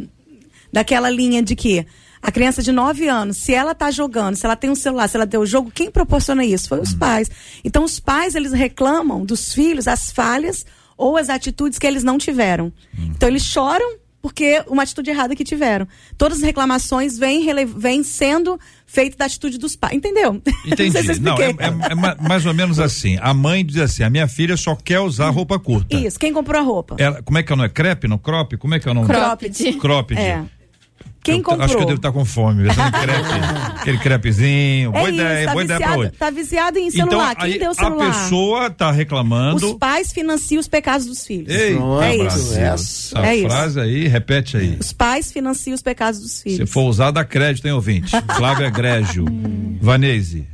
daquela 0.71 1.09
linha 1.09 1.41
de 1.41 1.55
que 1.55 1.85
a 2.21 2.31
criança 2.31 2.61
de 2.61 2.71
9 2.71 3.07
anos, 3.07 3.37
se 3.37 3.53
ela 3.53 3.73
tá 3.73 3.89
jogando, 3.91 4.35
se 4.35 4.45
ela 4.45 4.55
tem 4.55 4.69
um 4.69 4.75
celular, 4.75 5.07
se 5.07 5.15
ela 5.15 5.25
tem 5.27 5.39
o 5.39 5.45
jogo, 5.45 5.71
quem 5.73 5.89
proporciona 5.89 6.43
isso? 6.45 6.67
Foi 6.69 6.79
os 6.81 6.93
pais. 6.93 7.29
Então 7.63 7.83
os 7.83 7.99
pais, 7.99 8.35
eles 8.35 8.51
reclamam 8.51 9.25
dos 9.25 9.53
filhos 9.53 9.87
as 9.87 10.11
falhas 10.11 10.65
ou 10.97 11.15
as 11.17 11.29
atitudes 11.29 11.79
que 11.79 11.87
eles 11.87 12.03
não 12.03 12.17
tiveram. 12.17 12.65
Uhum. 12.97 13.11
Então 13.15 13.29
eles 13.29 13.43
choram 13.43 13.97
porque 14.21 14.61
uma 14.67 14.83
atitude 14.83 15.09
errada 15.09 15.33
que 15.33 15.45
tiveram. 15.45 15.87
Todas 16.17 16.39
as 16.39 16.43
reclamações 16.43 17.17
vêm, 17.17 17.45
vêm 17.65 18.03
sendo 18.03 18.59
feitas 18.85 19.15
da 19.17 19.23
atitude 19.23 19.57
dos 19.57 19.77
pais. 19.77 19.93
Entendeu? 19.95 20.33
Não 20.67 20.75
sei 20.77 20.91
se 20.91 20.99
Entendi. 20.99 21.19
Não, 21.21 21.37
é, 21.37 21.51
é- 21.51 21.91
é 21.91 21.95
ma- 21.95 22.17
mais 22.19 22.45
ou 22.45 22.53
menos 22.53 22.81
assim. 22.81 23.17
A 23.21 23.33
mãe 23.33 23.65
diz 23.65 23.77
assim: 23.77 24.03
a 24.03 24.09
minha 24.09 24.27
filha 24.27 24.57
só 24.57 24.75
quer 24.75 24.99
usar 24.99 25.29
roupa 25.29 25.57
curta. 25.57 25.95
Isso, 25.95 26.19
quem 26.19 26.33
comprou 26.33 26.59
a 26.59 26.63
roupa? 26.65 26.97
Ela, 26.99 27.23
como 27.23 27.37
é 27.37 27.43
que 27.43 27.49
é 27.49 27.53
o 27.53 27.57
nome? 27.57 27.69
É 27.69 27.71
crepe, 27.71 28.09
não 28.09 28.17
crop? 28.17 28.57
Como 28.57 28.75
é 28.75 28.79
que 28.79 28.89
é 28.89 28.91
o 28.91 28.93
nome? 28.93 29.07
Cropped. 29.07 29.73
Cropped. 29.79 30.19
É. 30.19 30.43
Quem 31.23 31.37
Eu- 31.37 31.43
comprou? 31.43 31.65
Acho 31.65 31.75
que 31.75 31.81
eu 31.81 31.85
devo 31.87 31.97
estar 31.97 32.11
com 32.11 32.23
fome. 32.25 32.63
crepe, 32.69 32.79
aquele 33.81 33.97
crepezinho. 33.97 34.91
Boa 34.91 35.09
é 35.09 35.13
ideia, 35.13 35.35
isso, 35.39 35.45
tá 35.45 35.51
boa 35.51 35.63
ideia 35.63 35.79
pra 35.79 35.87
viciado, 35.87 36.01
hoje. 36.01 36.11
tá 36.17 36.29
viciado 36.29 36.77
em 36.79 36.91
celular. 36.91 37.31
Então, 37.31 37.43
Quem 37.45 37.53
aí 37.53 37.59
deu 37.59 37.71
o 37.71 37.73
celular? 37.73 38.07
a 38.09 38.13
pessoa 38.23 38.69
tá 38.69 38.91
reclamando. 38.91 39.65
Os 39.71 39.77
pais 39.77 40.11
financiam 40.13 40.59
os 40.59 40.67
pecados 40.67 41.05
dos 41.07 41.25
filhos. 41.25 41.53
Ei, 41.53 41.75
Pronto, 41.75 42.01
é 42.03 42.15
isso. 42.15 42.23
Brasil. 42.23 42.57
essa. 42.61 43.17
Essa 43.19 43.27
É 43.27 43.35
isso. 43.35 43.49
frase 43.49 43.79
aí, 43.79 44.07
repete 44.07 44.57
aí. 44.57 44.77
Os 44.79 44.93
pais 44.93 45.31
financiam 45.31 45.75
os 45.75 45.81
pecados 45.81 46.19
dos 46.19 46.41
filhos. 46.41 46.57
Se 46.69 46.73
for 46.73 46.83
usar, 46.83 47.11
dá 47.11 47.23
crédito, 47.25 47.65
hein, 47.65 47.73
ouvinte? 47.73 48.11
Flávia 48.37 48.69
Grégio. 48.69 49.25
Vanese. 49.81 50.47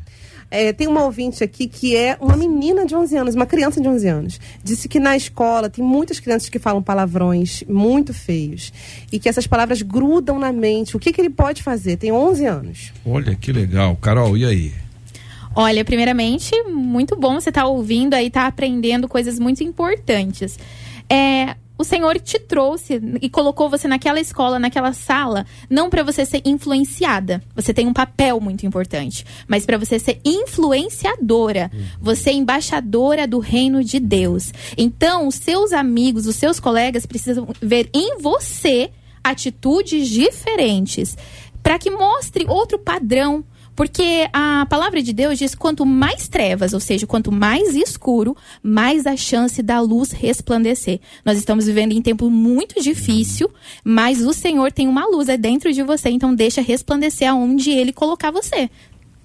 É, 0.49 0.71
tem 0.71 0.87
uma 0.87 1.03
ouvinte 1.03 1.43
aqui 1.43 1.67
que 1.67 1.95
é 1.95 2.17
uma 2.19 2.37
menina 2.37 2.85
de 2.85 2.95
11 2.95 3.17
anos, 3.17 3.35
uma 3.35 3.45
criança 3.45 3.81
de 3.81 3.87
11 3.87 4.07
anos. 4.07 4.39
Disse 4.63 4.87
que 4.87 4.99
na 4.99 5.17
escola 5.17 5.69
tem 5.69 5.83
muitas 5.83 6.19
crianças 6.19 6.49
que 6.49 6.59
falam 6.59 6.81
palavrões 6.81 7.63
muito 7.67 8.13
feios 8.13 8.71
e 9.11 9.19
que 9.19 9.27
essas 9.27 9.47
palavras 9.47 9.81
grudam 9.81 10.39
na 10.39 10.51
mente. 10.51 10.95
O 10.95 10.99
que, 10.99 11.11
que 11.11 11.19
ele 11.19 11.29
pode 11.29 11.63
fazer? 11.63 11.97
Tem 11.97 12.11
11 12.11 12.45
anos. 12.45 12.93
Olha 13.05 13.35
que 13.35 13.51
legal. 13.51 13.95
Carol, 13.97 14.37
e 14.37 14.45
aí? 14.45 14.73
Olha, 15.55 15.85
primeiramente, 15.85 16.51
muito 16.63 17.15
bom 17.15 17.39
você 17.39 17.49
estar 17.49 17.65
ouvindo 17.65 18.13
aí, 18.13 18.29
tá 18.29 18.45
aprendendo 18.45 19.07
coisas 19.07 19.39
muito 19.39 19.63
importantes. 19.63 20.59
É, 21.09 21.55
o 21.77 21.83
Senhor 21.83 22.19
te 22.19 22.39
trouxe 22.39 23.01
e 23.21 23.29
colocou 23.29 23.69
você 23.69 23.87
naquela 23.87 24.19
escola, 24.19 24.57
naquela 24.59 24.93
sala, 24.93 25.45
não 25.69 25.89
para 25.89 26.03
você 26.03 26.25
ser 26.25 26.41
influenciada. 26.45 27.43
Você 27.55 27.73
tem 27.73 27.87
um 27.87 27.93
papel 27.93 28.39
muito 28.39 28.65
importante, 28.65 29.25
mas 29.47 29.65
para 29.65 29.77
você 29.77 29.99
ser 29.99 30.19
influenciadora. 30.23 31.71
Você 31.99 32.29
é 32.29 32.33
embaixadora 32.33 33.27
do 33.27 33.39
reino 33.39 33.83
de 33.83 33.99
Deus. 33.99 34.53
Então, 34.77 35.27
os 35.27 35.35
seus 35.35 35.73
amigos, 35.73 36.27
os 36.27 36.35
seus 36.35 36.59
colegas 36.59 37.05
precisam 37.05 37.47
ver 37.61 37.89
em 37.93 38.19
você 38.19 38.91
atitudes 39.23 40.07
diferentes 40.07 41.17
para 41.65 41.79
que 41.79 41.89
mostre 41.89 42.45
outro 42.47 42.77
padrão. 42.77 43.43
Porque 43.75 44.27
a 44.31 44.65
palavra 44.69 45.01
de 45.01 45.11
Deus 45.11 45.37
diz: 45.37 45.53
quanto 45.53 45.85
mais 45.85 46.27
trevas, 46.27 46.73
ou 46.73 46.79
seja, 46.79 47.05
quanto 47.05 47.31
mais 47.31 47.75
escuro, 47.75 48.35
mais 48.63 49.05
a 49.05 49.17
chance 49.17 49.61
da 49.61 49.79
luz 49.81 50.11
resplandecer. 50.11 50.99
Nós 51.23 51.37
estamos 51.37 51.65
vivendo 51.65 51.91
em 51.91 52.01
tempo 52.01 52.29
muito 52.29 52.81
difícil, 52.81 53.49
mas 53.83 54.21
o 54.21 54.33
Senhor 54.33 54.71
tem 54.71 54.87
uma 54.87 55.05
luz 55.05 55.27
é 55.27 55.37
dentro 55.37 55.73
de 55.73 55.83
você, 55.83 56.09
então 56.09 56.33
deixa 56.33 56.61
resplandecer 56.61 57.29
aonde 57.29 57.69
Ele 57.71 57.91
colocar 57.91 58.31
você. 58.31 58.69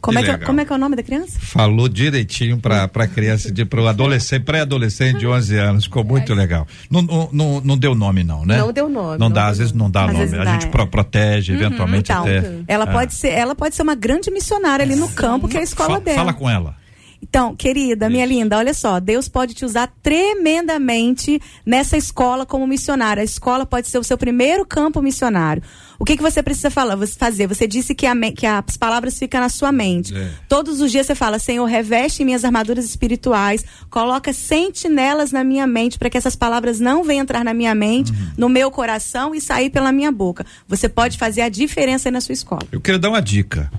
Como, 0.01 0.16
Que 0.16 0.22
é 0.22 0.26
que, 0.26 0.32
legal. 0.32 0.46
como 0.46 0.61
é 0.61 0.64
que 0.64 0.72
é 0.72 0.76
o 0.76 0.78
nome 0.78 0.96
da 0.96 1.03
criança? 1.03 1.38
Falou 1.40 1.88
direitinho 1.88 2.59
pra, 2.59 2.88
pra 2.88 3.07
criança, 3.07 3.53
de, 3.53 3.64
pro 3.64 3.86
adolescente, 3.86 4.44
pré-adolescente 4.44 5.18
de 5.18 5.26
11 5.26 5.57
anos. 5.59 5.84
Ficou 5.84 6.03
muito 6.03 6.32
legal. 6.34 6.66
Não, 6.90 7.03
não, 7.32 7.61
não, 7.62 7.76
deu 7.78 7.94
nome, 7.94 8.24
não, 8.24 8.46
né? 8.46 8.57
Não 8.59 8.72
deu 8.72 8.88
nome, 8.88 9.18
Não, 9.18 9.28
não 9.28 9.30
dá, 9.30 9.48
às 9.48 9.59
vezes 9.59 9.72
não 9.72 9.90
dá 9.90 10.05
Às 10.05 10.12
nome. 10.12 10.18
vezes 10.20 10.38
A 10.40 10.44
dá, 10.44 10.53
gente 10.53 10.66
é. 10.66 10.70
pro- 10.70 10.86
protege, 10.86 11.53
eventualmente 11.53 12.11
Então, 12.11 12.22
até. 12.22 12.42
ela 12.66 12.84
Ah. 12.84 12.92
pode 12.92 13.14
ser, 13.14 13.28
ela 13.28 13.55
pode 13.55 13.74
ser 13.74 13.82
uma 13.82 13.94
grande 13.94 14.30
missionária 14.30 14.82
ali 14.84 14.96
no 14.96 15.09
campo 15.09 15.46
que 15.48 15.57
é 15.57 15.61
a 15.61 15.62
escola 15.62 15.94
Fa- 15.96 16.01
dela. 16.01 16.16
Fala 16.18 16.32
com 16.32 16.48
ela. 16.48 16.80
Então, 17.23 17.55
querida, 17.55 18.09
minha 18.09 18.25
linda, 18.25 18.57
olha 18.57 18.73
só, 18.73 18.99
Deus 18.99 19.29
pode 19.29 19.55
te 19.55 19.64
usar 19.64 19.93
tremendamente 20.03 21.41
nessa 21.64 21.97
escola 21.97 22.47
como 22.47 22.66
missionária. 22.66 23.21
A 23.21 23.25
escola 23.25 23.66
pode 23.66 23.89
ser 23.89 23.99
o 23.99 24.05
seu 24.05 24.16
primeiro 24.16 24.64
campo 24.64 25.03
missionário. 25.03 25.62
O 25.99 26.05
que, 26.05 26.16
que 26.16 26.23
você 26.23 26.43
precisa 26.43 26.71
falar, 26.71 26.97
fazer? 27.18 27.47
Você 27.47 27.66
disse 27.66 27.95
que, 27.95 28.07
a 28.07 28.14
que 28.33 28.47
as 28.47 28.77
palavras 28.79 29.18
ficam 29.18 29.39
na 29.39 29.51
sua 29.51 29.71
mente. 29.71 30.16
É. 30.16 30.31
Todos 30.49 30.81
os 30.81 30.91
dias 30.91 31.07
você 31.07 31.14
fala, 31.14 31.39
Senhor, 31.39 31.64
reveste 31.66 32.25
minhas 32.25 32.43
armaduras 32.43 32.87
espirituais, 32.87 33.64
coloca 33.91 34.33
sentinelas 34.33 35.31
na 35.31 35.45
minha 35.45 35.66
mente 35.66 35.99
para 35.99 36.09
que 36.09 36.16
essas 36.16 36.35
palavras 36.35 36.81
não 36.81 37.05
venham 37.05 37.23
entrar 37.23 37.45
na 37.45 37.53
minha 37.53 37.75
mente, 37.75 38.12
no 38.37 38.49
meu 38.49 38.71
coração 38.71 39.35
e 39.35 39.41
sair 39.43 39.68
pela 39.68 39.93
minha 39.93 40.11
boca. 40.11 40.47
Você 40.66 40.89
pode 40.89 41.18
fazer 41.18 41.43
a 41.43 41.51
diferença 41.51 42.09
aí 42.09 42.12
na 42.12 42.23
sua 42.23 42.33
escola. 42.33 42.62
Eu 42.73 42.81
queria 42.81 42.99
dar 42.99 43.11
uma 43.11 43.21
dica. 43.21 43.71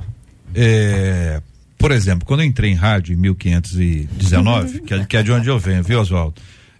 É, 0.53 1.41
por 1.81 1.91
exemplo, 1.91 2.25
quando 2.25 2.39
eu 2.41 2.45
entrei 2.45 2.71
em 2.71 2.75
rádio 2.75 3.13
em 3.13 3.17
1519, 3.17 4.81
que 4.81 4.93
é, 4.93 5.05
que 5.05 5.17
é 5.17 5.23
de 5.23 5.31
onde 5.31 5.47
eu 5.49 5.59
venho, 5.59 5.83
viu, 5.83 5.99
Oswaldo? 5.99 6.35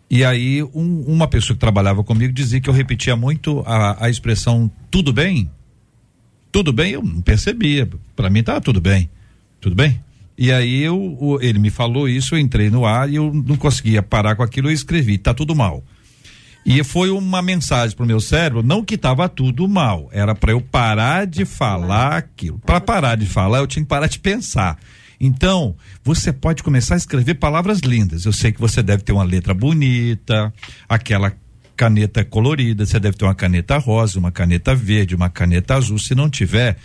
E 0.09 0.23
aí, 0.25 0.61
um- 0.63 1.03
uma 1.07 1.27
pessoa 1.27 1.55
que 1.55 1.59
trabalhava 1.59 2.03
comigo 2.03 2.33
dizia 2.33 2.59
que 2.59 2.69
eu 2.69 2.73
repetia 2.73 3.15
muito 3.15 3.61
a, 3.65 4.05
a 4.05 4.09
expressão 4.09 4.69
tudo 4.89 5.11
bem? 5.13 5.49
Tudo 6.51 6.73
bem? 6.73 6.91
Eu 6.91 7.01
não 7.01 7.21
percebia. 7.21 7.89
Para 8.15 8.29
mim 8.29 8.43
tava 8.43 8.59
tudo 8.59 8.81
bem. 8.81 9.09
Tudo 9.61 9.75
bem? 9.75 9.99
E 10.37 10.51
aí 10.51 10.81
eu, 10.81 11.39
ele 11.41 11.59
me 11.59 11.69
falou 11.69 12.09
isso, 12.09 12.35
eu 12.35 12.39
entrei 12.39 12.69
no 12.69 12.85
ar 12.85 13.09
e 13.09 13.15
eu 13.15 13.31
não 13.33 13.55
conseguia 13.55 14.01
parar 14.01 14.35
com 14.35 14.43
aquilo, 14.43 14.67
eu 14.69 14.73
escrevi, 14.73 15.17
tá 15.17 15.33
tudo 15.33 15.55
mal. 15.55 15.83
E 16.65 16.83
foi 16.83 17.09
uma 17.09 17.41
mensagem 17.41 17.95
pro 17.95 18.05
meu 18.05 18.19
cérebro, 18.19 18.61
não 18.61 18.85
que 18.85 18.95
estava 18.95 19.27
tudo 19.27 19.67
mal, 19.67 20.09
era 20.11 20.35
para 20.35 20.51
eu 20.51 20.61
parar 20.61 21.25
de 21.25 21.43
falar 21.43 22.17
aquilo. 22.17 22.59
Para 22.59 22.79
parar 22.79 23.15
de 23.15 23.25
falar, 23.25 23.59
eu 23.59 23.67
tinha 23.67 23.83
que 23.83 23.89
parar 23.89 24.07
de 24.07 24.19
pensar. 24.19 24.77
Então, 25.19 25.75
você 26.03 26.33
pode 26.33 26.63
começar 26.63 26.95
a 26.95 26.97
escrever 26.97 27.35
palavras 27.35 27.79
lindas. 27.79 28.25
Eu 28.25 28.33
sei 28.33 28.51
que 28.51 28.59
você 28.59 28.81
deve 28.81 29.03
ter 29.03 29.11
uma 29.11 29.23
letra 29.23 29.53
bonita, 29.53 30.51
aquela 30.89 31.31
caneta 31.81 32.23
colorida, 32.23 32.85
você 32.85 32.99
deve 32.99 33.17
ter 33.17 33.25
uma 33.25 33.33
caneta 33.33 33.75
rosa, 33.79 34.19
uma 34.19 34.31
caneta 34.31 34.75
verde, 34.75 35.15
uma 35.15 35.31
caneta 35.31 35.73
azul. 35.73 35.97
Se 35.97 36.13
não 36.13 36.29
tiver, 36.29 36.77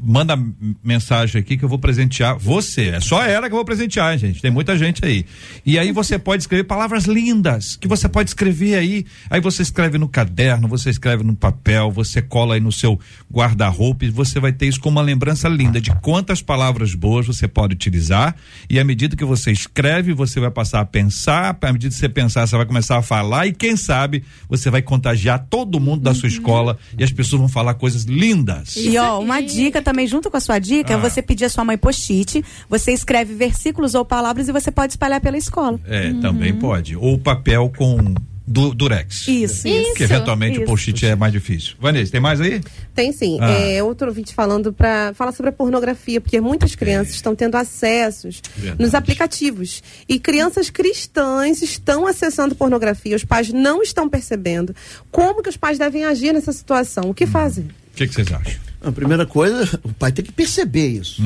manda 0.00 0.38
mensagem 0.80 1.40
aqui 1.40 1.56
que 1.56 1.64
eu 1.64 1.68
vou 1.68 1.80
presentear 1.80 2.38
você. 2.38 2.90
É 2.90 3.00
só 3.00 3.24
ela 3.24 3.48
que 3.48 3.52
eu 3.52 3.56
vou 3.56 3.64
presentear, 3.64 4.16
gente. 4.16 4.40
Tem 4.40 4.52
muita 4.52 4.78
gente 4.78 5.04
aí. 5.04 5.26
E 5.66 5.76
aí 5.76 5.90
você 5.90 6.20
pode 6.20 6.44
escrever 6.44 6.62
palavras 6.62 7.06
lindas 7.06 7.74
que 7.74 7.88
você 7.88 8.08
pode 8.08 8.30
escrever 8.30 8.76
aí. 8.76 9.04
Aí 9.28 9.40
você 9.40 9.60
escreve 9.60 9.98
no 9.98 10.08
caderno, 10.08 10.68
você 10.68 10.88
escreve 10.88 11.24
no 11.24 11.34
papel, 11.34 11.90
você 11.90 12.22
cola 12.22 12.54
aí 12.54 12.60
no 12.60 12.70
seu 12.70 12.96
guarda-roupa 13.32 14.04
e 14.04 14.08
você 14.08 14.38
vai 14.38 14.52
ter 14.52 14.66
isso 14.68 14.78
como 14.78 15.00
uma 15.00 15.04
lembrança 15.04 15.48
linda 15.48 15.80
de 15.80 15.90
quantas 15.96 16.40
palavras 16.40 16.94
boas 16.94 17.26
você 17.26 17.48
pode 17.48 17.74
utilizar. 17.74 18.36
E 18.70 18.78
à 18.78 18.84
medida 18.84 19.16
que 19.16 19.24
você 19.24 19.50
escreve, 19.50 20.12
você 20.12 20.38
vai 20.38 20.52
passar 20.52 20.78
a 20.78 20.84
pensar. 20.84 21.58
À 21.60 21.72
medida 21.72 21.92
que 21.92 21.98
você 21.98 22.08
pensar, 22.08 22.46
você 22.46 22.56
vai 22.56 22.66
começar 22.66 22.98
a 22.98 23.02
falar 23.02 23.48
e 23.48 23.52
quem 23.52 23.76
sabe 23.76 24.22
você 24.48 24.70
vai 24.70 24.82
contagiar 24.82 25.46
todo 25.48 25.80
mundo 25.80 26.02
da 26.02 26.14
sua 26.14 26.28
escola 26.28 26.78
e 26.98 27.04
as 27.04 27.10
pessoas 27.10 27.40
vão 27.40 27.48
falar 27.48 27.74
coisas 27.74 28.04
lindas. 28.04 28.76
E 28.76 28.96
ó, 28.98 29.20
uma 29.20 29.40
dica 29.40 29.80
também 29.82 30.06
junto 30.06 30.30
com 30.30 30.36
a 30.36 30.40
sua 30.40 30.58
dica 30.58 30.92
é 30.92 30.96
Ah. 30.96 30.98
você 30.98 31.20
pedir 31.22 31.44
a 31.44 31.48
sua 31.48 31.64
mãe 31.64 31.76
post-it, 31.78 32.44
você 32.68 32.92
escreve 32.92 33.34
versículos 33.34 33.94
ou 33.94 34.04
palavras 34.04 34.48
e 34.48 34.52
você 34.52 34.70
pode 34.70 34.92
espalhar 34.92 35.20
pela 35.20 35.36
escola. 35.36 35.78
É, 35.84 36.12
também 36.14 36.54
pode. 36.54 36.96
Ou 36.96 37.18
papel 37.18 37.70
com 37.76 38.14
du 38.46 38.74
durex. 38.74 39.26
Isso, 39.26 39.66
isso. 39.66 39.94
Que 39.94 40.02
eventualmente 40.02 40.58
o 40.58 40.62
Isso. 40.62 40.70
post-it 40.70 41.06
é 41.06 41.16
mais 41.16 41.32
difícil. 41.32 41.74
Vanessa, 41.80 42.12
tem 42.12 42.20
mais 42.20 42.40
aí? 42.40 42.60
Tem 42.94 43.10
sim. 43.12 43.38
Ah. 43.40 43.50
É, 43.50 43.82
outro 43.82 44.08
ouvinte 44.08 44.34
falando 44.34 44.72
para 44.72 45.14
falar 45.14 45.32
sobre 45.32 45.48
a 45.48 45.52
pornografia, 45.52 46.20
porque 46.20 46.40
muitas 46.40 46.74
crianças 46.74 47.14
estão 47.14 47.34
tendo 47.34 47.56
acessos 47.56 48.42
Verdade. 48.56 48.82
nos 48.82 48.94
aplicativos. 48.94 49.82
E 50.08 50.18
crianças 50.18 50.68
cristãs 50.70 51.62
estão 51.62 52.06
acessando 52.06 52.54
pornografia, 52.54 53.16
os 53.16 53.24
pais 53.24 53.50
não 53.52 53.82
estão 53.82 54.08
percebendo. 54.08 54.74
Como 55.10 55.42
que 55.42 55.48
os 55.48 55.56
pais 55.56 55.78
devem 55.78 56.04
agir 56.04 56.32
nessa 56.34 56.52
situação? 56.52 57.10
O 57.10 57.14
que 57.14 57.26
fazer? 57.26 57.62
O 57.92 57.96
que 57.96 58.06
que 58.06 58.14
vocês 58.14 58.30
acham? 58.30 58.60
A 58.82 58.92
primeira 58.92 59.24
coisa, 59.24 59.80
o 59.82 59.92
pai 59.94 60.12
tem 60.12 60.22
que 60.24 60.32
perceber 60.32 60.88
isso. 60.88 61.22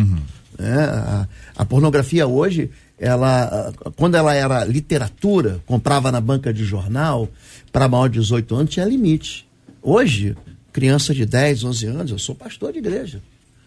né? 0.56 0.74
a, 0.84 1.26
a 1.56 1.64
pornografia 1.64 2.26
hoje, 2.26 2.70
ela, 2.98 3.72
quando 3.96 4.16
ela 4.16 4.34
era 4.34 4.64
literatura, 4.64 5.60
comprava 5.66 6.10
na 6.10 6.20
banca 6.20 6.52
de 6.52 6.64
jornal, 6.64 7.28
para 7.70 7.88
maior 7.88 8.08
de 8.08 8.18
18 8.18 8.54
anos 8.54 8.74
tinha 8.74 8.84
limite. 8.86 9.46
Hoje, 9.82 10.36
criança 10.72 11.14
de 11.14 11.24
10, 11.24 11.64
11 11.64 11.86
anos, 11.86 12.10
eu 12.10 12.18
sou 12.18 12.34
pastor 12.34 12.72
de 12.72 12.78
igreja, 12.78 13.22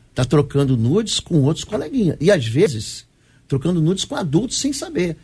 está 0.09 0.25
trocando 0.25 0.75
nudes 0.75 1.19
com 1.19 1.41
outros 1.43 1.63
coleguinhas. 1.63 2.17
E 2.19 2.29
às 2.29 2.45
vezes, 2.45 3.05
trocando 3.47 3.81
nudes 3.81 4.05
com 4.05 4.15
adultos 4.15 4.59
sem 4.59 4.73
saber, 4.73 5.17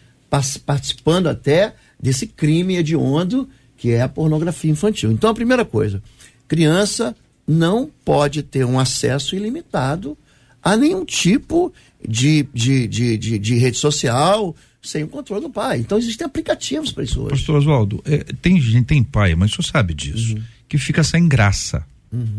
participando 0.66 1.28
até 1.28 1.76
desse 2.00 2.28
crime 2.28 2.78
hediondo 2.78 3.48
que 3.78 3.92
é 3.92 4.02
a 4.02 4.10
pornografia 4.10 4.72
infantil. 4.72 5.12
Então, 5.12 5.30
a 5.30 5.34
primeira 5.34 5.64
coisa, 5.64 6.02
criança 6.48 7.16
não 7.48 7.90
pode 8.04 8.42
ter 8.42 8.66
um 8.66 8.80
acesso 8.80 9.36
ilimitado 9.36 10.18
a 10.62 10.76
nenhum 10.76 11.06
tipo 11.06 11.72
de, 12.08 12.48
de, 12.54 12.88
de, 12.88 13.18
de, 13.18 13.40
de 13.40 13.56
rede 13.56 13.78
social 13.78 14.56
sem 14.82 15.04
o 15.04 15.08
controle 15.08 15.42
do 15.42 15.50
pai. 15.50 15.80
Então, 15.80 15.98
existem 15.98 16.26
aplicativos 16.26 16.92
para 16.92 17.04
isso 17.04 17.20
hoje. 17.20 17.32
Pastor 17.32 17.58
Oswaldo, 17.58 18.02
é, 18.06 18.20
tem 18.42 18.60
gente, 18.62 18.86
tem 18.86 19.04
pai, 19.04 19.36
mas 19.36 19.52
o 19.52 19.56
senhor 19.56 19.72
sabe 19.72 19.94
disso, 19.94 20.38
que 20.70 20.78
fica 20.78 21.04
sem 21.04 21.28
graça, 21.28 21.86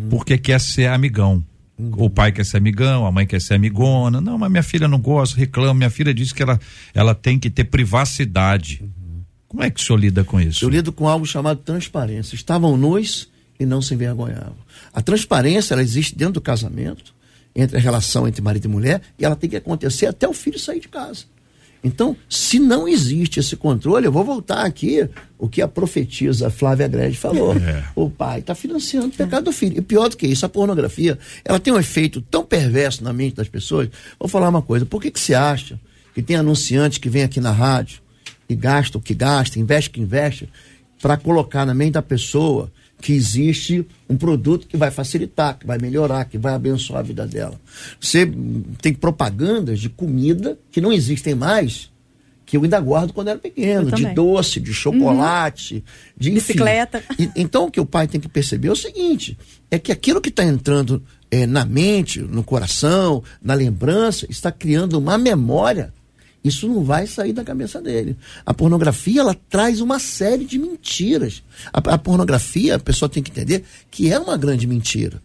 porque 0.09 0.39
quer 0.39 0.61
ser 0.61 0.87
amigão. 0.87 1.45
O 1.97 2.11
pai 2.11 2.33
quer 2.33 2.45
ser 2.45 2.57
amigão, 2.57 3.07
a 3.07 3.13
mãe 3.13 3.25
quer 3.25 3.41
ser 3.41 3.55
amigona. 3.55 4.21
Não, 4.21 4.37
mas 4.37 4.51
minha 4.51 4.65
filha 4.65 4.89
não 4.89 4.99
gosta, 4.99 5.37
reclama. 5.37 5.75
Minha 5.75 5.91
filha 5.91 6.13
disse 6.13 6.35
que 6.35 6.43
ela, 6.43 6.59
ela 6.93 7.15
tem 7.15 7.39
que 7.39 7.49
ter 7.49 7.65
privacidade. 7.65 8.83
Como 9.47 9.63
é 9.63 9.71
que 9.71 9.81
o 9.81 9.85
senhor 9.85 9.99
lida 9.99 10.25
com 10.25 10.41
isso? 10.41 10.65
Eu 10.65 10.69
lido 10.69 10.91
com 10.91 11.09
algo 11.09 11.25
chamado 11.25 11.61
transparência. 11.61 12.35
Estavam 12.35 12.77
nus 12.77 13.29
e 13.61 13.65
não 13.65 13.81
se 13.81 13.95
envergonhavam. 13.95 14.57
A 14.93 15.01
transparência, 15.01 15.73
ela 15.75 15.83
existe 15.83 16.17
dentro 16.17 16.35
do 16.35 16.41
casamento, 16.41 17.15
entre 17.59 17.77
a 17.77 17.81
relação 17.81 18.29
entre 18.29 18.41
marido 18.41 18.67
e 18.67 18.69
mulher, 18.69 19.03
e 19.19 19.25
ela 19.25 19.35
tem 19.35 19.51
que 19.51 19.57
acontecer 19.57 20.07
até 20.07 20.29
o 20.29 20.33
filho 20.33 20.59
sair 20.59 20.79
de 20.79 20.89
casa. 20.89 21.25
Então, 21.83 22.17
se 22.29 22.59
não 22.59 22.89
existe 22.89 23.39
esse 23.41 23.57
controle, 23.57 24.07
eu 24.07 24.13
vou 24.13 24.25
voltar 24.25 24.65
aqui 24.65 25.09
o 25.39 25.49
que 25.49 25.63
a 25.63 25.69
profetisa 25.69 26.51
Flávia 26.51 26.89
Grede 26.89 27.17
falou. 27.17 27.55
É. 27.57 27.85
O 27.95 28.11
pai 28.11 28.41
está 28.41 28.55
financiando 28.55 29.09
o 29.09 29.11
pecado 29.11 29.45
do 29.45 29.53
filho. 29.53 29.79
E 29.79 29.81
pior 29.81 30.09
do 30.09 30.17
que 30.17 30.27
isso, 30.27 30.45
a 30.45 30.49
pornografia, 30.49 31.19
ela 31.45 31.61
tem 31.61 31.73
um 31.73 31.79
efeito 31.79 32.21
tão 32.21 32.45
perverso 32.45 33.05
na 33.05 33.13
mente 33.13 33.37
das 33.37 33.49
pessoas. 33.49 33.89
Vou 34.19 34.29
falar 34.29 34.49
uma 34.49 34.63
coisa, 34.63 34.87
por 34.87 35.01
que, 35.01 35.11
que 35.11 35.21
você 35.21 35.35
acha 35.35 35.79
que 36.15 36.23
tem 36.23 36.37
anunciante 36.37 36.99
que 36.99 37.09
vem 37.09 37.23
aqui 37.23 37.41
na 37.41 37.53
rádio 37.53 38.01
e 38.49 38.55
gasta 38.57 38.99
o 38.99 39.01
que 39.01 39.15
gasta, 39.15 39.59
investe 39.59 39.91
o 39.91 39.93
que 39.93 40.01
investe, 40.01 40.49
para 41.01 41.17
colocar 41.17 41.65
na 41.65 41.75
mente 41.75 41.93
da 41.93 42.03
pessoa 42.03 42.73
que 43.01 43.13
existe 43.13 43.87
um 44.09 44.17
produto 44.17 44.67
que 44.67 44.77
vai 44.77 44.91
facilitar, 44.91 45.59
que 45.59 45.67
vai 45.67 45.79
melhorar, 45.79 46.25
que 46.25 46.37
vai 46.37 46.55
abençoar 46.55 47.01
a 47.01 47.03
vida 47.03 47.27
dela. 47.27 47.59
Você 48.01 48.31
tem 48.83 48.93
propagandas 48.93 49.79
de 49.79 49.89
comida 49.89 50.59
que 50.71 50.81
não 50.81 50.93
existem 50.93 51.35
mais, 51.35 51.91
que 52.45 52.57
eu 52.57 52.63
ainda 52.65 52.81
guardo 52.81 53.13
quando 53.13 53.29
era 53.29 53.39
pequeno, 53.39 53.91
de 53.93 54.03
doce, 54.15 54.59
de 54.59 54.73
chocolate, 54.73 55.85
de 56.17 56.31
enfim. 56.31 56.35
Bicicleta. 56.41 57.03
E- 57.19 57.31
então 57.37 57.67
o 57.67 57.71
que 57.71 57.81
o 57.81 57.87
pai 57.87 58.09
tem 58.09 58.21
que 58.21 58.29
perceber 58.29 58.69
é 58.69 58.73
o 58.73 58.77
seguinte: 58.77 59.39
é 59.71 59.79
que 59.79 59.93
aquilo 59.93 60.21
que 60.21 60.31
está 60.31 60.45
entrando 60.45 61.03
eh, 61.31 61.47
na 61.47 61.65
mente, 61.65 62.21
no 62.21 62.43
coração, 62.43 63.23
na 63.43 63.55
lembrança, 63.55 64.27
está 64.31 64.51
criando 64.51 64.95
uma 64.99 65.19
memória. 65.19 65.93
Isso 66.49 66.69
não 66.69 66.83
vai 66.83 67.07
sair 67.07 67.33
da 67.33 67.45
cabeça 67.45 67.81
dele. 67.81 68.17
A 68.45 68.53
pornografia 68.53 69.21
ela 69.21 69.37
traz 69.49 69.81
uma 69.81 69.99
série 69.99 70.45
de 70.45 70.59
mentiras. 70.59 71.43
A, 71.73 71.79
a 71.95 71.99
pornografia, 71.99 72.77
a 72.77 72.79
pessoa 72.79 73.09
tem 73.09 73.23
que 73.23 73.31
entender 73.31 73.65
que 73.91 74.13
é 74.13 74.19
uma 74.19 74.37
grande 74.37 74.67
mentira. 74.67 75.23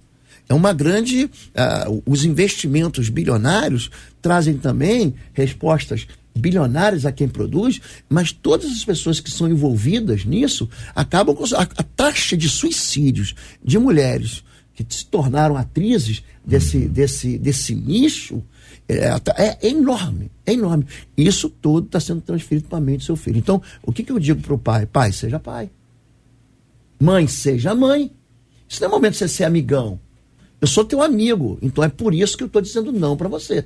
É 0.47 0.53
uma 0.53 0.74
grande. 0.74 1.30
ah, 1.55 1.88
os 2.05 2.26
investimentos 2.26 3.09
bilionários 3.09 3.89
trazem 4.21 4.57
também 4.57 5.15
respostas 5.34 6.07
bilionárias 6.36 7.05
a 7.05 7.11
quem 7.11 7.28
produz, 7.28 7.80
mas 8.09 8.32
todas 8.32 8.71
as 8.71 8.84
pessoas 8.84 9.19
que 9.19 9.32
são 9.32 9.47
envolvidas 9.47 10.26
nisso 10.26 10.69
acabam 10.93 11.36
com. 11.36 11.43
A, 11.55 11.61
a 11.61 11.84
taxa 11.84 12.36
de 12.36 12.49
suicídios 12.49 13.36
de 13.63 13.78
mulheres 13.78 14.43
que 14.76 14.86
se 14.89 15.05
tornaram 15.05 15.55
atrizes 15.55 16.24
desse, 16.45 16.88
desse, 16.88 17.38
desse 17.38 17.76
nicho 17.76 18.43
é, 18.88 19.07
é- 19.38 19.57
é 19.61 19.69
enorme, 19.69 20.31
é 20.45 20.53
enorme. 20.53 20.86
Isso 21.15 21.49
tudo 21.49 21.86
está 21.86 21.99
sendo 21.99 22.21
transferido 22.21 22.67
para 22.67 22.77
a 22.77 22.81
mente 22.81 22.99
do 22.99 23.03
seu 23.05 23.15
filho. 23.15 23.38
Então, 23.38 23.61
o 23.81 23.91
que, 23.91 24.03
que 24.03 24.11
eu 24.11 24.19
digo 24.19 24.41
para 24.41 24.53
o 24.53 24.57
pai? 24.59 24.86
Pai, 24.86 25.11
seja 25.11 25.39
pai. 25.39 25.69
Mãe, 26.99 27.27
seja 27.27 27.73
mãe. 27.73 28.11
Isso 28.67 28.81
não 28.81 28.89
é 28.89 28.91
momento 28.91 29.13
de 29.13 29.19
você 29.19 29.27
ser 29.27 29.43
amigão. 29.43 29.99
Eu 30.59 30.67
sou 30.67 30.86
teu 30.86 31.01
amigo, 31.01 31.57
então 31.61 31.84
é 31.84 31.89
por 31.89 32.13
isso 32.13 32.38
que 32.38 32.43
eu 32.43 32.47
estou 32.47 32.61
dizendo 32.61 32.91
não 32.91 33.17
para 33.17 33.27
você. 33.27 33.65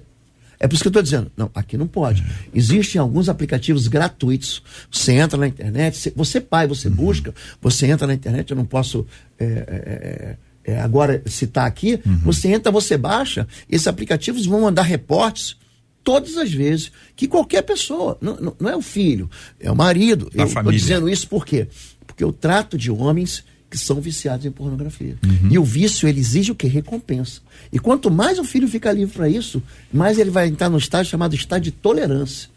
É 0.60 0.68
por 0.68 0.74
isso 0.74 0.84
que 0.84 0.88
eu 0.88 0.90
estou 0.90 1.04
dizendo, 1.04 1.32
não, 1.38 1.52
aqui 1.54 1.78
não 1.78 1.86
pode. 1.88 2.26
Existem 2.54 3.00
alguns 3.00 3.30
aplicativos 3.30 3.88
gratuitos. 3.88 4.64
Você 4.92 5.14
entra 5.14 5.38
na 5.38 5.48
internet, 5.48 5.96
você, 5.96 6.12
você 6.16 6.42
pai, 6.42 6.66
você 6.66 6.90
busca, 6.90 7.34
você 7.62 7.86
entra 7.86 8.08
na 8.08 8.16
internet, 8.16 8.50
eu 8.50 8.58
não 8.58 8.66
posso 8.66 9.06
é, 9.38 9.46
é, 9.46 10.38
é, 10.68 10.80
agora 10.82 11.24
citar 11.26 11.66
aqui. 11.66 12.00
Você 12.24 12.50
entra, 12.50 12.70
você 12.72 12.98
baixa, 12.98 13.48
esses 13.70 13.88
aplicativos 13.88 14.46
vão 14.46 14.62
mandar 14.62 14.82
reportes 14.82 15.56
todas 16.04 16.38
as 16.38 16.52
vezes 16.52 16.92
que 17.16 17.28
qualquer 17.28 17.62
pessoa, 17.64 18.18
não, 18.22 18.56
não, 18.60 18.70
é 18.70 18.76
o 18.76 18.82
filho, 18.82 19.30
é 19.60 19.72
o 19.72 19.76
marido. 19.76 20.30
Da 20.34 20.44
eu 20.44 20.48
estou 20.48 20.72
dizendo 20.72 21.10
isso 21.10 21.28
por 21.28 21.46
quê? 21.46 21.68
Porque 22.06 22.24
eu 22.24 22.34
trato 22.34 22.78
de 22.78 22.92
homens 22.92 23.44
que 23.70 23.78
são 23.78 24.00
viciados 24.00 24.46
em 24.46 24.52
pornografia. 24.52 25.18
E 25.50 25.60
o 25.60 25.64
vício, 25.64 26.08
ele 26.08 26.20
exige 26.20 26.52
o 26.52 26.56
quê? 26.56 26.68
Recompensa. 26.68 27.42
E 27.72 27.80
quanto 27.80 28.10
mais 28.10 28.40
o 28.40 28.44
filho 28.44 28.68
fica 28.68 28.92
livre 28.92 29.14
para 29.14 29.30
isso, 29.30 29.62
mais 29.92 30.18
ele 30.18 30.30
vai 30.30 30.48
entrar 30.48 30.70
no 30.70 30.78
estágio 30.78 31.12
chamado 31.12 31.36
estágio 31.36 31.66
de 31.66 31.72
tolerância. 31.72 32.50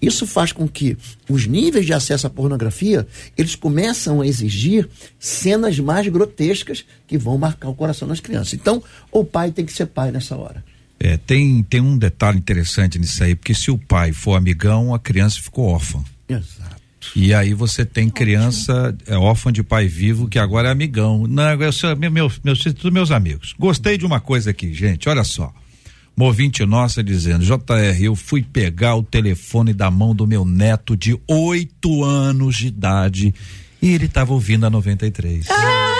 Isso 0.00 0.26
faz 0.26 0.52
com 0.52 0.68
que 0.68 0.96
os 1.28 1.46
níveis 1.46 1.86
de 1.86 1.92
acesso 1.92 2.26
à 2.26 2.30
pornografia, 2.30 3.06
eles 3.36 3.54
começam 3.54 4.20
a 4.20 4.26
exigir 4.26 4.88
cenas 5.18 5.78
mais 5.78 6.06
grotescas 6.08 6.84
que 7.06 7.16
vão 7.16 7.38
marcar 7.38 7.68
o 7.68 7.74
coração 7.74 8.06
das 8.06 8.20
crianças. 8.20 8.54
Então, 8.54 8.82
o 9.10 9.24
pai 9.24 9.50
tem 9.50 9.64
que 9.64 9.72
ser 9.72 9.86
pai 9.86 10.10
nessa 10.10 10.36
hora. 10.36 10.64
É, 11.00 11.16
tem, 11.16 11.62
tem 11.62 11.80
um 11.80 11.98
detalhe 11.98 12.38
interessante 12.38 12.98
nisso 12.98 13.22
aí, 13.22 13.34
porque 13.34 13.54
se 13.54 13.70
o 13.70 13.78
pai 13.78 14.12
for 14.12 14.36
amigão, 14.36 14.94
a 14.94 14.98
criança 14.98 15.40
ficou 15.40 15.66
órfã. 15.66 16.02
Exato. 16.28 16.74
E 17.14 17.34
aí 17.34 17.52
você 17.52 17.84
tem 17.84 18.08
criança 18.08 18.96
é, 19.06 19.16
órfã 19.16 19.52
de 19.52 19.62
pai 19.62 19.86
vivo 19.86 20.28
que 20.28 20.38
agora 20.38 20.68
é 20.68 20.72
amigão. 20.72 21.26
Não, 21.26 21.60
eu 21.60 21.72
sou, 21.72 21.94
meu, 21.96 22.10
meu, 22.10 22.30
meus 22.42 22.62
filhos, 22.62 22.78
todos 22.78 22.92
meus 22.92 23.10
amigos. 23.10 23.54
Gostei 23.58 23.98
de 23.98 24.06
uma 24.06 24.20
coisa 24.20 24.50
aqui, 24.50 24.72
gente, 24.72 25.08
olha 25.08 25.24
só. 25.24 25.52
Uma 26.16 26.26
ouvinte 26.26 26.64
nossa 26.64 27.02
dizendo, 27.02 27.44
JR, 27.44 28.00
eu 28.00 28.14
fui 28.14 28.42
pegar 28.42 28.94
o 28.94 29.02
telefone 29.02 29.72
da 29.72 29.90
mão 29.90 30.14
do 30.14 30.26
meu 30.26 30.44
neto 30.44 30.96
de 30.96 31.18
oito 31.26 32.04
anos 32.04 32.56
de 32.56 32.68
idade 32.68 33.34
e 33.82 33.90
ele 33.90 34.06
estava 34.06 34.32
ouvindo 34.32 34.64
a 34.64 34.70
93. 34.70 35.46
Ah, 35.50 35.94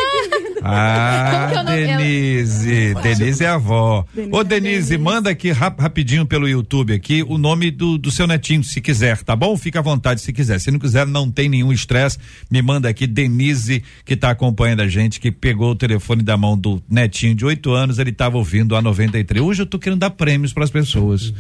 Como 0.65 1.49
que 1.51 1.55
é 1.55 1.61
o 1.61 1.65
nome? 1.65 1.87
Denise. 1.87 2.95
Denise 3.03 3.45
é 3.45 3.49
a 3.49 3.55
avó. 3.55 4.05
Denise 4.15 4.33
Ô, 4.35 4.41
é 4.41 4.45
Denise, 4.45 4.71
Denise. 4.91 4.99
manda 4.99 5.31
aqui 5.31 5.53
rap- 5.53 5.81
rapidinho 5.81 6.25
pelo 6.27 6.49
YouTube 6.49 6.93
aqui 6.95 7.23
o 7.23 7.37
nome 7.39 7.71
do, 7.71 7.99
do 7.99 8.11
seu 8.11 8.27
netinho, 8.27 8.65
se 8.65 8.81
quiser, 8.81 9.23
tá 9.23 9.37
bom? 9.37 9.57
Fica 9.57 9.79
à 9.79 9.83
vontade 9.83 10.21
se 10.21 10.33
quiser. 10.33 10.59
Se 10.59 10.71
não 10.71 10.79
quiser, 10.79 11.07
não 11.07 11.31
tem 11.31 11.49
nenhum 11.49 11.73
estresse. 11.73 12.19
Me 12.51 12.63
manda 12.63 12.89
aqui 12.89 13.07
Denise, 13.07 13.83
que 14.05 14.17
tá 14.17 14.31
acompanhando 14.31 14.81
a 14.81 14.89
gente, 14.89 15.21
que 15.21 15.31
pegou 15.31 15.73
o 15.73 15.77
telefone 15.77 16.23
da 16.23 16.37
mão 16.37 16.57
do 16.57 16.83
netinho 16.89 17.35
de 17.35 17.45
oito 17.45 17.73
anos, 17.73 17.99
ele 17.99 18.13
tava 18.13 18.37
ouvindo 18.39 18.75
a 18.77 18.83
93. 18.83 19.45
Hoje 19.45 19.63
eu 19.63 19.67
tô 19.67 19.79
querendo 19.79 20.01
dar 20.01 20.11
prêmios 20.11 20.53
pras 20.53 20.71
pessoas. 20.71 21.33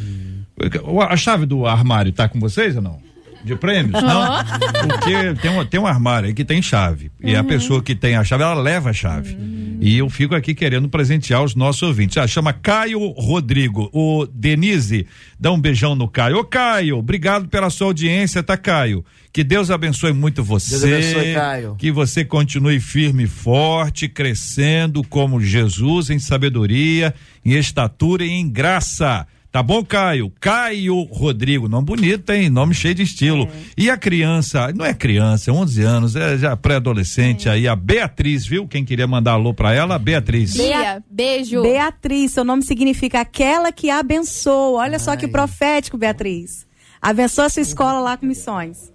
O- 0.84 1.00
A 1.00 1.16
chave 1.16 1.46
do 1.46 1.66
armário 1.66 2.12
tá 2.12 2.28
com 2.28 2.38
vocês 2.38 2.76
ou 2.76 2.82
não? 2.82 2.98
De 3.44 3.54
prêmios? 3.54 4.02
Não? 4.02 4.44
Porque 4.88 5.34
tem 5.42 5.50
um, 5.50 5.64
tem 5.66 5.80
um 5.80 5.86
armário 5.86 6.28
aí 6.28 6.34
que 6.34 6.44
tem 6.44 6.62
chave. 6.62 7.10
E 7.22 7.36
a 7.36 7.44
pessoa 7.44 7.82
que 7.82 7.94
tem 7.94 8.16
a 8.16 8.24
chave, 8.24 8.42
ela 8.42 8.54
leva 8.54 8.90
a 8.90 8.92
chave. 8.92 9.36
E 9.80 9.98
eu 9.98 10.08
fico 10.08 10.34
aqui 10.34 10.54
querendo 10.54 10.88
presentear 10.88 11.44
os 11.44 11.54
nossos 11.54 11.82
ouvintes. 11.82 12.16
Ah, 12.16 12.26
chama 12.26 12.54
Caio 12.54 13.06
Rodrigo. 13.10 13.90
O 13.92 14.26
Denise, 14.26 15.06
dá 15.38 15.52
um 15.52 15.60
beijão 15.60 15.94
no 15.94 16.08
Caio. 16.08 16.38
Ô, 16.38 16.44
Caio, 16.44 16.96
obrigado 16.96 17.48
pela 17.48 17.68
sua 17.68 17.88
audiência, 17.88 18.42
tá, 18.42 18.56
Caio? 18.56 19.04
Que 19.30 19.44
Deus 19.44 19.70
abençoe 19.70 20.14
muito 20.14 20.42
você. 20.42 20.78
Deus 20.78 20.84
abençoe, 20.84 21.34
Caio. 21.34 21.74
Que 21.76 21.92
você 21.92 22.24
continue 22.24 22.80
firme 22.80 23.24
e 23.24 23.26
forte, 23.26 24.08
crescendo 24.08 25.02
como 25.02 25.40
Jesus 25.40 26.08
em 26.08 26.18
sabedoria, 26.18 27.14
em 27.44 27.52
estatura 27.52 28.24
e 28.24 28.30
em 28.30 28.48
graça. 28.48 29.26
Tá 29.54 29.62
bom, 29.62 29.84
Caio? 29.84 30.32
Caio 30.40 31.00
Rodrigo, 31.04 31.68
nome 31.68 31.86
bonito, 31.86 32.28
hein? 32.30 32.50
Nome 32.50 32.74
cheio 32.74 32.92
de 32.92 33.04
estilo. 33.04 33.48
E 33.78 33.88
a 33.88 33.96
criança, 33.96 34.72
não 34.74 34.84
é 34.84 34.92
criança, 34.92 35.48
é 35.48 35.54
11 35.54 35.82
anos, 35.82 36.16
é 36.16 36.36
já 36.36 36.56
pré-adolescente 36.56 37.48
aí, 37.48 37.68
a 37.68 37.76
Beatriz, 37.76 38.44
viu? 38.44 38.66
Quem 38.66 38.84
queria 38.84 39.06
mandar 39.06 39.34
alô 39.34 39.54
pra 39.54 39.72
ela, 39.72 39.96
Beatriz. 39.96 40.56
Bia, 40.56 41.00
beijo. 41.08 41.62
Beatriz, 41.62 42.32
seu 42.32 42.42
nome 42.42 42.64
significa 42.64 43.20
aquela 43.20 43.70
que 43.70 43.90
abençoa. 43.90 44.80
Olha 44.80 44.98
só 44.98 45.14
que 45.14 45.26
Ai. 45.26 45.30
profético, 45.30 45.96
Beatriz. 45.96 46.66
Abençoa 47.00 47.44
a 47.44 47.48
sua 47.48 47.62
escola 47.62 48.00
lá 48.00 48.16
com 48.16 48.26
missões. 48.26 48.92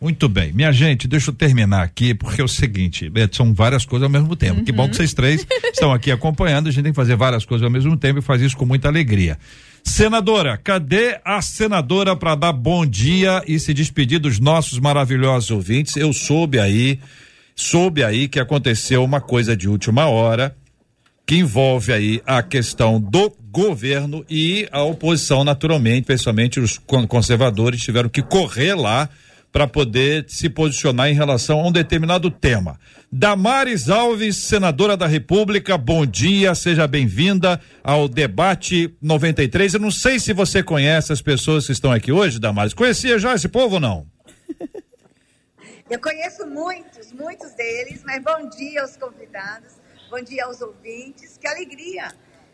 Muito 0.00 0.28
bem. 0.28 0.52
Minha 0.52 0.70
gente, 0.70 1.08
deixa 1.08 1.30
eu 1.30 1.34
terminar 1.34 1.82
aqui, 1.82 2.14
porque 2.14 2.40
é 2.40 2.44
o 2.44 2.46
seguinte, 2.46 3.10
é, 3.16 3.28
são 3.32 3.52
várias 3.52 3.84
coisas 3.84 4.04
ao 4.04 4.10
mesmo 4.10 4.36
tempo. 4.36 4.62
Que 4.62 4.70
bom 4.70 4.88
que 4.88 4.94
vocês 4.94 5.12
três 5.12 5.44
estão 5.72 5.92
aqui 5.92 6.12
acompanhando, 6.12 6.68
a 6.68 6.70
gente 6.70 6.84
tem 6.84 6.92
que 6.92 6.96
fazer 6.96 7.16
várias 7.16 7.44
coisas 7.44 7.64
ao 7.64 7.70
mesmo 7.70 7.96
tempo 7.96 8.20
e 8.20 8.22
faz 8.22 8.40
isso 8.40 8.56
com 8.56 8.64
muita 8.64 8.86
alegria. 8.86 9.36
Senadora, 9.82 10.56
cadê 10.56 11.18
a 11.24 11.40
senadora 11.40 12.14
para 12.14 12.34
dar 12.34 12.52
bom 12.52 12.84
dia 12.84 13.42
e 13.46 13.58
se 13.58 13.72
despedir 13.72 14.18
dos 14.18 14.38
nossos 14.38 14.78
maravilhosos 14.78 15.50
ouvintes? 15.50 15.96
Eu 15.96 16.12
soube 16.12 16.58
aí, 16.58 17.00
soube 17.56 18.04
aí 18.04 18.28
que 18.28 18.38
aconteceu 18.38 19.02
uma 19.02 19.20
coisa 19.20 19.56
de 19.56 19.68
última 19.68 20.06
hora 20.06 20.54
que 21.26 21.36
envolve 21.36 21.92
aí 21.92 22.22
a 22.26 22.42
questão 22.42 23.00
do 23.00 23.30
governo 23.50 24.24
e 24.30 24.66
a 24.72 24.82
oposição, 24.82 25.44
naturalmente, 25.44 26.06
principalmente 26.06 26.58
os 26.60 26.78
con- 26.78 27.06
conservadores 27.06 27.82
tiveram 27.82 28.08
que 28.08 28.22
correr 28.22 28.74
lá 28.74 29.08
para 29.58 29.66
poder 29.66 30.24
se 30.28 30.48
posicionar 30.48 31.08
em 31.08 31.14
relação 31.14 31.58
a 31.58 31.66
um 31.66 31.72
determinado 31.72 32.30
tema. 32.30 32.78
Damares 33.10 33.88
Alves, 33.88 34.36
senadora 34.36 34.96
da 34.96 35.08
República, 35.08 35.76
bom 35.76 36.06
dia, 36.06 36.54
seja 36.54 36.86
bem-vinda 36.86 37.60
ao 37.82 38.08
debate 38.08 38.96
93. 39.02 39.74
Eu 39.74 39.80
não 39.80 39.90
sei 39.90 40.20
se 40.20 40.32
você 40.32 40.62
conhece 40.62 41.12
as 41.12 41.20
pessoas 41.20 41.66
que 41.66 41.72
estão 41.72 41.90
aqui 41.90 42.12
hoje, 42.12 42.38
Damares. 42.38 42.72
Conhecia 42.72 43.18
já 43.18 43.34
esse 43.34 43.48
povo 43.48 43.74
ou 43.74 43.80
não? 43.80 44.06
Eu 45.90 46.00
conheço 46.00 46.46
muitos, 46.46 47.10
muitos 47.12 47.50
deles, 47.54 48.00
mas 48.06 48.22
bom 48.22 48.48
dia 48.50 48.82
aos 48.82 48.96
convidados, 48.96 49.72
bom 50.08 50.22
dia 50.22 50.44
aos 50.44 50.60
ouvintes, 50.60 51.36
que 51.36 51.48
alegria! 51.48 52.12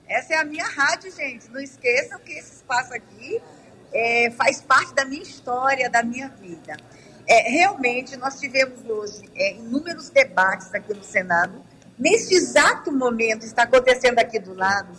Essa 0.09 0.35
é 0.35 0.37
a 0.39 0.45
minha 0.45 0.67
rádio, 0.67 1.15
gente. 1.15 1.51
Não 1.51 1.61
esqueçam 1.61 2.19
que 2.21 2.33
esse 2.33 2.57
espaço 2.57 2.95
aqui 2.95 3.43
é, 3.95 4.31
faz 4.33 4.61
parte 4.61 4.93
da 4.93 5.05
minha 5.05 5.23
história, 5.23 5.89
da 5.89 6.03
minha 6.03 6.29
vida. 6.29 6.77
É, 7.27 7.49
realmente, 7.49 8.17
nós 8.17 8.39
tivemos 8.39 8.85
hoje 8.87 9.31
é, 9.35 9.55
inúmeros 9.55 10.11
debates 10.11 10.75
aqui 10.75 10.93
no 10.93 11.05
Senado. 11.05 11.63
Neste 11.99 12.35
exato 12.35 12.93
momento, 12.93 13.47
está 13.47 13.63
acontecendo 13.63 14.19
aqui 14.19 14.39
do 14.39 14.53
lado 14.53 14.91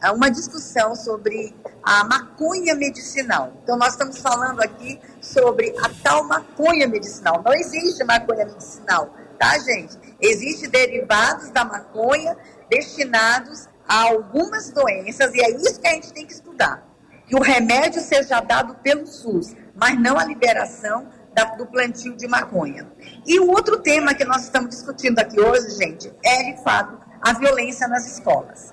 ah, 0.00 0.12
uma 0.12 0.30
discussão 0.30 0.94
sobre 0.94 1.54
a 1.82 2.04
maconha 2.04 2.74
medicinal. 2.74 3.52
Então, 3.62 3.76
nós 3.76 3.94
estamos 3.94 4.18
falando 4.18 4.60
aqui 4.62 5.00
sobre 5.20 5.74
a 5.82 5.90
tal 6.02 6.24
maconha 6.24 6.86
medicinal. 6.86 7.42
Não 7.44 7.52
existe 7.52 8.04
maconha 8.04 8.46
medicinal, 8.46 9.14
tá, 9.38 9.58
gente? 9.58 9.98
Existem 10.20 10.70
derivados 10.70 11.50
da 11.50 11.64
maconha 11.64 12.36
destinados 12.70 13.66
a 13.86 14.02
algumas 14.04 14.70
doenças, 14.70 15.34
e 15.34 15.40
é 15.40 15.50
isso 15.56 15.80
que 15.80 15.86
a 15.86 15.92
gente 15.92 16.12
tem 16.12 16.26
que 16.26 16.32
estudar. 16.32 16.93
Que 17.26 17.36
o 17.36 17.40
remédio 17.40 18.00
seja 18.02 18.40
dado 18.40 18.74
pelo 18.76 19.06
SUS, 19.06 19.54
mas 19.74 19.98
não 20.00 20.18
a 20.18 20.24
liberação 20.24 21.08
da- 21.34 21.56
do 21.56 21.66
plantio 21.66 22.16
de 22.16 22.28
maconha. 22.28 22.86
E 23.26 23.40
o 23.40 23.48
outro 23.50 23.80
tema 23.80 24.14
que 24.14 24.24
nós 24.24 24.44
estamos 24.44 24.70
discutindo 24.70 25.18
aqui 25.18 25.40
hoje, 25.40 25.70
gente, 25.76 26.12
é 26.24 26.52
de 26.52 26.62
fato 26.62 27.00
a 27.20 27.32
violência 27.32 27.88
nas 27.88 28.06
escolas. 28.06 28.72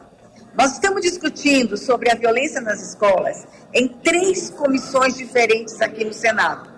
Nós 0.54 0.74
estamos 0.74 1.02
discutindo 1.02 1.78
sobre 1.78 2.12
a 2.12 2.16
violência 2.16 2.60
nas 2.60 2.82
escolas 2.82 3.48
em 3.74 3.88
três 3.88 4.50
comissões 4.50 5.16
diferentes 5.16 5.82
aqui 5.82 6.04
no 6.04 6.14
Senado. 6.14 6.70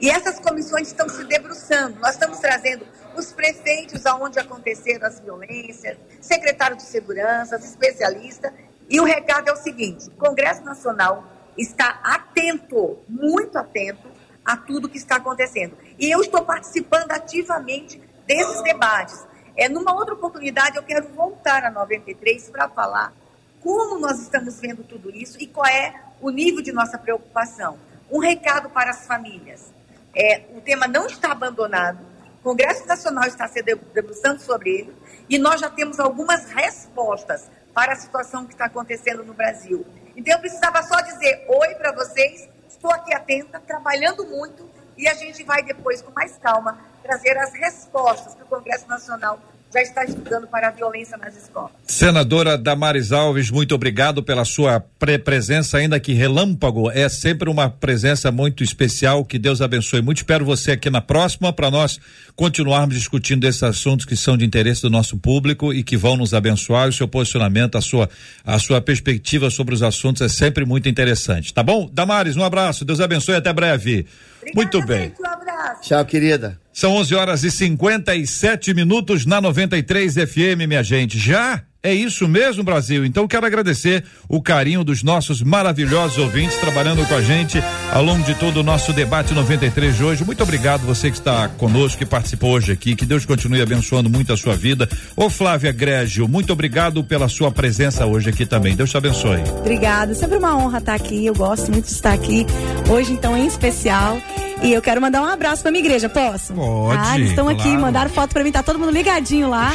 E 0.00 0.08
essas 0.08 0.38
comissões 0.38 0.88
estão 0.88 1.08
se 1.08 1.24
debruçando. 1.24 1.98
Nós 1.98 2.12
estamos 2.12 2.38
trazendo 2.38 2.86
os 3.16 3.32
prefeitos 3.32 4.06
aonde 4.06 4.38
aconteceram 4.38 5.06
as 5.08 5.18
violências, 5.18 5.96
secretário 6.20 6.76
de 6.76 6.82
segurança, 6.84 7.56
especialista. 7.56 8.52
E 8.88 9.00
o 9.00 9.04
recado 9.04 9.48
é 9.48 9.52
o 9.52 9.56
seguinte: 9.56 10.08
o 10.08 10.12
Congresso 10.12 10.62
Nacional 10.62 11.24
está 11.56 12.00
atento, 12.02 12.98
muito 13.08 13.58
atento 13.58 14.08
a 14.44 14.56
tudo 14.56 14.88
que 14.88 14.98
está 14.98 15.16
acontecendo. 15.16 15.76
E 15.98 16.10
eu 16.10 16.20
estou 16.20 16.44
participando 16.44 17.10
ativamente 17.10 18.00
desses 18.26 18.62
debates. 18.62 19.26
É, 19.56 19.68
numa 19.68 19.94
outra 19.94 20.14
oportunidade, 20.14 20.76
eu 20.76 20.82
quero 20.82 21.08
voltar 21.08 21.64
a 21.64 21.70
93 21.70 22.50
para 22.50 22.68
falar 22.68 23.12
como 23.60 23.98
nós 23.98 24.20
estamos 24.20 24.60
vendo 24.60 24.84
tudo 24.84 25.10
isso 25.10 25.40
e 25.40 25.46
qual 25.46 25.66
é 25.66 25.94
o 26.20 26.30
nível 26.30 26.62
de 26.62 26.72
nossa 26.72 26.98
preocupação. 26.98 27.78
Um 28.10 28.18
recado 28.18 28.70
para 28.70 28.90
as 28.90 29.06
famílias. 29.06 29.72
É, 30.14 30.44
o 30.54 30.60
tema 30.60 30.86
não 30.86 31.06
está 31.06 31.32
abandonado, 31.32 31.98
o 32.40 32.42
Congresso 32.42 32.86
Nacional 32.86 33.24
está 33.24 33.48
se 33.48 33.60
debruçando 33.62 34.40
sobre 34.40 34.70
ele 34.70 34.94
e 35.28 35.36
nós 35.36 35.60
já 35.60 35.68
temos 35.68 35.98
algumas 35.98 36.48
respostas 36.48 37.50
para 37.76 37.92
a 37.92 37.96
situação 37.96 38.46
que 38.46 38.54
está 38.54 38.64
acontecendo 38.64 39.22
no 39.22 39.34
Brasil. 39.34 39.84
Então 40.16 40.32
eu 40.32 40.40
precisava 40.40 40.82
só 40.82 40.98
dizer 41.02 41.44
oi 41.46 41.74
para 41.74 41.92
vocês, 41.92 42.48
estou 42.66 42.90
aqui 42.90 43.14
atenta, 43.14 43.60
trabalhando 43.60 44.24
muito 44.24 44.66
e 44.96 45.06
a 45.06 45.12
gente 45.12 45.44
vai 45.44 45.62
depois, 45.62 46.00
com 46.00 46.10
mais 46.10 46.38
calma, 46.38 46.78
trazer 47.02 47.36
as 47.36 47.52
respostas 47.52 48.34
que 48.34 48.42
o 48.42 48.46
Congresso 48.46 48.88
Nacional 48.88 49.38
já 49.76 49.82
está 49.82 50.04
estudando 50.04 50.46
para 50.46 50.68
a 50.68 50.70
violência 50.70 51.18
nas 51.18 51.36
escolas. 51.36 51.70
Senadora 51.86 52.56
Damares 52.56 53.12
Alves, 53.12 53.50
muito 53.50 53.74
obrigado 53.74 54.22
pela 54.22 54.44
sua 54.44 54.80
pre- 54.80 55.18
presença, 55.18 55.76
ainda 55.76 56.00
que 56.00 56.14
relâmpago. 56.14 56.90
É 56.90 57.08
sempre 57.10 57.50
uma 57.50 57.68
presença 57.68 58.32
muito 58.32 58.64
especial. 58.64 59.22
Que 59.24 59.38
Deus 59.38 59.60
abençoe 59.60 60.00
muito. 60.00 60.18
Espero 60.18 60.44
você 60.46 60.72
aqui 60.72 60.88
na 60.88 61.02
próxima 61.02 61.52
para 61.52 61.70
nós 61.70 62.00
continuarmos 62.34 62.94
discutindo 62.96 63.46
esses 63.46 63.62
assuntos 63.62 64.06
que 64.06 64.16
são 64.16 64.36
de 64.36 64.44
interesse 64.46 64.80
do 64.80 64.88
nosso 64.90 65.18
público 65.18 65.74
e 65.74 65.82
que 65.82 65.96
vão 65.96 66.16
nos 66.16 66.32
abençoar. 66.32 66.88
O 66.88 66.92
seu 66.92 67.06
posicionamento, 67.06 67.76
a 67.76 67.80
sua, 67.82 68.08
a 68.44 68.58
sua 68.58 68.80
perspectiva 68.80 69.50
sobre 69.50 69.74
os 69.74 69.82
assuntos 69.82 70.22
é 70.22 70.28
sempre 70.28 70.64
muito 70.64 70.88
interessante. 70.88 71.52
Tá 71.52 71.62
bom? 71.62 71.90
Damares, 71.92 72.34
um 72.36 72.42
abraço. 72.44 72.82
Deus 72.84 73.00
abençoe. 73.00 73.34
Até 73.34 73.52
breve. 73.52 74.06
Obrigada, 74.40 74.54
muito 74.54 74.86
bem. 74.86 75.02
gente, 75.08 75.20
um 75.20 75.26
abraço. 75.26 75.82
Tchau, 75.82 76.04
querida. 76.04 76.65
São 76.76 76.92
11 76.92 77.14
horas 77.14 77.42
e 77.42 77.50
57 77.50 78.74
minutos 78.74 79.24
na 79.24 79.40
93 79.40 80.12
FM, 80.12 80.68
minha 80.68 80.82
gente. 80.82 81.18
Já 81.18 81.62
é 81.82 81.94
isso 81.94 82.28
mesmo, 82.28 82.62
Brasil. 82.62 83.02
Então 83.02 83.26
quero 83.26 83.46
agradecer 83.46 84.04
o 84.28 84.42
carinho 84.42 84.84
dos 84.84 85.02
nossos 85.02 85.40
maravilhosos 85.40 86.18
ouvintes 86.18 86.58
trabalhando 86.58 87.02
com 87.08 87.14
a 87.14 87.22
gente 87.22 87.62
ao 87.90 88.04
longo 88.04 88.22
de 88.24 88.34
todo 88.34 88.58
o 88.58 88.62
nosso 88.62 88.92
debate 88.92 89.32
93 89.32 89.96
de 89.96 90.04
hoje. 90.04 90.22
Muito 90.22 90.42
obrigado 90.42 90.82
você 90.82 91.10
que 91.10 91.16
está 91.16 91.48
conosco, 91.48 91.96
que 91.96 92.04
participou 92.04 92.50
hoje 92.52 92.72
aqui. 92.72 92.94
Que 92.94 93.06
Deus 93.06 93.24
continue 93.24 93.62
abençoando 93.62 94.10
muito 94.10 94.34
a 94.34 94.36
sua 94.36 94.54
vida. 94.54 94.86
Ô 95.16 95.30
Flávia 95.30 95.72
Grégio, 95.72 96.28
muito 96.28 96.52
obrigado 96.52 97.02
pela 97.02 97.26
sua 97.26 97.50
presença 97.50 98.04
hoje 98.04 98.28
aqui 98.28 98.44
também. 98.44 98.76
Deus 98.76 98.90
te 98.90 98.98
abençoe. 98.98 99.40
Obrigada, 99.60 100.14
sempre 100.14 100.36
uma 100.36 100.54
honra 100.54 100.76
estar 100.76 100.94
aqui. 100.94 101.24
Eu 101.24 101.34
gosto 101.34 101.72
muito 101.72 101.86
de 101.86 101.92
estar 101.92 102.12
aqui 102.12 102.44
hoje, 102.90 103.12
então, 103.12 103.34
em 103.34 103.46
especial. 103.46 104.20
E 104.62 104.72
eu 104.72 104.80
quero 104.82 105.00
mandar 105.00 105.22
um 105.22 105.26
abraço 105.26 105.62
pra 105.62 105.70
minha 105.70 105.84
igreja, 105.84 106.08
posso? 106.08 106.52
Pode, 106.54 106.98
Ah, 107.00 107.16
eles 107.16 107.30
estão 107.30 107.48
aqui, 107.48 107.62
claro. 107.62 107.80
mandaram 107.80 108.10
foto 108.10 108.32
pra 108.32 108.42
mim, 108.42 108.50
tá 108.50 108.62
todo 108.62 108.78
mundo 108.78 108.90
ligadinho 108.90 109.48
lá. 109.50 109.74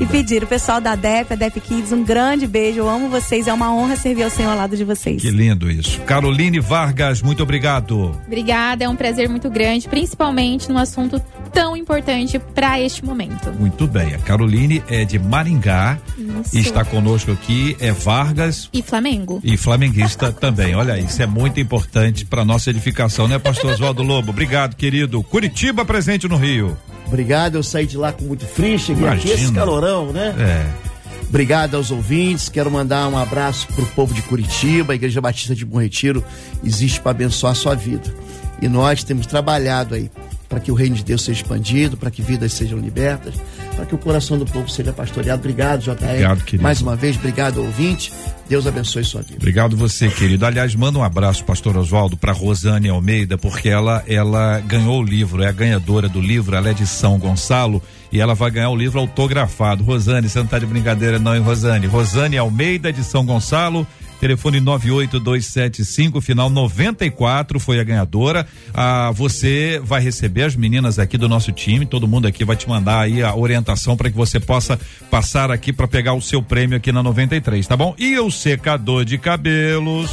E 0.00 0.06
pediram, 0.06 0.46
o 0.46 0.48
pessoal 0.48 0.80
da 0.80 0.94
DEP, 0.94 1.32
a 1.32 1.36
DEP 1.36 1.60
Kids, 1.60 1.92
um 1.92 2.04
grande 2.04 2.46
beijo. 2.46 2.78
Eu 2.80 2.88
amo 2.88 3.08
vocês, 3.08 3.46
é 3.48 3.52
uma 3.52 3.74
honra 3.74 3.96
servir 3.96 4.22
ao 4.22 4.30
Senhor 4.30 4.50
ao 4.52 4.56
lado 4.56 4.76
de 4.76 4.84
vocês. 4.84 5.20
Que 5.20 5.30
lindo 5.30 5.70
isso. 5.70 6.00
Caroline 6.02 6.60
Vargas, 6.60 7.20
muito 7.20 7.42
obrigado. 7.42 8.16
Obrigada, 8.26 8.84
é 8.84 8.88
um 8.88 8.96
prazer 8.96 9.28
muito 9.28 9.50
grande, 9.50 9.88
principalmente 9.88 10.68
num 10.70 10.78
assunto 10.78 11.20
tão 11.52 11.76
importante 11.76 12.38
para 12.38 12.80
este 12.80 13.04
momento. 13.04 13.52
Muito 13.58 13.86
bem. 13.86 14.14
A 14.14 14.18
Caroline 14.18 14.82
é 14.88 15.04
de 15.04 15.18
Maringá 15.18 15.98
Isso. 16.16 16.56
e 16.56 16.60
está 16.60 16.84
conosco 16.84 17.32
aqui 17.32 17.76
é 17.80 17.90
Vargas 17.90 18.68
E 18.72 18.80
Flamengo. 18.82 19.40
e 19.42 19.56
flamenguista 19.56 20.32
também. 20.32 20.74
Olha, 20.76 20.96
isso 20.98 21.20
é 21.20 21.26
muito 21.26 21.58
importante 21.58 22.24
para 22.24 22.44
nossa 22.44 22.70
edificação, 22.70 23.26
né, 23.26 23.38
pastor 23.38 23.72
Oswaldo 23.72 24.02
Lobo? 24.04 24.19
Obrigado, 24.28 24.76
querido. 24.76 25.22
Curitiba 25.22 25.84
presente 25.84 26.28
no 26.28 26.36
Rio. 26.36 26.76
Obrigado, 27.06 27.56
eu 27.56 27.62
saí 27.62 27.86
de 27.86 27.96
lá 27.96 28.12
com 28.12 28.24
muito 28.24 28.46
frio, 28.46 28.78
cheguei 28.78 29.04
aqui 29.08 29.22
Imagina. 29.26 29.34
esse 29.34 29.52
calorão, 29.52 30.12
né? 30.12 30.34
É. 30.38 30.90
Obrigado 31.28 31.76
aos 31.76 31.90
ouvintes. 31.92 32.48
Quero 32.48 32.70
mandar 32.70 33.06
um 33.08 33.16
abraço 33.16 33.66
pro 33.68 33.86
povo 33.86 34.12
de 34.12 34.20
Curitiba. 34.22 34.92
A 34.92 34.96
Igreja 34.96 35.20
Batista 35.20 35.54
de 35.54 35.64
Bom 35.64 35.80
Retiro 35.80 36.24
existe 36.64 37.00
para 37.00 37.12
abençoar 37.12 37.52
a 37.52 37.54
sua 37.54 37.74
vida. 37.74 38.12
E 38.60 38.68
nós 38.68 39.04
temos 39.04 39.26
trabalhado 39.26 39.94
aí 39.94 40.10
para 40.50 40.58
que 40.58 40.72
o 40.72 40.74
reino 40.74 40.96
de 40.96 41.04
Deus 41.04 41.22
seja 41.22 41.42
expandido, 41.42 41.96
para 41.96 42.10
que 42.10 42.20
vidas 42.20 42.52
sejam 42.52 42.76
libertas, 42.76 43.34
para 43.76 43.86
que 43.86 43.94
o 43.94 43.98
coração 43.98 44.36
do 44.36 44.44
povo 44.44 44.68
seja 44.68 44.92
pastoreado. 44.92 45.38
Obrigado, 45.38 45.80
JR. 45.80 45.92
Obrigado, 45.92 46.44
querido. 46.44 46.62
Mais 46.64 46.82
uma 46.82 46.96
vez, 46.96 47.16
obrigado, 47.16 47.58
ouvinte. 47.58 48.12
Deus 48.48 48.66
abençoe 48.66 49.04
sua 49.04 49.22
vida. 49.22 49.36
Obrigado 49.36 49.76
você, 49.76 50.08
querido. 50.08 50.44
Aliás, 50.44 50.74
manda 50.74 50.98
um 50.98 51.04
abraço, 51.04 51.44
pastor 51.44 51.76
Oswaldo, 51.76 52.16
para 52.16 52.32
Rosane 52.32 52.88
Almeida, 52.88 53.38
porque 53.38 53.68
ela 53.68 54.02
ela 54.08 54.58
ganhou 54.58 54.98
o 55.00 55.04
livro, 55.04 55.40
é 55.40 55.46
a 55.46 55.52
ganhadora 55.52 56.08
do 56.08 56.20
livro, 56.20 56.56
ela 56.56 56.70
é 56.70 56.74
de 56.74 56.84
São 56.84 57.16
Gonçalo 57.16 57.80
e 58.10 58.20
ela 58.20 58.34
vai 58.34 58.50
ganhar 58.50 58.70
o 58.70 58.76
livro 58.76 58.98
autografado. 58.98 59.84
Rosane, 59.84 60.28
você 60.28 60.40
não 60.40 60.48
tá 60.48 60.58
de 60.58 60.66
brincadeira 60.66 61.20
não, 61.20 61.36
hein, 61.36 61.42
Rosane? 61.42 61.86
Rosane 61.86 62.36
Almeida 62.36 62.92
de 62.92 63.04
São 63.04 63.24
Gonçalo, 63.24 63.86
telefone 64.20 64.60
98275 64.60 66.20
final 66.20 66.50
94 66.50 67.58
foi 67.58 67.80
a 67.80 67.84
ganhadora. 67.84 68.46
Ah, 68.74 69.10
você 69.12 69.80
vai 69.82 70.00
receber 70.00 70.44
as 70.44 70.54
meninas 70.54 70.98
aqui 70.98 71.16
do 71.16 71.28
nosso 71.28 71.50
time, 71.50 71.86
todo 71.86 72.06
mundo 72.06 72.28
aqui 72.28 72.44
vai 72.44 72.54
te 72.54 72.68
mandar 72.68 73.00
aí 73.00 73.22
a 73.22 73.34
orientação 73.34 73.96
para 73.96 74.10
que 74.10 74.16
você 74.16 74.38
possa 74.38 74.78
passar 75.10 75.50
aqui 75.50 75.72
para 75.72 75.88
pegar 75.88 76.12
o 76.12 76.20
seu 76.20 76.42
prêmio 76.42 76.76
aqui 76.76 76.92
na 76.92 77.02
93, 77.02 77.66
tá 77.66 77.76
bom? 77.76 77.94
E 77.98 78.18
o 78.18 78.30
secador 78.30 79.04
de 79.04 79.16
cabelos 79.16 80.10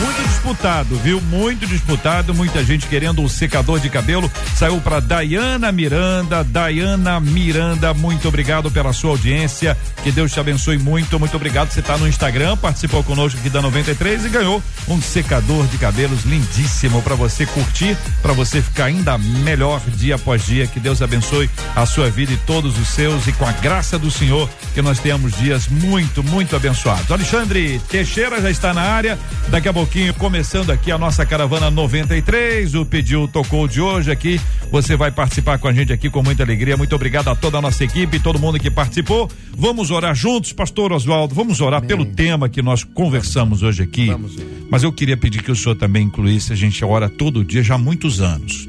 muito 0.00 0.13
disputado, 0.44 0.96
viu? 0.96 1.22
Muito 1.22 1.66
disputado, 1.66 2.34
muita 2.34 2.62
gente 2.62 2.86
querendo 2.86 3.22
o 3.24 3.30
secador 3.30 3.80
de 3.80 3.88
cabelo. 3.88 4.30
Saiu 4.54 4.78
para 4.78 5.00
Dayana 5.00 5.72
Miranda. 5.72 6.44
Dayana 6.44 7.18
Miranda, 7.18 7.94
muito 7.94 8.28
obrigado 8.28 8.70
pela 8.70 8.92
sua 8.92 9.12
audiência. 9.12 9.74
Que 10.02 10.12
Deus 10.12 10.32
te 10.32 10.38
abençoe 10.38 10.76
muito. 10.76 11.18
Muito 11.18 11.34
obrigado. 11.34 11.72
Você 11.72 11.80
está 11.80 11.96
no 11.96 12.06
Instagram, 12.06 12.58
participou 12.58 13.02
conosco 13.02 13.40
aqui 13.40 13.48
da 13.48 13.62
93 13.62 14.26
e 14.26 14.28
ganhou 14.28 14.62
um 14.86 15.00
secador 15.00 15.66
de 15.68 15.78
cabelos 15.78 16.24
lindíssimo 16.24 17.00
para 17.00 17.14
você 17.14 17.46
curtir, 17.46 17.96
para 18.20 18.34
você 18.34 18.60
ficar 18.60 18.84
ainda 18.84 19.16
melhor 19.16 19.80
dia 19.96 20.16
após 20.16 20.44
dia. 20.44 20.66
Que 20.66 20.78
Deus 20.78 21.00
abençoe 21.00 21.48
a 21.74 21.86
sua 21.86 22.10
vida 22.10 22.34
e 22.34 22.36
todos 22.36 22.78
os 22.78 22.88
seus 22.88 23.26
e 23.26 23.32
com 23.32 23.46
a 23.46 23.52
graça 23.52 23.98
do 23.98 24.10
Senhor 24.10 24.50
que 24.74 24.82
nós 24.82 24.98
tenhamos 24.98 25.34
dias 25.38 25.68
muito, 25.68 26.22
muito 26.22 26.54
abençoados. 26.54 27.10
Alexandre 27.10 27.80
Teixeira 27.88 28.42
já 28.42 28.50
está 28.50 28.74
na 28.74 28.82
área. 28.82 29.18
Daqui 29.48 29.68
a 29.68 29.72
pouquinho, 29.72 30.12
começando 30.34 30.70
aqui 30.70 30.90
a 30.90 30.98
nossa 30.98 31.24
caravana 31.24 31.70
93. 31.70 32.74
O 32.74 32.84
pediu 32.84 33.28
tocou 33.28 33.68
de 33.68 33.80
hoje 33.80 34.10
aqui. 34.10 34.40
Você 34.68 34.96
vai 34.96 35.12
participar 35.12 35.58
com 35.58 35.68
a 35.68 35.72
gente 35.72 35.92
aqui 35.92 36.10
com 36.10 36.24
muita 36.24 36.42
alegria. 36.42 36.76
Muito 36.76 36.92
obrigado 36.92 37.28
a 37.28 37.36
toda 37.36 37.58
a 37.58 37.62
nossa 37.62 37.84
equipe, 37.84 38.18
todo 38.18 38.36
mundo 38.36 38.58
que 38.58 38.68
participou. 38.68 39.30
Vamos 39.56 39.92
orar 39.92 40.12
juntos, 40.12 40.52
Pastor 40.52 40.92
Oswaldo. 40.92 41.36
Vamos 41.36 41.60
orar 41.60 41.78
Amém. 41.78 41.86
pelo 41.86 42.04
tema 42.04 42.48
que 42.48 42.60
nós 42.62 42.82
conversamos 42.82 43.62
hoje 43.62 43.84
aqui. 43.84 44.08
Vamos. 44.08 44.36
Mas 44.68 44.82
eu 44.82 44.92
queria 44.92 45.16
pedir 45.16 45.40
que 45.40 45.52
o 45.52 45.54
senhor 45.54 45.76
também 45.76 46.06
incluísse. 46.06 46.52
A 46.52 46.56
gente 46.56 46.84
ora 46.84 47.08
todo 47.08 47.44
dia 47.44 47.62
já 47.62 47.76
há 47.76 47.78
muitos 47.78 48.20
anos 48.20 48.68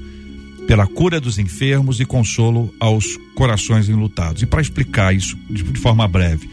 pela 0.67 0.85
cura 0.85 1.19
dos 1.19 1.39
enfermos 1.39 1.99
e 1.99 2.05
consolo 2.05 2.71
aos 2.79 3.17
corações 3.33 3.89
enlutados. 3.89 4.43
E 4.43 4.45
para 4.45 4.61
explicar 4.61 5.15
isso 5.15 5.35
de, 5.49 5.63
de 5.63 5.79
forma 5.79 6.07
breve, 6.07 6.47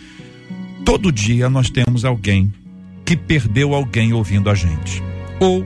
todo 0.87 1.13
dia 1.13 1.51
nós 1.51 1.69
temos 1.69 2.03
alguém 2.03 2.51
que 3.05 3.17
perdeu 3.17 3.75
alguém 3.75 4.13
ouvindo 4.13 4.49
a 4.51 4.55
gente, 4.55 5.03
ou 5.41 5.65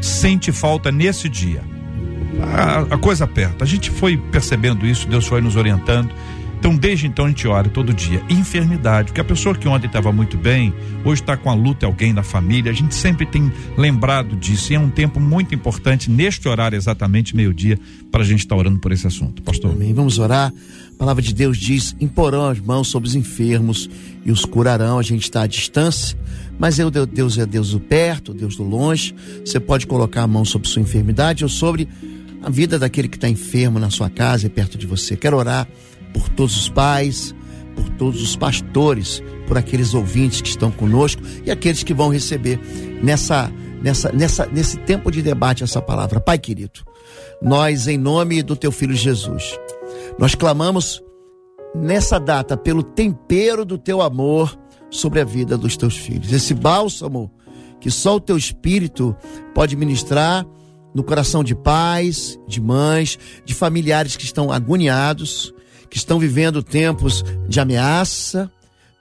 sente 0.00 0.52
falta 0.52 0.90
nesse 0.92 1.28
dia. 1.28 1.62
A, 2.42 2.94
a 2.94 2.98
coisa 2.98 3.24
aperta. 3.24 3.64
A 3.64 3.66
gente 3.66 3.90
foi 3.90 4.16
percebendo 4.16 4.86
isso, 4.86 5.08
Deus 5.08 5.26
foi 5.26 5.40
nos 5.40 5.56
orientando. 5.56 6.12
Então, 6.58 6.74
desde 6.74 7.06
então, 7.06 7.26
a 7.26 7.28
gente 7.28 7.46
ora 7.46 7.68
todo 7.68 7.92
dia. 7.92 8.22
Enfermidade, 8.28 9.08
porque 9.08 9.20
a 9.20 9.24
pessoa 9.24 9.54
que 9.54 9.68
ontem 9.68 9.86
estava 9.86 10.10
muito 10.10 10.36
bem, 10.36 10.72
hoje 11.04 11.20
está 11.20 11.36
com 11.36 11.50
a 11.50 11.54
luta 11.54 11.86
alguém 11.86 12.14
da 12.14 12.22
família, 12.22 12.72
a 12.72 12.74
gente 12.74 12.94
sempre 12.94 13.26
tem 13.26 13.52
lembrado 13.76 14.34
disso. 14.34 14.72
E 14.72 14.76
é 14.76 14.80
um 14.80 14.90
tempo 14.90 15.20
muito 15.20 15.54
importante, 15.54 16.10
neste 16.10 16.48
horário 16.48 16.76
exatamente, 16.76 17.36
meio-dia, 17.36 17.78
para 18.10 18.22
a 18.22 18.24
gente 18.24 18.40
estar 18.40 18.56
orando 18.56 18.80
por 18.80 18.90
esse 18.90 19.06
assunto. 19.06 19.42
Pastor. 19.42 19.72
Amém. 19.72 19.92
Vamos 19.92 20.18
orar. 20.18 20.52
A 20.94 20.98
palavra 20.98 21.22
de 21.22 21.34
Deus 21.34 21.58
diz: 21.58 21.94
imporão 22.00 22.48
as 22.48 22.58
mãos 22.58 22.88
sobre 22.88 23.08
os 23.08 23.14
enfermos 23.14 23.88
e 24.24 24.32
os 24.32 24.44
curarão. 24.44 24.98
A 24.98 25.02
gente 25.02 25.22
está 25.22 25.42
à 25.42 25.46
distância, 25.46 26.18
mas 26.58 26.78
eu, 26.78 26.90
Deus 26.90 27.38
é 27.38 27.46
Deus 27.46 27.70
do 27.70 27.80
perto, 27.80 28.32
Deus 28.32 28.56
do 28.56 28.62
longe. 28.62 29.14
Você 29.44 29.60
pode 29.60 29.86
colocar 29.86 30.22
a 30.22 30.26
mão 30.26 30.44
sobre 30.44 30.68
sua 30.68 30.82
enfermidade 30.82 31.44
ou 31.44 31.48
sobre 31.48 31.88
a 32.42 32.50
vida 32.50 32.78
daquele 32.78 33.08
que 33.08 33.16
está 33.16 33.28
enfermo 33.28 33.78
na 33.78 33.90
sua 33.90 34.08
casa 34.08 34.46
e 34.46 34.50
perto 34.50 34.78
de 34.78 34.86
você. 34.86 35.16
Quero 35.16 35.36
orar 35.36 35.68
por 36.12 36.28
todos 36.30 36.56
os 36.56 36.68
pais, 36.68 37.34
por 37.74 37.88
todos 37.90 38.22
os 38.22 38.36
pastores, 38.36 39.22
por 39.46 39.58
aqueles 39.58 39.94
ouvintes 39.94 40.40
que 40.40 40.48
estão 40.48 40.70
conosco 40.70 41.22
e 41.44 41.50
aqueles 41.50 41.82
que 41.82 41.92
vão 41.92 42.08
receber 42.08 42.58
nessa, 43.02 43.52
nessa, 43.82 44.10
nessa, 44.12 44.46
nesse 44.46 44.78
tempo 44.78 45.10
de 45.10 45.20
debate 45.20 45.62
essa 45.62 45.82
palavra. 45.82 46.20
Pai 46.20 46.38
querido, 46.38 46.80
nós, 47.42 47.86
em 47.86 47.98
nome 47.98 48.42
do 48.42 48.56
teu 48.56 48.72
filho 48.72 48.94
Jesus, 48.94 49.58
nós 50.18 50.34
clamamos 50.34 51.02
nessa 51.74 52.18
data 52.18 52.56
pelo 52.56 52.82
tempero 52.82 53.64
do 53.64 53.76
teu 53.76 54.00
amor 54.00 54.56
sobre 54.90 55.20
a 55.20 55.24
vida 55.24 55.56
dos 55.56 55.76
teus 55.76 55.96
filhos. 55.96 56.32
Esse 56.32 56.54
bálsamo 56.54 57.30
que 57.80 57.90
só 57.90 58.16
o 58.16 58.20
teu 58.20 58.36
espírito 58.36 59.14
pode 59.54 59.76
ministrar 59.76 60.46
no 60.94 61.04
coração 61.04 61.44
de 61.44 61.54
pais, 61.54 62.38
de 62.48 62.60
mães, 62.60 63.18
de 63.44 63.54
familiares 63.54 64.16
que 64.16 64.24
estão 64.24 64.50
agoniados, 64.50 65.52
que 65.90 65.96
estão 65.96 66.18
vivendo 66.18 66.62
tempos 66.62 67.22
de 67.48 67.60
ameaça, 67.60 68.50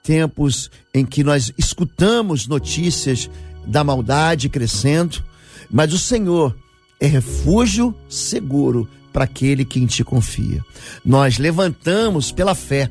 tempos 0.04 0.70
em 0.94 1.06
que 1.06 1.24
nós 1.24 1.52
escutamos 1.58 2.48
notícias 2.48 3.30
da 3.66 3.84
maldade 3.84 4.50
crescendo, 4.50 5.24
mas 5.72 5.94
o 5.94 5.98
Senhor 5.98 6.56
é 7.00 7.08
refúgio 7.08 7.96
seguro 8.08 8.88
para 9.12 9.24
aquele 9.24 9.66
que 9.66 9.80
em 9.80 9.86
ti 9.86 10.04
confia. 10.04 10.64
Nós 11.04 11.38
levantamos 11.38 12.32
pela 12.32 12.54
fé 12.54 12.90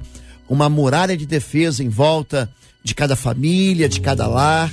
uma 0.49 0.69
muralha 0.69 1.17
de 1.17 1.27
defesa 1.27 1.85
em 1.85 1.89
volta 1.89 2.51
de 2.85 2.95
cada 2.95 3.17
família, 3.17 3.89
de 3.89 4.01
cada 4.01 4.27
lar. 4.27 4.71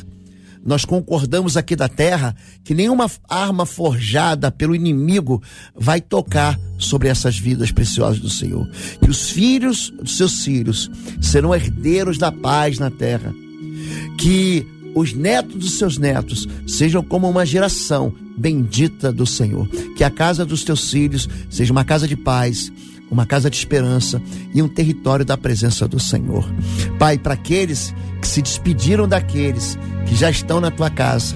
Nós 0.63 0.85
concordamos 0.85 1.57
aqui 1.57 1.75
da 1.75 1.89
terra 1.89 2.35
que 2.63 2.75
nenhuma 2.75 3.09
arma 3.27 3.65
forjada 3.65 4.51
pelo 4.51 4.75
inimigo 4.75 5.41
vai 5.73 5.99
tocar 5.99 6.59
sobre 6.77 7.07
essas 7.07 7.37
vidas 7.39 7.71
preciosas 7.71 8.19
do 8.19 8.29
Senhor. 8.29 8.69
Que 9.01 9.09
os 9.09 9.31
filhos 9.31 9.91
dos 9.99 10.17
seus 10.17 10.43
filhos 10.43 10.91
serão 11.19 11.55
herdeiros 11.55 12.19
da 12.19 12.31
paz 12.31 12.77
na 12.77 12.91
terra. 12.91 13.33
Que 14.19 14.67
os 14.93 15.13
netos 15.13 15.55
dos 15.55 15.77
seus 15.79 15.97
netos 15.97 16.47
sejam 16.67 17.01
como 17.01 17.27
uma 17.27 17.45
geração 17.45 18.13
bendita 18.37 19.11
do 19.11 19.25
Senhor. 19.25 19.67
Que 19.95 20.03
a 20.03 20.11
casa 20.11 20.45
dos 20.45 20.63
teus 20.63 20.91
filhos 20.91 21.27
seja 21.49 21.71
uma 21.71 21.85
casa 21.85 22.07
de 22.07 22.15
paz, 22.15 22.71
uma 23.11 23.25
casa 23.25 23.49
de 23.49 23.57
esperança 23.57 24.21
e 24.53 24.61
um 24.61 24.69
território 24.69 25.25
da 25.25 25.37
presença 25.37 25.85
do 25.85 25.99
Senhor. 25.99 26.49
Pai, 26.97 27.17
para 27.17 27.33
aqueles 27.33 27.93
que 28.21 28.27
se 28.27 28.41
despediram 28.41 29.05
daqueles 29.05 29.77
que 30.07 30.15
já 30.15 30.31
estão 30.31 30.61
na 30.61 30.71
tua 30.71 30.89
casa, 30.89 31.35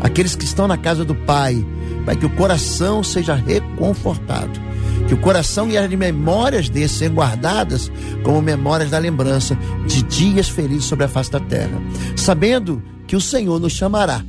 aqueles 0.00 0.34
que 0.34 0.44
estão 0.44 0.66
na 0.66 0.78
casa 0.78 1.04
do 1.04 1.14
Pai, 1.14 1.62
Pai, 2.06 2.16
que 2.16 2.24
o 2.24 2.30
coração 2.30 3.04
seja 3.04 3.34
reconfortado. 3.34 4.70
Que 5.06 5.14
o 5.14 5.20
coração 5.20 5.68
e 5.68 5.76
as 5.76 5.90
memórias 5.90 6.68
desses 6.68 6.98
sejam 6.98 7.14
guardadas 7.14 7.90
como 8.22 8.40
memórias 8.40 8.90
da 8.90 8.98
lembrança 8.98 9.58
de 9.86 10.02
dias 10.02 10.48
felizes 10.48 10.84
sobre 10.84 11.04
a 11.04 11.08
face 11.08 11.30
da 11.30 11.40
terra. 11.40 11.80
Sabendo 12.16 12.82
que 13.06 13.16
o 13.16 13.20
Senhor 13.20 13.58
nos 13.58 13.72
chamará 13.72 14.24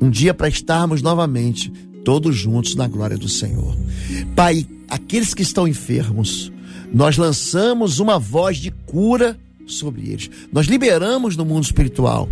um 0.00 0.08
dia 0.08 0.32
para 0.32 0.48
estarmos 0.48 1.02
novamente 1.02 1.70
todos 2.04 2.36
juntos 2.36 2.76
na 2.76 2.86
glória 2.86 3.16
do 3.16 3.28
Senhor. 3.28 3.76
Pai, 4.36 4.66
aqueles 4.88 5.34
que 5.34 5.42
estão 5.42 5.66
enfermos, 5.66 6.52
nós 6.92 7.16
lançamos 7.16 7.98
uma 7.98 8.18
voz 8.18 8.58
de 8.58 8.70
cura 8.70 9.38
sobre 9.66 10.10
eles. 10.10 10.30
Nós 10.52 10.66
liberamos 10.66 11.36
no 11.36 11.44
mundo 11.44 11.64
espiritual 11.64 12.28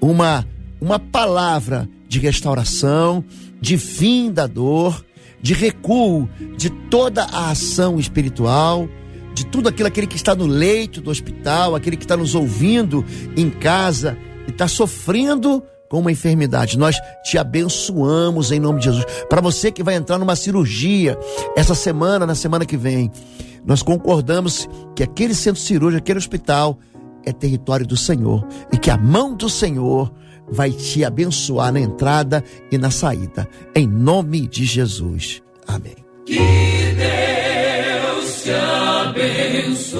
uma 0.00 0.46
uma 0.80 0.98
palavra 0.98 1.88
de 2.06 2.18
restauração, 2.18 3.24
de 3.58 3.78
fim 3.78 4.30
da 4.30 4.46
dor, 4.46 5.02
de 5.40 5.54
recuo 5.54 6.28
de 6.58 6.68
toda 6.68 7.24
a 7.24 7.50
ação 7.50 7.98
espiritual, 7.98 8.88
de 9.34 9.46
tudo 9.46 9.68
aquilo 9.68 9.88
aquele 9.88 10.06
que 10.06 10.16
está 10.16 10.34
no 10.34 10.46
leito 10.46 11.00
do 11.00 11.10
hospital, 11.10 11.74
aquele 11.74 11.96
que 11.96 12.04
está 12.04 12.16
nos 12.16 12.34
ouvindo 12.34 13.04
em 13.36 13.48
casa 13.48 14.18
e 14.46 14.50
está 14.50 14.68
sofrendo 14.68 15.62
com 15.94 16.00
uma 16.00 16.10
enfermidade. 16.10 16.76
Nós 16.76 16.96
te 17.22 17.38
abençoamos 17.38 18.50
em 18.50 18.58
nome 18.58 18.80
de 18.80 18.86
Jesus. 18.86 19.04
Para 19.30 19.40
você 19.40 19.70
que 19.70 19.80
vai 19.80 19.94
entrar 19.94 20.18
numa 20.18 20.34
cirurgia 20.34 21.16
essa 21.54 21.72
semana, 21.72 22.26
na 22.26 22.34
semana 22.34 22.66
que 22.66 22.76
vem, 22.76 23.12
nós 23.64 23.80
concordamos 23.80 24.68
que 24.96 25.04
aquele 25.04 25.36
centro 25.36 25.62
cirúrgico, 25.62 26.02
aquele 26.02 26.18
hospital 26.18 26.76
é 27.24 27.32
território 27.32 27.86
do 27.86 27.96
Senhor 27.96 28.44
e 28.72 28.76
que 28.76 28.90
a 28.90 28.96
mão 28.96 29.36
do 29.36 29.48
Senhor 29.48 30.12
vai 30.50 30.72
te 30.72 31.04
abençoar 31.04 31.72
na 31.72 31.78
entrada 31.78 32.42
e 32.72 32.78
na 32.78 32.90
saída. 32.90 33.48
Em 33.72 33.86
nome 33.86 34.48
de 34.48 34.64
Jesus. 34.64 35.44
Amém. 35.64 35.94
Que 36.26 36.40
Deus 36.96 38.42
te 38.42 38.50
abençoe. 39.06 39.94